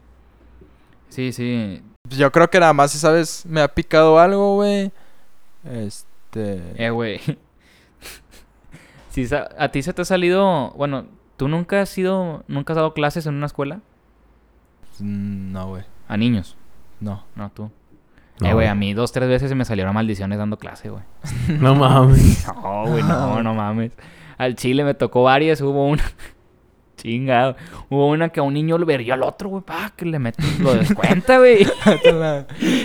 [1.10, 1.82] Sí, sí.
[2.10, 4.92] Yo creo que nada más esa vez me ha picado algo, güey.
[5.64, 6.62] Este...
[6.76, 7.20] Eh, güey.
[9.10, 10.72] Si a ti se te ha salido.
[10.72, 11.06] Bueno,
[11.38, 12.44] ¿tú nunca has sido.
[12.50, 13.80] Nunca has dado clases en una escuela?
[15.00, 15.84] mm, No, güey.
[16.10, 16.58] A niños.
[17.00, 17.24] No.
[17.36, 17.72] No, tú.
[18.40, 21.04] No, eh, güey, a mí dos, tres veces se me salieron maldiciones dando clase, güey.
[21.60, 22.46] No mames.
[22.56, 23.92] No, güey, no, no mames.
[24.38, 26.04] Al chile me tocó varias, hubo una.
[26.98, 27.56] Chingado.
[27.90, 30.46] Hubo una que a un niño le verió al otro, güey, pa, que le meten,
[30.64, 31.68] lo descuenta, güey.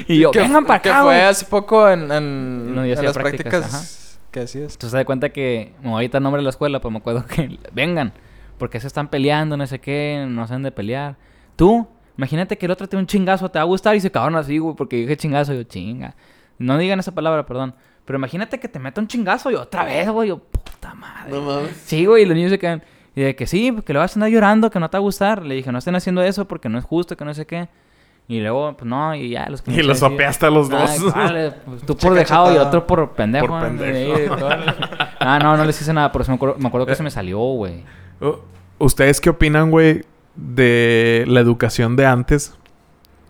[0.09, 1.21] y yo, Que vengan para que acá, fue güey.
[1.27, 4.73] hace poco en, en, No, yo en las prácticas, prácticas, que hacías.
[4.75, 6.91] Entonces se da cuenta que, me voy a quitar el nombre de la escuela, pero
[6.91, 8.13] me acuerdo que vengan,
[8.59, 11.17] porque se están peleando, no sé qué, no saben de pelear.
[11.57, 14.37] Tú, imagínate que el otro tiene un chingazo, te va a gustar y se cagaron
[14.37, 16.15] así, güey, porque dije chingazo, yo chinga.
[16.59, 17.75] No digan esa palabra, perdón.
[18.05, 21.39] Pero imagínate que te meta un chingazo y otra vez, güey, yo, puta madre.
[21.41, 21.77] mames.
[21.85, 22.83] Sí, güey, y los niños se quedan.
[23.15, 25.03] Y de que sí, que le vas a andar llorando, que no te va a
[25.03, 25.45] gustar.
[25.45, 27.69] Le dije, no estén haciendo eso porque no es justo, que no sé qué.
[28.29, 30.89] Y luego, pues no, y ya los que Y los sopeaste a los dos.
[30.89, 33.49] Ay, vale, pues, tú por dejado y otro por pendejo.
[33.49, 34.49] Por ¿no?
[35.19, 37.11] Ah, no, no les hice nada, pero sí me acuerdo, me acuerdo que se me
[37.11, 37.85] salió, güey.
[38.79, 40.05] ¿Ustedes qué opinan, güey,
[40.37, 42.55] de la educación de antes?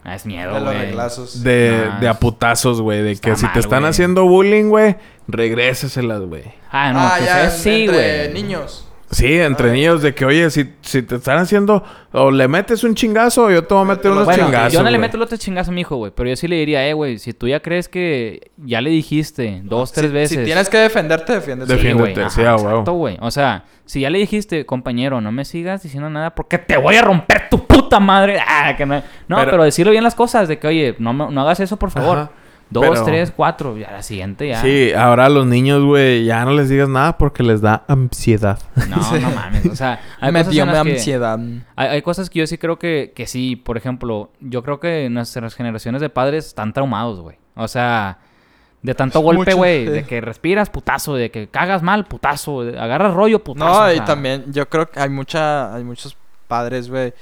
[0.05, 0.86] Ah, es miedo, De los güey.
[0.86, 1.42] reglazos.
[1.42, 3.03] De, Nah, de aputazos, güey.
[3.03, 3.90] De que si mal, te están güey.
[3.90, 4.96] haciendo bullying, güey,
[5.28, 6.44] regrésaselas, güey.
[6.70, 8.42] Ah, no, ah, pues ya, es- sí, entre güey.
[8.42, 8.86] niños.
[9.11, 11.82] Sí, entre niños, de que, oye, si, si te están haciendo...
[12.12, 14.80] O le metes un chingazo o yo te voy a meter unos Bueno, chingazos, yo
[14.82, 15.00] no le güey.
[15.00, 16.12] meto el otro chingazo a mi hijo, güey.
[16.14, 19.62] Pero yo sí le diría, eh, güey, si tú ya crees que ya le dijiste
[19.64, 20.38] dos, tres si, veces.
[20.38, 21.74] Si tienes que defenderte, defiéndete.
[21.74, 22.14] Defi- Sí, güey.
[22.14, 23.16] Defiéndete, sí, exacto, güey.
[23.20, 26.94] O sea, si ya le dijiste, compañero, no me sigas diciendo nada porque te voy
[26.96, 28.38] a romper tu puta madre.
[28.46, 28.96] Ah, que no.
[29.26, 31.76] No, pero, Pero- decirle bien las cosas de que, oye, no, me- no hagas eso,
[31.78, 32.18] por favor.
[32.18, 32.30] Ajá.
[32.71, 33.77] Dos, Pero- tres, cuatro.
[33.77, 34.62] Y a la siguiente ya.
[34.62, 38.61] Sí, ahora a los niños, güey, ya no les digas nada porque les da ansiedad.
[38.89, 39.18] No, Sí.
[39.21, 39.66] no mames.
[39.66, 41.39] O sea, hay Me cosas dio que- ansiedad.
[41.77, 43.57] Hay, hay cosas que yo sí creo que, que sí.
[43.57, 47.37] Por ejemplo, yo creo que nuestras generaciones de padres están traumados, güey.
[47.57, 48.18] O sea,
[48.83, 49.87] de tanto golpe, güey.
[49.87, 49.91] sí.
[49.93, 51.14] De que respiras, putazo.
[51.16, 52.62] De que cagas mal, putazo.
[52.62, 53.81] de- agarras rollo, putazo.
[53.81, 56.16] No, y sea, también yo creo que hay mucha, hay muchos
[56.47, 57.14] padres, güey,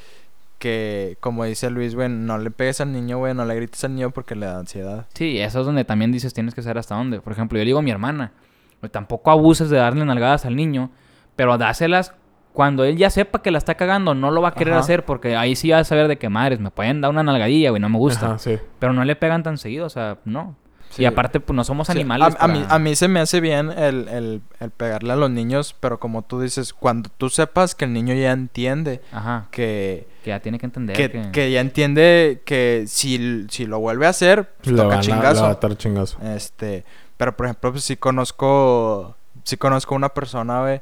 [0.59, 3.95] que como dice Luis, güey, no le pegues al niño, güey, no le grites al
[3.95, 5.07] niño porque le da ansiedad.
[5.15, 7.21] Sí, eso es donde también dices tienes que saber hasta dónde.
[7.21, 8.33] Por ejemplo, yo le digo a mi hermana,
[8.81, 10.91] "Güey, tampoco abuses de darle nalgadas al niño,
[11.37, 12.15] pero dáselas
[12.53, 14.81] cuando él ya sepa que la está cagando, no lo va a querer Ajá.
[14.81, 17.71] hacer porque ahí sí va a saber de que madres, me pueden dar una nalgadilla,
[17.71, 18.27] güey, no me gusta.
[18.27, 18.59] Ajá, sí.
[18.81, 20.57] Pero no le pegan tan seguido, o sea, no.
[20.91, 21.03] Sí.
[21.03, 22.34] Y aparte, pues no somos Sí, animales.
[22.41, 25.30] A, a mí, a mí se me hace bien el, el, el pegarle a los
[25.30, 30.09] niños, pero como tú dices, cuando tú sepas que el niño ya entiende Ajá, que,
[30.24, 31.30] que ya tiene que entender que, que...
[31.30, 35.01] que ya entiende que si, si lo vuelve a hacer, pues Le toca van a-
[35.03, 35.43] le chingazo.
[35.43, 36.18] va a dar chingazo.
[36.22, 36.84] Este,
[37.16, 39.14] pero por ejemplo, pues sí conozco,
[39.45, 40.80] sí conozco una persona, güey,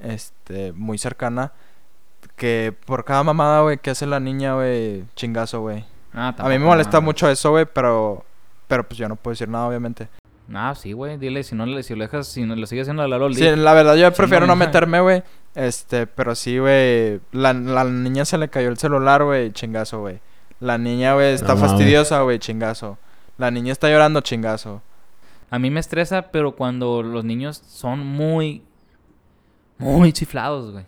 [0.00, 1.52] este, muy cercana,
[2.36, 5.84] que por cada mamada, güey, que hace la niña, güey, chingazo, güey.
[6.12, 8.24] Ah, A mí me molesta mucho eso, güey, pero,
[8.68, 10.08] pero pues yo no puedo decir nada, obviamente.
[10.54, 13.06] Ah, sí, güey, dile, si no le, si lo dejas, si no le sigues haciendo
[13.06, 14.64] la LOL, Sí, la verdad yo prefiero no, no no.
[14.64, 15.22] meterme, güey,
[15.56, 20.20] este, pero sí, güey, la, la niña se le cayó el celular, güey, chingazo, güey.
[20.60, 22.96] La niña, güey, está No fastidiosa, güey, chingazo.
[23.38, 24.82] La niña está llorando, chingazo.
[25.50, 28.62] A mí me estresa, pero cuando los niños son muy,
[29.78, 30.84] muy chiflados, güey.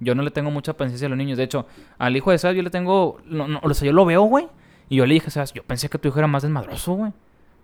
[0.00, 1.38] Yo no le tengo mucha paciencia a los niños.
[1.38, 1.66] De hecho,
[1.98, 3.18] al hijo de Sebas yo le tengo...
[3.26, 4.48] No, no, o sea, yo lo veo, güey.
[4.88, 7.12] Y yo le dije, Sebas, yo pensé que tu hijo era más desmadroso, güey.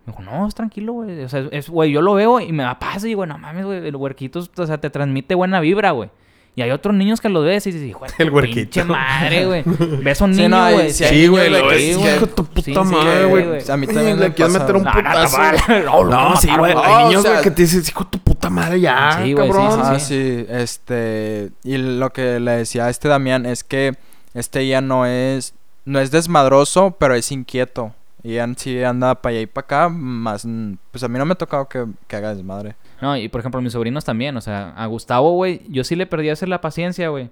[0.07, 1.22] Me dijo, no, es tranquilo, güey.
[1.25, 3.03] O sea, es, güey, yo lo veo y me da paz.
[3.05, 6.11] Y digo, no mames, güey, el huerquito, o sea, te transmite buena vibra, güey.
[6.57, 8.61] Y hay otros niños que los ves y dices, hijo de El huerquito.
[8.61, 9.64] pinche madre, güey.
[10.05, 10.91] Ves a un Sí, niño, güey.
[10.93, 11.97] Sí, güey, lo ves.
[11.97, 13.43] sí, Hijo tu puta madre, güey.
[13.68, 14.95] A mí también Le me quieres meter un güey.
[14.95, 15.39] No, no, putazo.
[15.85, 16.75] no, no, lo sí, güey.
[16.77, 19.35] Hay niños, o sea- güey, que te dices, hijo de tu puta madre, ya, Sí,
[19.35, 19.72] cabrón.
[19.72, 23.97] sí, Ah, sí, este, y lo que le decía a este Damián es que
[24.35, 25.55] este ya no es,
[25.85, 27.95] no es desmadroso, pero es inquieto.
[28.22, 30.47] Y sí anda para allá y para acá, más,
[30.91, 32.74] pues a mí no me ha tocado que, que haga desmadre.
[33.03, 34.35] No, y por ejemplo, mis sobrinos también.
[34.39, 37.30] O sea, a Gustavo, güey, yo sí le perdí a hacer la paciencia, güey.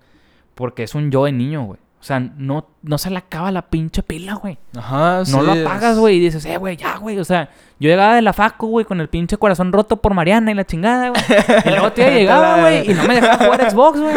[0.55, 1.81] Porque es un yo de niño, güey.
[1.99, 4.59] O sea, no, no se le acaba la pinche pila, güey.
[4.77, 5.33] Ajá, sí.
[5.33, 7.19] No lo apagas, güey, y dices, eh, güey, ya, güey.
[7.19, 7.49] O sea,
[7.79, 10.67] yo llegaba de la facu, güey, con el pinche corazón roto por Mariana y la
[10.67, 11.23] chingada, güey.
[11.65, 14.17] Y luego te llegaba, güey, y no me dejaba jugar Xbox, güey.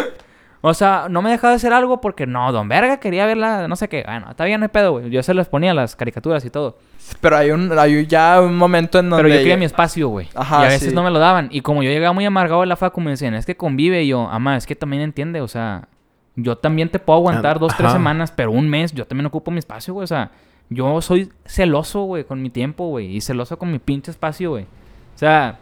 [0.68, 3.88] O sea, no me dejaba hacer algo porque no, don Verga quería verla, no sé
[3.88, 4.02] qué.
[4.04, 5.10] Bueno, está bien, no hay pedo, güey.
[5.10, 6.76] Yo se les ponía las caricaturas y todo.
[7.20, 9.22] Pero hay un, hay ya un momento en donde...
[9.22, 10.28] Pero yo quería mi espacio, güey.
[10.34, 10.94] Ajá, y a veces sí.
[10.94, 11.50] no me lo daban.
[11.52, 14.02] Y como yo llegaba muy amargado de la facu, me decían, es que convive.
[14.02, 15.40] Y yo, ama, es que también entiende.
[15.40, 15.86] O sea,
[16.34, 19.52] yo también te puedo aguantar Ah, dos, tres semanas, pero un mes yo también ocupo
[19.52, 20.02] mi espacio, güey.
[20.02, 20.32] O sea,
[20.68, 23.14] yo soy celoso, güey, con mi tiempo, güey.
[23.14, 24.64] Y celoso con mi pinche espacio, güey.
[24.64, 25.60] O sea,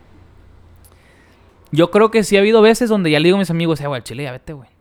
[1.73, 3.87] yo creo que sí ha habido veces donde ya le digo a mis amigos, eh,
[3.87, 4.74] güey, al chile ya vete, güey.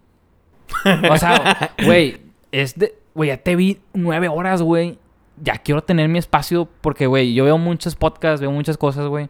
[1.12, 2.18] O sea, güey,
[2.52, 2.96] es de...
[3.16, 4.98] Güey, ya te vi nueve horas, güey.
[5.42, 9.30] Ya quiero tener mi espacio porque, güey, yo veo muchos podcasts, veo muchas cosas, güey.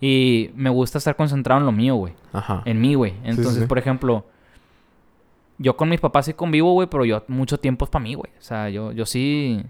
[0.00, 2.14] Y me gusta estar concentrado en lo mío, güey.
[2.32, 2.62] Ajá.
[2.64, 3.14] En mí, güey.
[3.24, 3.66] Entonces, sí.
[3.66, 4.26] por ejemplo,
[5.58, 8.30] yo con mis papás sí convivo, güey, pero yo mucho tiempo es para mí, güey.
[8.38, 9.64] O sea, yo, yo sí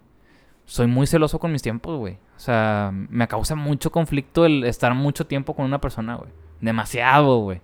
[0.67, 2.15] soy muy celoso con mis tiempos, güey.
[2.37, 6.31] O sea, me causa mucho conflicto el estar mucho tiempo con una persona, güey.
[6.61, 7.61] Demasiado, güey.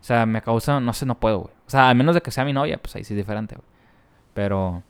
[0.00, 1.52] O sea, me causa, no sé, no puedo, güey.
[1.66, 3.66] O sea, a menos de que sea mi novia, pues ahí sí es diferente, güey.
[4.34, 4.82] Pero,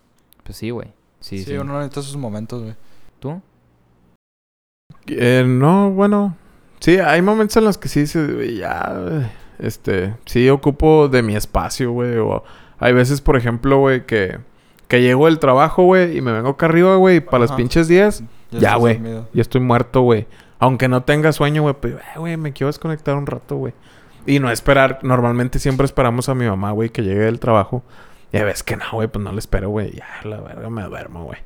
[0.45, 0.89] pues sí, güey.
[1.21, 1.57] Sí, Sí, sí.
[1.59, 2.75] uno necesita sus momentos, güey.
[3.19, 3.41] ¿Tú?
[5.07, 6.37] Eh, no, bueno.
[6.81, 11.37] Sí, hay momentos en los que sí dices, güey, ya, este, sí ocupo de mi
[11.37, 12.17] espacio, güey.
[12.17, 12.43] O
[12.79, 14.39] hay veces, por ejemplo, güey, que,
[14.89, 17.57] que llego del trabajo, güey, y me vengo acá arriba, güey, y para los Ajá.
[17.59, 18.21] pinches 10,
[18.53, 18.95] Ya, estás güey.
[18.95, 19.29] dormido.
[19.35, 20.27] y estoy muerto, güey.
[20.59, 23.75] Aunque no tenga sueño, güey, pues, güey, me quiero desconectar un rato, güey.
[24.27, 27.83] Y no esperar, normalmente siempre esperamos a mi mamá, güey, que llegue del trabajo.
[28.33, 29.93] Y a veces que no, güey, pues no le espero, güey.
[29.93, 31.39] Ya, la verga, me duermo, güey.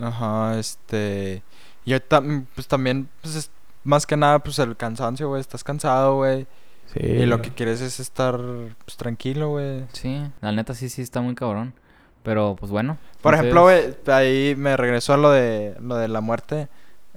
[0.00, 1.42] Ajá, este...
[1.86, 3.50] Yo tam- pues también, pues es
[3.82, 5.40] más que nada, pues el cansancio, güey.
[5.40, 6.46] Estás cansado, güey.
[6.94, 7.00] Sí.
[7.00, 8.38] Y lo que quieres es estar,
[8.84, 9.84] pues tranquilo, güey.
[9.92, 11.74] Sí, la neta sí, sí está muy cabrón.
[12.22, 12.96] Pero, pues bueno.
[13.20, 16.68] Por entonces, ejemplo, güey, ahí me regresó a lo de, lo de la muerte.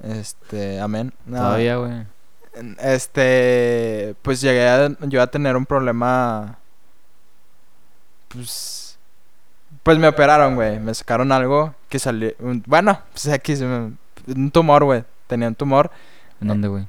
[0.04, 1.14] Este, amén.
[1.30, 2.06] Todavía, güey.
[2.80, 6.58] Este, pues llegué a, yo a tener un problema,
[8.28, 8.98] pues,
[9.84, 14.84] pues me operaron, güey, me sacaron algo que salió, un- bueno, pues aquí, un tumor,
[14.84, 15.92] güey, tenía un tumor,
[16.42, 16.88] ¿En dónde, güey?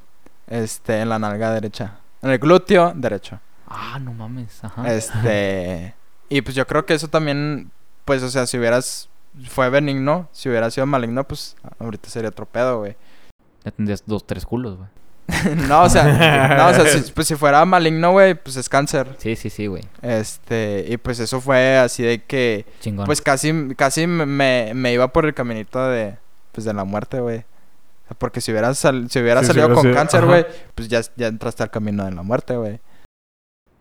[0.48, 3.38] este, en la nalga derecha, en el glúteo derecho,
[3.70, 4.64] Ah, no mames.
[4.64, 4.90] Ajá.
[4.92, 5.94] este,
[6.30, 7.70] y pues yo creo que eso también,
[8.04, 9.08] pues, o sea, si hubieras,
[9.48, 12.96] fue benigno, si hubiera sido maligno, pues, ahorita sería otro pedo, güey.
[13.64, 14.88] Ya tendrías dos, tres culos, güey.
[15.68, 19.14] no, o sea, no, o sea, si, pues si fuera maligno, güey, pues es cáncer.
[19.18, 19.84] Sí, sí, sí, güey.
[20.00, 23.04] Este, y pues eso fue así de que, Chingón.
[23.06, 26.16] pues casi, casi me, me iba por el caminito de,
[26.52, 27.44] pues de la muerte, güey.
[28.16, 31.62] Porque si hubiera, sal- si hubiera Sí, salido con cáncer, güey, pues ya, ya entraste
[31.62, 32.80] al camino de la muerte, güey.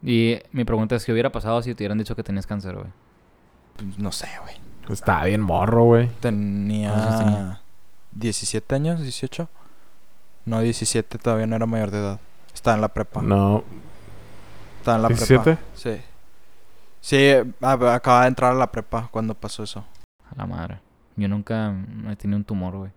[0.03, 2.87] Y mi pregunta es, ¿qué hubiera pasado si te hubieran dicho que tenías cáncer, güey?
[3.77, 4.55] Pues, no sé, güey.
[4.91, 6.09] Está bien morro, güey.
[6.19, 7.61] Tenía ¿Cuántos tenía?
[8.11, 9.49] 17 años, 18.
[10.47, 12.19] No, 17, todavía no era mayor de edad.
[12.53, 13.21] Estaba en la prepa.
[13.21, 13.65] No.
[14.79, 15.43] Estaba en la prepa.
[15.43, 15.57] ¿17?
[15.75, 16.01] Sí.
[17.01, 17.31] Sí,
[17.61, 19.83] a- acaba de entrar a la prepa cuando pasó eso.
[20.31, 20.79] A la madre.
[21.17, 21.73] Yo nunca
[22.09, 22.91] he tenido un tumor, güey.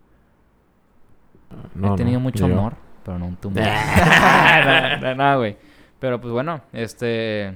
[1.75, 3.61] No, he tenido no, mucho amor, pero no un tumor.
[3.61, 5.57] no, no, no, güey.
[5.99, 7.53] Pero pues bueno, este...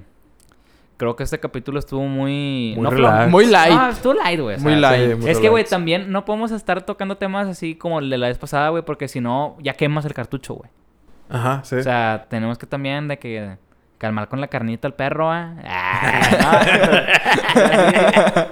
[0.98, 2.74] Creo que este capítulo estuvo muy...
[2.76, 3.30] Muy no, relax.
[3.30, 3.74] Muy light.
[3.74, 4.56] No, estuvo light, güey.
[4.56, 5.10] o Muy light.
[5.10, 8.18] Sí, muy Es que, güey, también no podemos estar tocando temas así como el de
[8.18, 10.70] la vez pasada, güey, porque si no, ya quemas el cartucho, güey.
[11.30, 11.76] Ajá, sí.
[11.76, 13.58] O sea, tenemos que también de que
[13.98, 15.56] calmar con la carnita al perro, ¿ah?
[15.66, 16.66] Ah,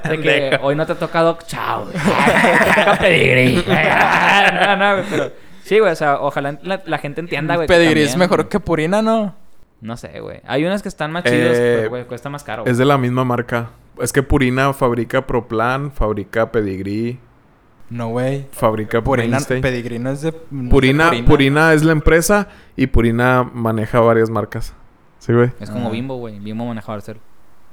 [0.04, 0.10] no.
[0.10, 1.88] De que hoy no te toca Doc Chao.
[1.96, 3.64] Ah, pedigrí.
[3.70, 5.32] Ah, No, no, güey, pero...
[5.64, 7.68] Sí, güey, o sea, ojalá la, la gente entienda, güey.
[7.68, 9.34] Pedigrí es mejor que Purina, ¿no?
[9.84, 10.40] No sé, güey.
[10.48, 12.64] Hay unas que están más chidas, Eh, pero, güey, cuesta más caro.
[12.64, 12.72] güey.
[12.72, 13.72] Es de la misma marca.
[14.02, 17.20] Es que Purina fabrica Proplan, fabrica Pedigree,
[17.90, 18.48] No, güey.
[18.52, 19.40] fabrica Purina.
[19.40, 20.32] Pedigrí no es de...
[20.52, 24.74] no es de Purina, Purina es la empresa y Purina maneja varias marcas.
[25.20, 25.52] Sí, güey.
[25.60, 25.92] Es como Ah.
[25.92, 26.40] Bimbo, güey.
[26.40, 27.18] Bimbo maneja Barcel.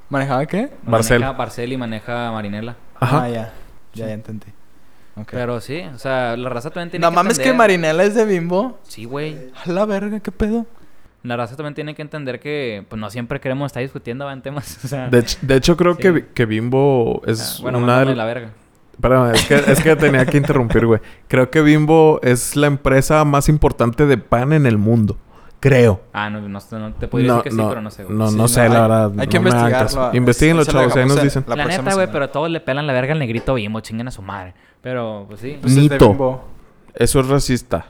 [0.08, 0.70] ¿Manejaba qué?
[0.82, 1.20] Barcel.
[1.20, 2.76] Maneja Barcel y maneja Marinela.
[2.98, 3.22] Ajá.
[3.22, 3.52] Ah, ya.
[3.94, 4.46] Ya, ya entendí.
[5.16, 5.28] Ok.
[5.30, 7.52] Pero sí, o sea, la raza también tiene No que mames que.
[7.52, 8.78] Marinela es de Bimbo.
[8.82, 9.36] Sí, güey.
[9.64, 10.66] A la verga, ¿qué pedo?
[11.22, 14.78] La raza también tiene que entender que, pues, no siempre queremos estar discutiendo en temas.
[14.84, 16.02] O sea, De, ch- de hecho, creo Sí.
[16.02, 18.50] que, que Bimbo ah, es bueno, una de la verga.
[19.32, 21.00] Es que, es que tenía que interrumpir, güey.
[21.28, 25.16] Creo que Bimbo es la empresa más importante de pan en el mundo.
[25.58, 26.00] Creo.
[26.14, 28.16] Ah, no, no, no te podría decir que sí, pero no sé, güey.
[28.16, 29.12] No, Sí, no no, sé, hay- la verdad.
[29.18, 29.78] hay que no investigarlo.
[29.86, 30.10] caso.
[30.14, 31.44] Investíguenlo, Eso lo chavos, ahí nos en- dicen.
[31.48, 34.10] La La, neta, güey, pero todos le pelan la verga al negrito Bimbo, chinguen a
[34.10, 34.54] su madre.
[34.80, 35.58] Pero, pues sí.
[35.60, 36.08] Pues es de Nito.
[36.08, 36.44] Bimbo.
[36.94, 37.86] Eso es racista.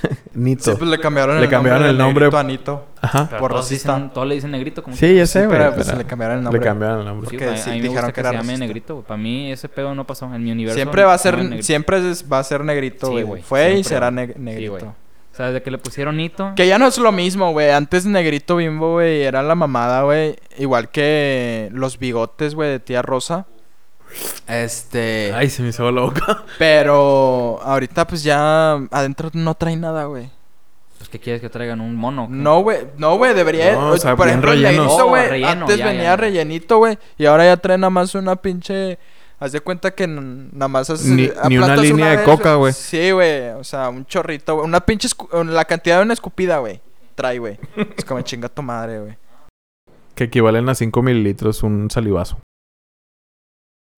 [0.34, 0.64] Nito.
[0.64, 1.90] Sí, pues le cambiaron Le el cambiaron nombre.
[1.90, 2.24] el nombre.
[2.26, 2.86] negrito a Nito.
[3.00, 3.26] Ajá.
[3.28, 3.94] Pero por todos, racista.
[3.94, 4.82] dicen, todos le dicen negrito.
[4.82, 5.58] Como Sí, ya sé, Sí, güey.
[5.58, 6.60] pero pues pero le cambiaron el Le nombre.
[6.62, 7.30] cambiaron el nombre.
[7.30, 8.94] Sí, Porque a, sí a mí me dijeron gusta que que, era se llame negrito.
[8.94, 9.06] güey.
[9.06, 10.32] Para mí ese pedo no pasó.
[10.34, 12.00] En mi universo Siempre va a ser, siempre
[12.32, 13.42] va a ser negrito, Sí, güey.
[13.42, 14.72] Fue y será Sí, negrito.
[14.72, 14.84] güey.
[14.84, 16.52] O sea, desde que le pusieron Nito...
[16.54, 17.70] que ya no es lo mismo, güey.
[17.70, 20.36] Antes negrito bimbo, güey, era la mamada, güey.
[20.58, 23.46] Igual que los bigotes, güey, de tía Rosa.
[24.48, 25.32] Este.
[25.34, 26.44] Ay, se me hizo la boca.
[26.58, 30.30] Pero ahorita, pues ya adentro no trae nada, güey.
[30.98, 31.80] Pues, ¿qué quieres que traigan?
[31.80, 32.28] ¿Un mono?
[32.28, 32.34] qué?
[32.34, 32.78] No, güey.
[32.96, 33.72] No, güey, debería.
[33.72, 36.16] No, o sea, por bien ejemplo, Oh, relleno, antes ya, venía ya, ya.
[36.16, 36.98] rellenito, güey.
[37.18, 38.98] Y ahora ya trae nada más una pinche.
[39.40, 42.72] Haz de cuenta que nada más haces- Ni- ni una línea de vez, coca, güey.
[42.72, 43.48] Sí, güey.
[43.48, 44.66] O sea, un chorrito, güey.
[44.66, 45.08] Una pinche.
[45.08, 46.80] escu- La cantidad de una escupida, güey.
[47.16, 47.58] Trae, güey.
[47.96, 49.16] Es como chinga tu madre, güey.
[50.14, 52.38] Que equivalen a 5 mililitros un salivazo.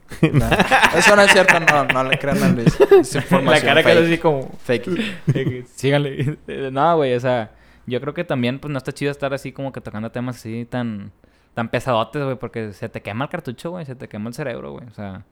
[0.32, 0.50] Nah.
[0.96, 1.84] Eso no es cierto, no.
[1.86, 2.78] No le crean a Luis.
[2.80, 4.48] Es información La cara que es así como...
[4.64, 5.66] Fake.
[5.74, 6.38] Síganle.
[6.70, 7.50] No, güey, o sea,
[7.86, 10.66] yo creo que también, pues, no está chido estar así como que tocando temas así
[10.66, 11.10] tan,
[11.54, 14.72] tan pesadotes, güey, porque se te quema el cartucho, güey, se te quema el cerebro,
[14.72, 15.24] güey, o sea,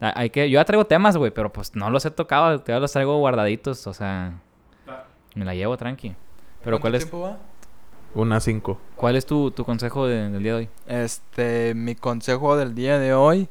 [0.00, 2.80] ha- hay que, yo ya traigo temas, güey, pero pues no los he tocado, todavía
[2.80, 4.34] los traigo guardaditos, o sea,
[5.34, 6.14] me la llevo tranqui.
[6.64, 7.38] Pero ¿cuál ¿Cuánto es, tiempo va?
[8.14, 8.80] Una 5.
[8.96, 10.68] cuál es tu, tu consejo de- del día de hoy?
[10.86, 13.48] Este, mi consejo del día de hoy.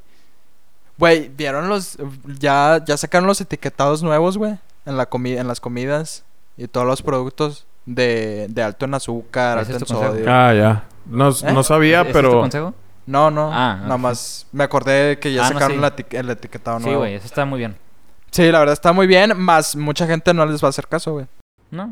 [0.98, 1.98] Güey, ¿vieron los.
[2.40, 4.58] Ya, ya sacaron los etiquetados nuevos, güey?
[4.86, 6.24] En, la comi en las comidas
[6.58, 10.14] y todos los productos de, de alto en azúcar, ¿Ese alto en consejo?
[10.14, 10.26] sodio.
[10.32, 10.84] Ah, ya.
[11.06, 11.54] No, ¿Eh?
[11.54, 12.40] no sabía, ¿Ese es tu pero...
[12.42, 12.74] consejo?
[13.06, 13.50] No, no.
[13.54, 15.82] Ah, nada más me acordé que ya Ah, no, sacaron sí.
[15.82, 17.00] la eti- el etiquetado Sí, nuevo.
[17.02, 17.78] güey, eso está muy bien.
[18.32, 21.14] Sí, la verdad está muy bien, más mucha gente no les va a hacer caso,
[21.14, 21.28] güey.
[21.72, 21.92] ¿No?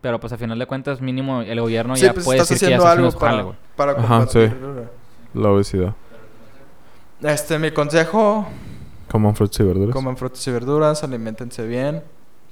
[0.00, 2.68] Pero pues a final de cuentas, mínimo, el gobierno sí, ya pues puede estás decir
[2.68, 4.48] que ya haciendo algo para, para Ajá, sí.
[4.48, 4.88] combatir.
[5.34, 5.94] La obesidad.
[7.22, 8.46] Este, mi consejo,
[9.10, 9.92] Coman frutas y verduras.
[9.94, 12.02] coman frutas y verduras, alimentense bien,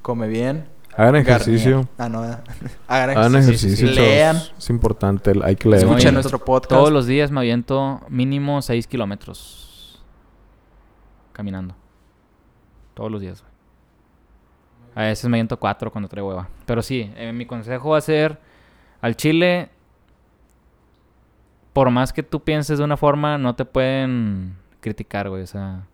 [0.02, 0.66] come bien.
[0.96, 1.88] Hagan ejercicio.
[1.96, 1.98] Garnier.
[1.98, 2.20] Ah, no.
[2.88, 3.68] Hagan Hagan ejercicio.
[3.68, 3.98] ejercicio, chavos.
[4.10, 4.36] Lean.
[4.58, 5.32] Es importante.
[5.44, 5.84] Hay que leer.
[5.84, 6.70] Escuchen nuestro podcast.
[6.70, 10.02] Todos los días me aviento mínimo 6 kilómetros
[11.32, 11.76] caminando.
[12.94, 13.52] Todos los días, güey.
[14.96, 16.48] A veces me aviento 4 cuando traigo hueva.
[16.66, 18.40] Pero sí, eh, mi consejo va a ser
[19.00, 19.70] al chile.
[21.78, 25.44] Por más que tú pienses de una forma, no te pueden criticar, güey.
[25.44, 25.86] O sea,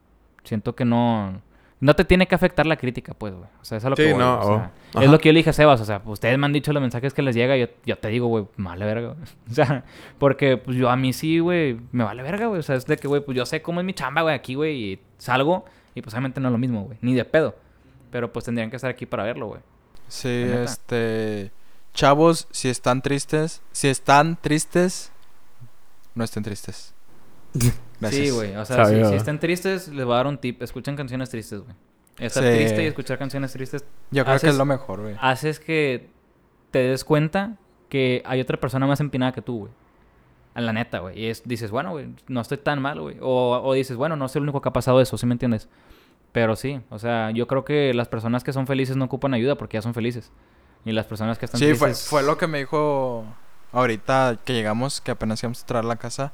[0.42, 1.42] siento que no.
[1.78, 3.46] No te tiene que afectar la crítica, pues, güey.
[3.60, 5.00] O sea, es a lo Sí, que voy, no, o sea, oh.
[5.02, 5.82] Es lo que yo le dije a Sebas.
[5.82, 7.54] O sea, ustedes me han dicho los mensajes que les llega.
[7.58, 9.08] Yo, yo te digo, güey, me vale verga.
[9.08, 9.18] güey.
[9.50, 9.84] O sea,
[10.16, 12.60] porque pues yo a mí sí, güey, me vale verga, güey.
[12.60, 14.54] O sea, es de que, güey, pues yo sé cómo es mi chamba, güey, aquí,
[14.54, 14.92] güey.
[14.92, 16.96] Y salgo y pues obviamente no es lo mismo, güey.
[17.02, 17.56] Ni de pedo.
[18.10, 19.60] Pero pues tendrían que estar aquí para verlo, güey.
[20.08, 21.52] Sí, este.
[21.92, 25.12] Chavos, si están tristes, si están tristes,
[26.14, 26.94] no estén tristes.
[28.00, 28.24] Gracias.
[28.24, 28.54] Sí, güey.
[28.56, 30.62] O sea, si, si están tristes, les voy a dar un tip.
[30.62, 31.74] Escuchen canciones tristes, güey.
[32.18, 32.48] Estar Sí.
[32.50, 35.16] triste y escuchar canciones tristes Yo creo que es lo mejor, güey.
[35.20, 36.08] haces que
[36.70, 37.56] te des cuenta
[37.88, 39.72] que hay otra persona más empinada que tú, güey.
[40.54, 41.18] A la neta, güey.
[41.20, 43.16] Y es, dices, bueno, güey, no estoy tan mal, güey.
[43.20, 45.68] O, o dices, bueno, no soy el único que ha pasado eso, ¿sí me entiendes?
[46.30, 49.56] Pero sí, o sea, yo creo que las personas que son felices no ocupan ayuda
[49.56, 50.30] porque ya son felices.
[50.84, 52.08] Y las personas que están Sí, fue, tristes...
[52.08, 53.24] fue lo que me dijo
[53.74, 56.32] ahorita que llegamos, que apenas íbamos a entrar a la casa.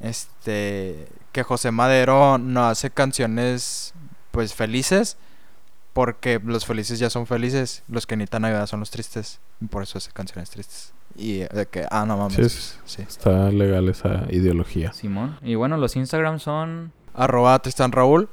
[0.00, 1.08] Este.
[1.32, 3.92] Que José Madero no hace canciones,
[4.30, 5.16] pues felices.
[5.92, 7.82] Porque los felices ya son felices.
[7.88, 9.40] Los que necesitan ayuda son los tristes.
[9.60, 10.92] Y por eso hace canciones tristes.
[11.16, 12.36] Y eh, de que, ah, no mames.
[12.36, 13.02] Sí, es- Sí.
[13.02, 14.92] está legal esa ideología.
[14.92, 15.36] Simón.
[15.42, 16.92] Y bueno, los Instagram son...
[17.14, 18.28] Arroba Tristan Raúl.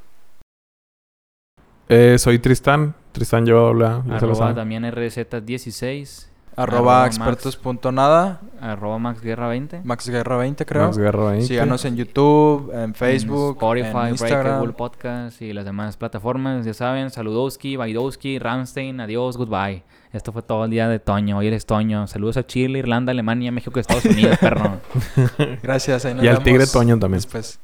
[1.89, 2.93] Eh, soy Tristán.
[3.11, 4.03] Tristán lleva doble A.
[4.05, 6.27] ya se lo Arroba también RZ16.
[6.55, 8.39] Arroba Arroba expertos.nada.
[8.61, 9.83] Arroba MaxGuerra20.
[9.83, 10.83] Max Guerra 20, creo.
[10.85, 11.47] Max Guerra 20.
[11.47, 14.73] Síganos en YouTube, en Facebook, Spotify, en Breakable Instagram.
[14.73, 16.65] Podcast y las demás plataformas.
[16.65, 19.83] Ya saben, Saludowski, Baidowski, Ramstein, adiós, goodbye.
[20.13, 21.37] Esto fue todo el día de Toño.
[21.37, 22.07] Hoy eres Toño.
[22.07, 24.79] Saludos a Chile, Irlanda, Alemania, México, Estados Unidos, perro.
[25.61, 26.05] Gracias.
[26.05, 27.17] ahí nos Y al tigre Toño también.
[27.17, 27.59] Después.